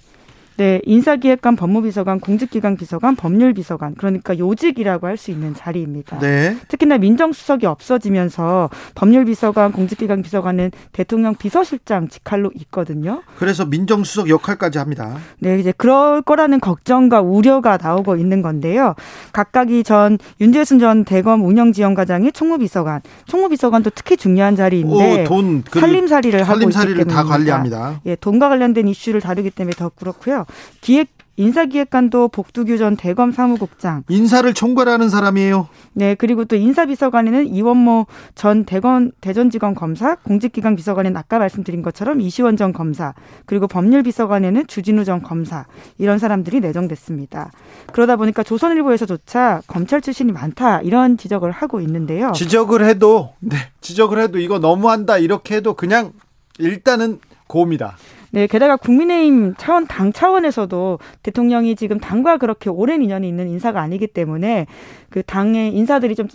네, 0.60 0.78
인사기획관, 0.84 1.56
법무비서관, 1.56 2.20
공직기강 2.20 2.76
비서관, 2.76 3.16
법률비서관, 3.16 3.94
그러니까 3.94 4.38
요직이라고 4.38 5.06
할 5.06 5.16
수 5.16 5.30
있는 5.30 5.54
자리입니다. 5.54 6.18
네. 6.18 6.56
특히나 6.68 6.98
민정수석이 6.98 7.64
없어지면서 7.66 8.68
법률비서관, 8.94 9.72
공직기강 9.72 10.20
비서관은 10.22 10.70
대통령 10.92 11.34
비서실장 11.34 12.08
직할로 12.08 12.50
있거든요. 12.54 13.22
그래서 13.38 13.64
민정수석 13.64 14.28
역할까지 14.28 14.78
합니다. 14.78 15.16
네, 15.38 15.58
이제 15.58 15.72
그럴 15.76 16.20
거라는 16.22 16.60
걱정과 16.60 17.20
우려가 17.22 17.78
나오고 17.80 18.16
있는 18.16 18.42
건데요. 18.42 18.94
각각이 19.32 19.82
전 19.82 20.18
윤재순 20.40 20.78
전 20.78 21.04
대검 21.04 21.44
운영지원과장이 21.44 22.32
총무비서관, 22.32 23.00
총무비서관도 23.26 23.90
특히 23.94 24.16
중요한 24.18 24.56
자리인데 24.56 25.22
오, 25.22 25.24
돈 25.24 25.62
그, 25.70 25.80
살림살이를 25.80 26.42
하고 26.42 26.52
살림살이를 26.60 27.06
다. 27.06 27.24
관리합니다. 27.24 28.00
예, 28.06 28.14
돈과 28.16 28.48
관련된 28.50 28.88
이슈를 28.88 29.20
다루기 29.22 29.50
때문에 29.50 29.74
더 29.74 29.90
그렇고요. 29.90 30.44
기획 30.80 31.08
인사기획관도 31.40 32.28
복두규 32.28 32.76
전 32.76 32.96
대검 32.96 33.32
사무국장. 33.32 34.04
인사를 34.10 34.52
총괄하는 34.52 35.08
사람이에요. 35.08 35.68
네, 35.94 36.14
그리고 36.14 36.44
또 36.44 36.54
인사비서관에는 36.54 37.46
이원모 37.46 38.06
전 38.34 38.64
대건 38.66 39.12
대전지검 39.22 39.74
검사, 39.74 40.16
공직기강 40.16 40.76
비서관에는 40.76 41.16
아까 41.16 41.38
말씀드린 41.38 41.80
것처럼 41.80 42.20
이시원 42.20 42.58
전 42.58 42.74
검사, 42.74 43.14
그리고 43.46 43.68
법률비서관에는 43.68 44.66
주진우 44.66 45.04
전 45.04 45.22
검사 45.22 45.64
이런 45.96 46.18
사람들이 46.18 46.60
내정됐습니다. 46.60 47.52
그러다 47.92 48.16
보니까 48.16 48.42
조선일보에서조차 48.42 49.62
검찰 49.66 50.02
출신이 50.02 50.32
많다 50.32 50.82
이런 50.82 51.16
지적을 51.16 51.52
하고 51.52 51.80
있는데요. 51.80 52.32
지적을 52.32 52.84
해도 52.84 53.32
네, 53.40 53.56
지적을 53.80 54.20
해도 54.20 54.38
이거 54.38 54.58
너무한다 54.58 55.16
이렇게 55.16 55.56
해도 55.56 55.72
그냥 55.72 56.12
일단은 56.58 57.18
고입니다. 57.46 57.96
네, 58.30 58.46
게다가 58.46 58.76
국민의힘 58.76 59.54
차원 59.58 59.86
당 59.86 60.12
차원에서도 60.12 60.98
대통령이 61.22 61.76
지금 61.76 61.98
당과 61.98 62.36
그렇게 62.36 62.70
오랜 62.70 63.02
인연이 63.02 63.28
있는 63.28 63.48
인사가 63.48 63.80
아니기 63.80 64.06
때문에 64.06 64.66
그 65.10 65.22
당의 65.22 65.74
인사들이 65.74 66.14
좀 66.14 66.28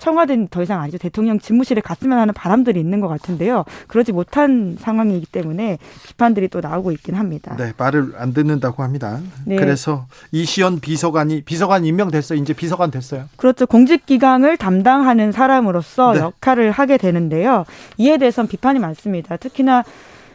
청와대는 0.00 0.48
더 0.48 0.62
이상 0.62 0.80
아니죠. 0.80 0.98
대통령 0.98 1.38
집무실에 1.38 1.80
갔으면 1.80 2.18
하는 2.18 2.34
바람들이 2.34 2.80
있는 2.80 3.00
것 3.00 3.08
같은데요. 3.08 3.64
그러지 3.86 4.12
못한 4.12 4.76
상황이기 4.80 5.26
때문에 5.26 5.78
비판들이 6.06 6.48
또 6.48 6.60
나오고 6.60 6.90
있긴 6.92 7.14
합니다. 7.14 7.54
네, 7.56 7.72
말을 7.76 8.14
안 8.16 8.32
듣는다고 8.32 8.82
합니다. 8.82 9.20
네. 9.44 9.56
그래서 9.56 10.06
이시연 10.32 10.80
비서관이 10.80 11.42
비서관 11.42 11.84
임명됐어요. 11.84 12.38
이제 12.38 12.54
비서관 12.54 12.90
됐어요. 12.90 13.24
그렇죠. 13.36 13.66
공직 13.66 14.06
기강을 14.06 14.56
담당하는 14.56 15.32
사람으로서 15.32 16.14
네. 16.14 16.20
역할을 16.20 16.70
하게 16.70 16.96
되는데요. 16.96 17.64
이에 17.98 18.16
대해서는 18.16 18.48
비판이 18.48 18.78
많습니다. 18.78 19.36
특히나 19.36 19.84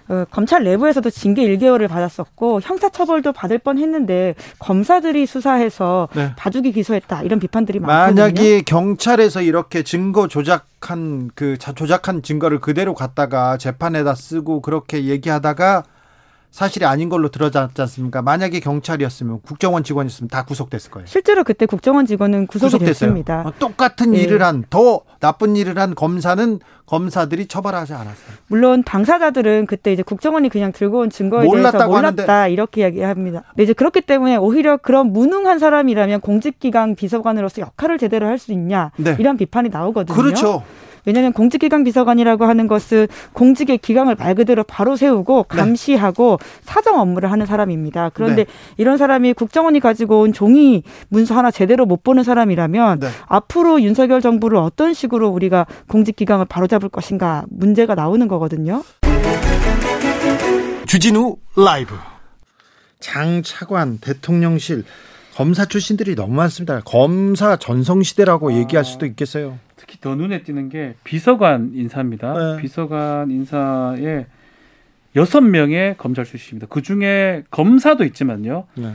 어, 0.07 0.25
검찰 0.29 0.63
내부에서도 0.63 1.09
징계 1.09 1.43
1개월을 1.47 1.87
받았었고 1.87 2.61
형사처벌도 2.61 3.33
받을 3.33 3.57
뻔했는데 3.57 4.35
검사들이 4.59 5.25
수사해서 5.25 6.07
네. 6.13 6.31
봐주기 6.35 6.71
기소했다 6.71 7.23
이런 7.23 7.39
비판들이 7.39 7.79
많거든요. 7.79 8.21
만약에 8.21 8.61
경찰에서 8.61 9.41
이렇게 9.41 9.83
증거 9.83 10.27
조작한 10.27 11.31
그 11.33 11.57
조작한 11.57 12.21
증거를 12.21 12.59
그대로 12.59 12.93
갖다가 12.93 13.57
재판에다 13.57 14.15
쓰고 14.15 14.61
그렇게 14.61 15.05
얘기하다가 15.05 15.83
사실이 16.55 16.85
아닌 16.85 17.09
걸로 17.09 17.27
드러났지 17.27 17.81
않습니까? 17.81 18.21
만약에 18.21 18.61
경찰이었으면 18.61 19.41
국정원 19.41 19.83
직원이었으면 19.83 20.29
다 20.29 20.45
구속됐을 20.45 20.89
거예요. 20.89 21.05
실제로 21.05 21.43
그때 21.43 21.65
국정원 21.65 22.05
직원은 22.05 22.47
구속이 22.47 22.71
구속됐어요. 22.71 23.09
됐습니다. 23.09 23.41
어, 23.45 23.51
똑같은 23.59 24.11
네. 24.11 24.19
일을 24.19 24.41
한 24.41 24.63
더 24.69 25.01
나쁜 25.19 25.57
일을 25.57 25.77
한 25.77 25.95
검사는 25.95 26.59
검사들이 26.85 27.47
처벌하지 27.47 27.91
않았어요. 27.93 28.35
물론 28.47 28.83
당사자들은 28.83 29.65
그때 29.65 29.91
이제 29.91 30.01
국정원이 30.01 30.47
그냥 30.47 30.71
들고 30.71 30.99
온 30.99 31.09
증거에 31.09 31.41
대해서 31.41 31.57
몰랐다 31.57 31.91
하는데. 31.91 32.53
이렇게 32.53 32.81
이야기합니다. 32.81 33.43
네, 33.57 33.63
이제 33.63 33.73
그렇기 33.73 33.99
때문에 34.01 34.37
오히려 34.37 34.77
그런 34.77 35.11
무능한 35.11 35.59
사람이라면 35.59 36.21
공직기강 36.21 36.95
비서관으로서 36.95 37.63
역할을 37.63 37.97
제대로 37.97 38.27
할 38.27 38.37
수 38.39 38.53
있냐 38.53 38.91
네. 38.95 39.17
이런 39.19 39.35
비판이 39.35 39.69
나오거든요. 39.69 40.15
그렇죠. 40.15 40.63
왜냐하면 41.05 41.33
공직기강 41.33 41.83
비서관이라고 41.83 42.45
하는 42.45 42.67
것은 42.67 43.07
공직의 43.33 43.77
기강을 43.79 44.15
말 44.15 44.35
그대로 44.35 44.63
바로 44.63 44.95
세우고 44.95 45.45
네. 45.49 45.57
감시하고 45.57 46.37
네. 46.39 46.47
사정 46.63 46.99
업무를 46.99 47.31
하는 47.31 47.45
사람입니다. 47.45 48.11
그런데 48.13 48.45
네. 48.45 48.51
이런 48.77 48.97
사람이 48.97 49.33
국정원이 49.33 49.79
가지고 49.79 50.21
온 50.21 50.33
종이 50.33 50.83
문서 51.09 51.35
하나 51.35 51.51
제대로 51.51 51.85
못 51.85 52.03
보는 52.03 52.23
사람이라면 52.23 52.99
네. 52.99 53.07
앞으로 53.27 53.81
윤석열 53.81 54.21
정부를 54.21 54.57
어떤 54.57 54.93
식으로 54.93 55.29
우리가 55.29 55.65
공직기강을 55.87 56.45
바로잡을 56.45 56.89
것인가 56.89 57.45
문제가 57.49 57.95
나오는 57.95 58.27
거거든요. 58.27 58.83
주진우 60.85 61.37
라이브 61.57 61.95
장 62.99 63.43
차관 63.43 63.99
대통령실 63.99 64.83
검사 65.35 65.65
출신들이 65.65 66.15
너무 66.15 66.33
많습니다. 66.33 66.81
검사 66.85 67.57
전성시대라고 67.57 68.51
아... 68.51 68.53
얘기할 68.53 68.85
수도 68.85 69.05
있겠어요. 69.05 69.59
특히 69.75 69.99
더 69.99 70.15
눈에 70.15 70.43
띄는 70.43 70.69
게 70.69 70.95
비서관 71.03 71.71
인사입니다. 71.73 72.33
네. 72.33 72.61
비서관 72.61 73.29
인사에 73.31 74.25
여섯 75.15 75.41
명의 75.41 75.95
검찰 75.97 76.25
출신입니다. 76.25 76.67
그 76.69 76.81
중에 76.81 77.43
검사도 77.51 78.03
있지만요. 78.05 78.67
네. 78.75 78.93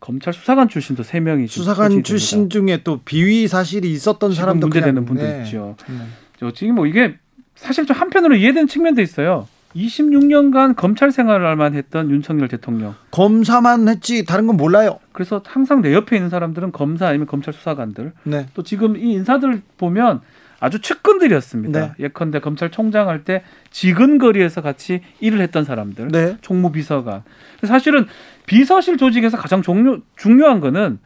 검찰 0.00 0.34
수사관 0.34 0.68
출신도 0.68 1.02
세 1.02 1.20
명이 1.20 1.46
수사관 1.46 2.02
출신 2.02 2.50
중에 2.50 2.82
또 2.84 3.00
비위 3.04 3.48
사실이 3.48 3.90
있었던 3.92 4.34
사람도 4.34 4.66
문제되는 4.66 5.04
분도 5.06 5.22
네. 5.22 5.42
있죠. 5.44 5.76
네. 5.88 6.52
지금 6.52 6.74
뭐 6.74 6.86
이게 6.86 7.16
사실 7.54 7.86
좀 7.86 7.96
한편으로 7.96 8.36
이해되는 8.36 8.66
측면도 8.68 9.00
있어요. 9.00 9.48
26년간 9.76 10.76
검찰 10.76 11.10
생활만 11.10 11.74
했던 11.74 12.10
윤석열 12.10 12.48
대통령. 12.48 12.94
검사만 13.10 13.88
했지 13.88 14.24
다른 14.24 14.46
건 14.46 14.56
몰라요. 14.56 14.98
그래서 15.12 15.42
항상 15.44 15.82
내 15.82 15.92
옆에 15.92 16.16
있는 16.16 16.30
사람들은 16.30 16.72
검사 16.72 17.08
아니면 17.08 17.26
검찰 17.26 17.52
수사관들. 17.52 18.12
네. 18.24 18.46
또 18.54 18.62
지금 18.62 18.96
이 18.96 19.12
인사들 19.12 19.62
보면 19.76 20.20
아주 20.60 20.80
측근들이었습니다. 20.80 21.80
네. 21.80 21.92
예컨대 21.98 22.40
검찰총장 22.40 23.08
할 23.08 23.24
때 23.24 23.42
지근거리에서 23.70 24.60
같이 24.62 25.00
일을 25.20 25.40
했던 25.40 25.64
사람들. 25.64 26.08
네. 26.08 26.36
총무비서관. 26.40 27.22
사실은 27.64 28.06
비서실 28.46 28.96
조직에서 28.96 29.36
가장 29.36 29.62
종료, 29.62 29.98
중요한 30.16 30.60
거는 30.60 30.98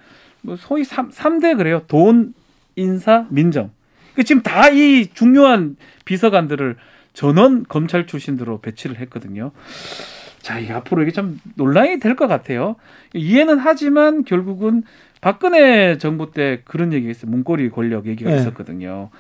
뭐 0.43 0.57
소위 0.57 0.85
3, 0.85 1.11
3대 1.11 1.57
그래요. 1.57 1.83
돈, 1.89 2.35
인사, 2.77 3.27
민정. 3.31 3.71
지금 4.25 4.43
다 4.43 4.69
이 4.71 5.07
중요한 5.15 5.77
비서관들을 6.05 6.77
전원 7.23 7.65
검찰 7.69 8.07
출신으로 8.07 8.61
배치를 8.61 9.01
했거든요. 9.01 9.51
자, 10.41 10.61
이 10.61 10.71
앞으로 10.71 11.03
이게 11.03 11.11
좀 11.11 11.41
논란이 11.57 11.99
될 11.99 12.15
것 12.15 12.29
같아요. 12.29 12.77
이해는 13.13 13.59
하지만 13.59 14.23
결국은 14.23 14.85
박근혜 15.21 15.99
정부 15.99 16.31
때 16.31 16.63
그런 16.65 16.93
얘기가 16.93 17.11
있어요. 17.11 17.29
문고리 17.33 17.71
권력 17.71 18.07
얘기가 18.07 18.31
네. 18.31 18.37
있었거든요. 18.37 19.11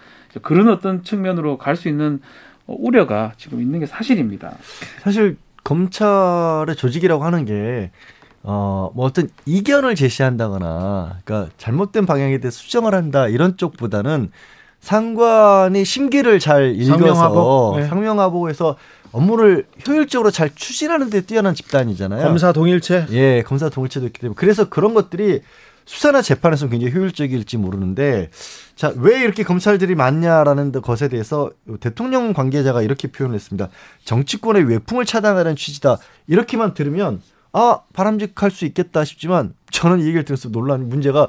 그런 0.42 0.68
어떤 0.68 1.02
측면으로 1.02 1.58
갈 1.58 1.74
수 1.74 1.88
있는 1.88 2.20
우려가 2.68 3.32
지금 3.36 3.60
있는 3.60 3.80
게 3.80 3.86
사실입니다. 3.86 4.56
사실 5.02 5.36
검찰의 5.64 6.76
조직이라고 6.76 7.24
하는 7.24 7.44
게 7.46 7.90
어, 8.44 8.92
뭐 8.94 9.06
어떤 9.06 9.28
이견을 9.44 9.96
제시한다거나, 9.96 11.18
그러니까 11.24 11.52
잘못된 11.58 12.06
방향에 12.06 12.38
대해 12.38 12.52
수정을 12.52 12.94
한다 12.94 13.26
이런 13.26 13.56
쪽보다는 13.56 14.30
상관이 14.80 15.84
심기를 15.84 16.38
잘 16.38 16.74
읽어서 16.76 16.98
상명하고, 16.98 17.74
네. 17.78 17.86
상명하고 17.88 18.48
해서 18.48 18.76
업무를 19.12 19.66
효율적으로 19.86 20.30
잘 20.30 20.50
추진하는 20.54 21.10
데 21.10 21.22
뛰어난 21.22 21.54
집단이잖아요. 21.54 22.24
검사 22.24 22.52
동일체? 22.52 23.06
예, 23.10 23.42
검사 23.42 23.68
동일체도 23.68 24.06
있기 24.06 24.20
때문에 24.20 24.34
그래서 24.36 24.68
그런 24.68 24.94
것들이 24.94 25.40
수사나 25.86 26.20
재판에서 26.20 26.68
굉장히 26.68 26.92
효율적일지 26.92 27.56
모르는데 27.56 28.28
자, 28.76 28.92
왜 28.96 29.20
이렇게 29.22 29.42
검찰들이 29.42 29.94
많냐라는 29.94 30.70
것에 30.72 31.08
대해서 31.08 31.50
대통령 31.80 32.34
관계자가 32.34 32.82
이렇게 32.82 33.08
표현을 33.08 33.34
했습니다. 33.34 33.70
정치권의 34.04 34.64
외풍을 34.68 35.06
차단하는 35.06 35.56
취지다. 35.56 35.96
이렇게만 36.26 36.74
들으면 36.74 37.22
아, 37.54 37.80
바람직할 37.94 38.50
수 38.50 38.66
있겠다 38.66 39.04
싶지만 39.04 39.54
저는 39.70 40.00
이 40.00 40.02
얘기를 40.02 40.24
들어서 40.24 40.50
논란 40.50 40.90
문제가 40.90 41.28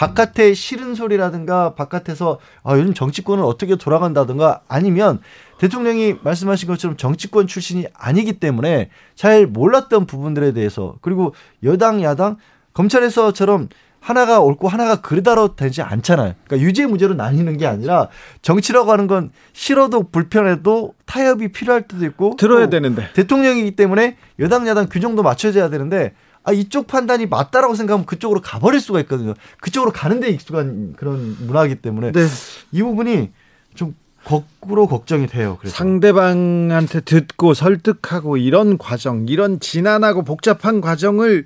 바깥의 0.00 0.54
싫은 0.54 0.94
소리라든가 0.94 1.74
바깥에서 1.74 2.38
아, 2.62 2.74
요즘 2.78 2.94
정치권은 2.94 3.44
어떻게 3.44 3.76
돌아간다든가 3.76 4.62
아니면 4.66 5.20
대통령이 5.58 6.16
말씀하신 6.22 6.68
것처럼 6.68 6.96
정치권 6.96 7.46
출신이 7.46 7.84
아니기 7.92 8.40
때문에 8.40 8.88
잘 9.14 9.46
몰랐던 9.46 10.06
부분들에 10.06 10.52
대해서 10.52 10.94
그리고 11.02 11.34
여당 11.64 12.02
야당 12.02 12.38
검찰에서처럼 12.72 13.68
하나가 14.00 14.40
옳고 14.40 14.68
하나가 14.68 15.02
그르다로 15.02 15.54
되지 15.54 15.82
않잖아요. 15.82 16.32
그러니까 16.46 16.66
유죄 16.66 16.86
무죄로 16.86 17.12
나뉘는 17.12 17.58
게 17.58 17.66
아니라 17.66 18.08
정치라고 18.40 18.90
하는 18.90 19.06
건 19.06 19.30
싫어도 19.52 20.04
불편해도 20.08 20.94
타협이 21.04 21.48
필요할 21.48 21.82
때도 21.82 22.06
있고 22.06 22.36
들어야 22.38 22.70
되는데 22.70 23.12
대통령이기 23.12 23.72
때문에 23.72 24.16
여당 24.38 24.66
야당 24.66 24.88
규정도 24.88 25.22
맞춰져야 25.22 25.68
되는데 25.68 26.14
아 26.42 26.52
이쪽 26.52 26.86
판단이 26.86 27.26
맞다라고 27.26 27.74
생각하면 27.74 28.06
그쪽으로 28.06 28.40
가버릴 28.40 28.80
수가 28.80 29.00
있거든요. 29.00 29.34
그쪽으로 29.60 29.92
가는데 29.92 30.30
익숙한 30.30 30.94
그런 30.96 31.36
문화이기 31.46 31.76
때문에 31.76 32.12
네. 32.12 32.26
이 32.72 32.82
부분이 32.82 33.30
좀 33.74 33.94
거꾸로 34.24 34.86
걱정이 34.86 35.26
돼요. 35.26 35.56
그래서. 35.60 35.76
상대방한테 35.76 37.00
듣고 37.00 37.54
설득하고 37.54 38.36
이런 38.36 38.78
과정, 38.78 39.26
이런 39.28 39.60
지난하고 39.60 40.24
복잡한 40.24 40.80
과정을 40.80 41.44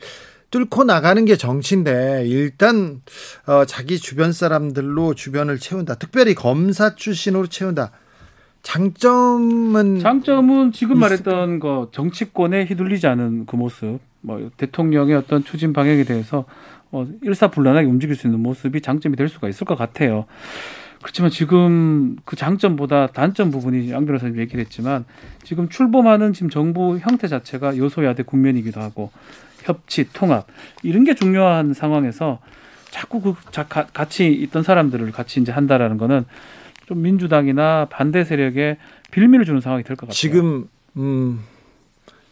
뚫고 0.51 0.85
나가는 0.85 1.25
게 1.25 1.37
정치인데 1.37 2.25
일단 2.27 3.03
어, 3.47 3.65
자기 3.65 3.99
주변 3.99 4.33
사람들로 4.33 5.15
주변을 5.15 5.59
채운다. 5.59 5.97
특별히 5.97 6.35
검사 6.35 6.95
출신으로 6.95 7.49
채운다. 7.49 7.91
장점은 8.63 10.01
장점은 10.01 10.73
지금 10.73 10.99
말했던 10.99 11.59
거 11.59 11.91
정치권에 11.93 12.65
휘둘리지 12.65 13.07
않은 13.07 13.47
그 13.47 13.57
모습. 13.57 13.99
뭐 14.25 14.51
대통령의 14.57 15.15
어떤 15.15 15.45
추진 15.45 15.73
방향에 15.73 16.05
대해서 16.05 16.47
어, 16.91 17.07
일사불란하게 17.23 17.87
움직일 17.87 18.17
수 18.17 18.27
있는 18.27 18.41
모습이 18.41 18.81
장점이 18.81 19.17
될 19.17 19.29
수가 19.29 19.49
있을 19.49 19.67
것 19.67 19.77
같아요. 19.77 20.25
그렇지만 21.03 21.31
지금 21.31 22.17
그 22.25 22.35
장점보다 22.35 23.09
단점 23.09 23.51
부분이 23.51 23.91
양 23.91 24.07
변호사님 24.07 24.39
얘기를 24.39 24.61
했지만 24.65 25.05
지금 25.43 25.69
출범하는 25.69 26.33
지금 26.33 26.49
정부 26.49 26.99
형태 26.99 27.29
자체가 27.29 27.77
여소야대 27.77 28.23
국면이기도 28.23 28.81
하고 28.81 29.11
협치, 29.65 30.09
통합 30.15 30.47
이런 30.83 31.05
게 31.05 31.15
중요한 31.15 31.75
상황에서 31.75 32.39
자꾸 32.91 33.21
그 33.21 33.35
자, 33.51 33.65
가, 33.67 33.85
같이 33.87 34.33
있던 34.33 34.63
사람들을 34.63 35.11
같이 35.13 35.41
이제 35.41 35.53
한다라는 35.53 35.99
거는 35.99 36.25
좀 36.87 37.03
민주당이나 37.03 37.87
반대 37.91 38.25
세력에 38.25 38.79
빌미를 39.11 39.45
주는 39.45 39.61
상황이 39.61 39.83
될 39.83 39.97
것 39.97 40.03
같아요. 40.07 40.15
지금 40.15 40.69
음, 40.97 41.41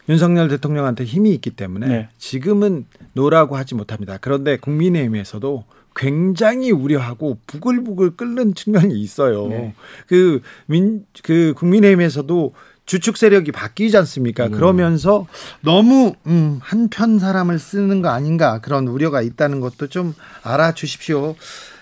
윤석열 0.09 0.49
대통령한테 0.49 1.05
힘이 1.05 1.31
있기 1.35 1.51
때문에 1.51 1.87
네. 1.87 2.09
지금은 2.17 2.85
노라고 3.13 3.55
하지 3.55 3.75
못합니다. 3.75 4.17
그런데 4.19 4.57
국민의힘에서도 4.57 5.63
굉장히 5.95 6.71
우려하고 6.71 7.37
부글부글 7.47 8.15
끓는 8.17 8.55
측면이 8.55 8.99
있어요. 8.99 9.47
네. 9.47 9.75
그 10.07 10.41
민, 10.65 11.05
그 11.23 11.53
국민의힘에서도 11.55 12.53
주축 12.85 13.15
세력이 13.15 13.53
바뀌지 13.53 13.95
않습니까? 13.97 14.49
그러면서 14.49 15.25
너무 15.61 16.15
음, 16.27 16.59
한편 16.61 17.17
사람을 17.17 17.57
쓰는 17.59 18.01
거 18.01 18.09
아닌가 18.09 18.59
그런 18.59 18.87
우려가 18.87 19.21
있다는 19.21 19.61
것도 19.61 19.87
좀 19.87 20.13
알아주십시오. 20.41 21.35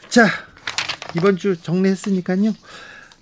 자 0.09 0.27
이번 1.17 1.37
주 1.37 1.59
정리했으니까요. 1.59 2.53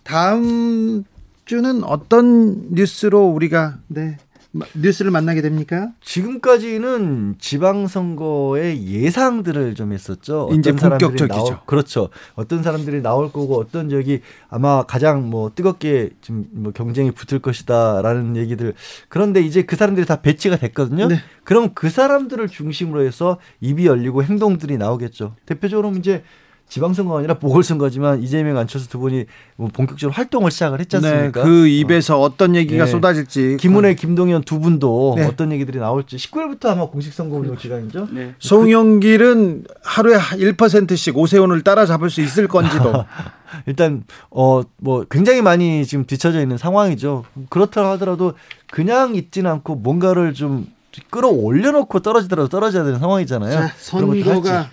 다음 0.03 1.03
주는 1.45 1.83
어떤 1.83 2.73
뉴스로 2.73 3.27
우리가 3.27 3.77
네 3.87 4.17
마- 4.17 4.28
뉴스를 4.75 5.11
만나게 5.11 5.41
됩니까? 5.41 5.91
지금까지는 6.01 7.35
지방선거의 7.37 8.83
예상들을 8.87 9.75
좀 9.75 9.93
했었죠. 9.93 10.49
이제 10.53 10.71
본격적이죠. 10.71 11.27
나올- 11.27 11.57
그렇죠. 11.67 12.09
어떤 12.33 12.63
사람들이 12.63 13.01
나올 13.01 13.31
거고 13.31 13.59
어떤 13.59 13.89
지역이 13.89 14.21
아마 14.49 14.83
가장 14.83 15.29
뭐 15.29 15.51
뜨겁게 15.53 16.09
지금 16.21 16.45
뭐 16.51 16.71
경쟁이 16.71 17.11
붙을 17.11 17.39
것이다라는 17.41 18.35
얘기들. 18.37 18.73
그런데 19.07 19.41
이제 19.41 19.61
그 19.61 19.75
사람들이 19.75 20.07
다 20.07 20.21
배치가 20.21 20.55
됐거든요. 20.57 21.07
네. 21.07 21.17
그럼 21.43 21.71
그 21.75 21.89
사람들을 21.89 22.47
중심으로 22.47 23.03
해서 23.03 23.37
입이 23.61 23.85
열리고 23.85 24.23
행동들이 24.23 24.77
나오겠죠. 24.77 25.35
대표적으로 25.45 25.91
이제 25.91 26.23
지방선거가 26.69 27.19
아니라 27.19 27.33
보궐선거지만 27.33 28.23
이재명 28.23 28.57
안철수 28.57 28.87
두 28.89 28.99
분이 28.99 29.25
뭐 29.57 29.69
본격적으로 29.73 30.13
활동을 30.13 30.51
시작을 30.51 30.79
했지 30.79 30.95
않습니까? 30.97 31.43
그 31.43 31.67
입에서 31.67 32.21
어. 32.21 32.37
떤 32.37 32.55
얘기가 32.55 32.85
예. 32.85 32.87
쏟아질지 32.89 33.57
김은혜, 33.59 33.95
김동연 33.95 34.43
두 34.43 34.59
분도 34.59 35.15
네. 35.17 35.25
어떤 35.25 35.51
얘기들이 35.51 35.79
나올지 35.79 36.15
19일부터 36.15 36.67
아마 36.67 36.85
공식 36.85 37.11
선거 37.13 37.37
운동 37.37 37.55
기간이죠. 37.57 38.07
네. 38.11 38.35
송영길은 38.39 39.65
하루에 39.83 40.17
1%씩 40.17 41.17
오세훈을 41.17 41.63
따라잡을 41.63 42.09
수 42.09 42.21
있을 42.21 42.47
건지도 42.47 43.03
일단 43.67 44.03
어 44.29 44.61
뭐 44.81 45.03
굉장히 45.09 45.41
많이 45.41 45.85
지금 45.85 46.05
뒤처져 46.05 46.41
있는 46.41 46.57
상황이죠. 46.57 47.25
그렇다 47.49 47.89
하더라도 47.91 48.33
그냥 48.71 49.15
있지는 49.15 49.51
않고 49.51 49.75
뭔가를 49.75 50.33
좀 50.33 50.67
끌어올려 51.09 51.71
놓고 51.71 51.99
떨어지더라도 51.99 52.49
떨어져야 52.49 52.83
되는 52.83 52.99
상황이잖아요. 52.99 53.51
자, 53.51 53.73
선거가. 53.77 54.69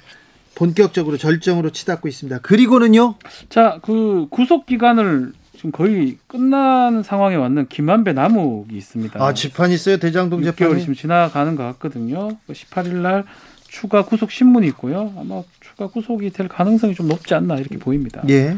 본격적으로 0.56 1.18
절정으로 1.18 1.70
치닫고 1.70 2.08
있습니다. 2.08 2.38
그리고는요. 2.40 3.14
자, 3.48 3.78
그 3.82 4.26
구속 4.30 4.66
기간을 4.66 5.32
지금 5.54 5.70
거의 5.70 6.16
끝난 6.26 7.02
상황에 7.02 7.36
왔는 7.36 7.68
김한배 7.68 8.14
남욱이 8.14 8.76
있습니다. 8.76 9.22
아, 9.22 9.34
재판 9.34 9.70
있어요. 9.70 9.98
대장동 9.98 10.40
6개월이 10.40 10.56
재판이. 10.56 10.80
지금 10.80 10.94
지나가는 10.94 11.54
것 11.56 11.62
같거든요. 11.64 12.30
18일 12.48 12.96
날 12.96 13.24
추가 13.68 14.04
구속 14.04 14.30
신문이 14.30 14.66
있고요. 14.68 15.12
아마 15.18 15.42
추가 15.60 15.88
구속이 15.88 16.30
될 16.30 16.48
가능성이 16.48 16.94
좀 16.94 17.08
높지 17.08 17.34
않나 17.34 17.56
이렇게 17.56 17.78
보입니다. 17.78 18.22
예. 18.30 18.56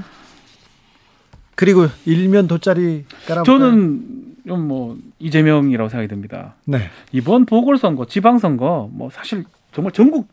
그리고 1.56 1.88
일면 2.04 2.46
돗자리 2.46 3.04
깔아 3.26 3.42
저는 3.42 4.36
좀뭐 4.46 4.98
이재명이라고 5.18 5.88
생각이 5.90 6.08
듭니다. 6.08 6.54
네. 6.64 6.90
이번 7.10 7.44
보궐선거, 7.44 8.06
지방선거 8.06 8.90
뭐 8.92 9.10
사실 9.10 9.44
정말 9.72 9.92
전국 9.92 10.28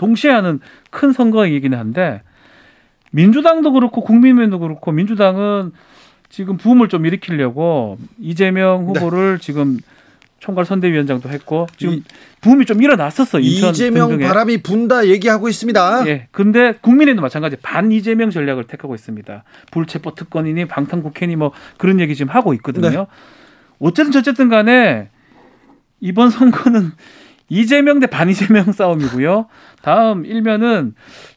동시에 0.00 0.30
하는 0.30 0.60
큰 0.90 1.12
선거이긴 1.12 1.74
한데 1.74 2.22
민주당도 3.12 3.72
그렇고 3.72 4.00
국민의힘도 4.02 4.58
그렇고 4.58 4.92
민주당은 4.92 5.72
지금 6.30 6.56
부음을 6.56 6.88
좀 6.88 7.04
일으키려고 7.04 7.98
이재명 8.18 8.86
후보를 8.86 9.38
지금 9.40 9.76
총괄 10.38 10.64
선대위원장도 10.64 11.28
했고 11.28 11.66
지금 11.76 11.94
이- 11.96 12.02
부음이 12.40 12.64
좀 12.64 12.80
일어났었어 12.80 13.40
인천 13.40 13.70
이재명 13.72 14.08
등등에. 14.08 14.26
바람이 14.26 14.62
분다 14.62 15.06
얘기하고 15.08 15.50
있습니다. 15.50 16.04
예. 16.06 16.28
근데 16.30 16.72
국민의힘도 16.80 17.20
마찬가지 17.20 17.56
반 17.56 17.92
이재명 17.92 18.30
전략을 18.30 18.64
택하고 18.64 18.94
있습니다. 18.94 19.44
불체포 19.70 20.14
특권이니 20.14 20.64
방탄 20.64 21.02
국회니 21.02 21.36
뭐 21.36 21.52
그런 21.76 22.00
얘기 22.00 22.14
지금 22.14 22.32
하고 22.34 22.54
있거든요. 22.54 22.88
네. 22.90 23.06
어쨌든 23.80 24.12
저쨌든 24.12 24.48
간에 24.48 25.10
이번 26.00 26.30
선거는 26.30 26.92
이재명 27.50 28.00
대 28.00 28.06
반이재명 28.06 28.72
싸움이고요. 28.72 29.46
다음 29.82 30.24
일면은 30.24 30.94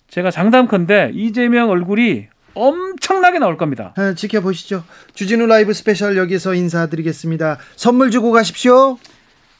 제가 0.07 0.31
장담컨대 0.31 1.11
이재명 1.13 1.69
얼굴이 1.69 2.27
엄청나게 2.53 3.39
나올 3.39 3.57
겁니다. 3.57 3.93
아, 3.97 4.13
지켜보시죠. 4.13 4.83
주진우 5.15 5.47
라이브 5.47 5.73
스페셜 5.73 6.15
여기서 6.15 6.53
인사드리겠습니다. 6.53 7.57
선물 7.75 8.11
주고 8.11 8.31
가십시오. 8.31 8.97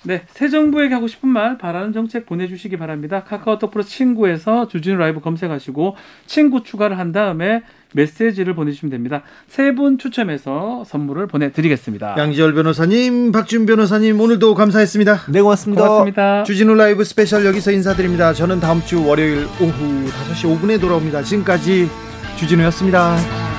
네, 0.06 0.24
새 0.28 0.50
정부에게 0.50 0.94
하고 0.94 1.08
싶은 1.08 1.30
말, 1.30 1.58
바라는 1.58 1.94
정책 1.94 2.26
보내주시기 2.26 2.78
바랍니다. 2.78 3.24
카카오톡 3.24 3.72
플러스 3.72 3.84
친구에서 3.84 4.68
주진우 4.68 4.98
라이브 4.98 5.22
검색하시고 5.22 5.96
친구 6.28 6.62
추가를 6.62 7.00
한 7.00 7.14
다음에 7.14 7.64
메시지를 7.94 8.56
보내주시면 8.56 8.92
됩니다. 8.92 9.24
세 9.48 9.74
분 9.74 9.98
추첨해서 9.98 10.84
선물을 10.86 11.26
보내드리겠습니다. 11.28 12.16
양지열 12.18 12.54
변호사님, 12.54 13.32
박준 13.32 13.66
변호사님 13.66 14.20
오늘도 14.20 14.54
감사했습니다. 14.56 15.22
네 15.30 15.42
고맙습니다. 15.42 15.82
고맙습니다. 15.88 16.44
주진우 16.44 16.76
라이브 16.76 17.04
스페셜 17.04 17.46
여기서 17.46 17.72
인사드립니다. 17.72 18.34
저는 18.34 18.60
다음 18.60 18.82
주 18.82 19.06
월요일 19.06 19.46
오후 19.62 20.06
5시 20.34 20.60
5분에 20.60 20.80
돌아옵니다. 20.80 21.24
지금까지 21.24 21.90
주진우였습니다. 22.38 23.53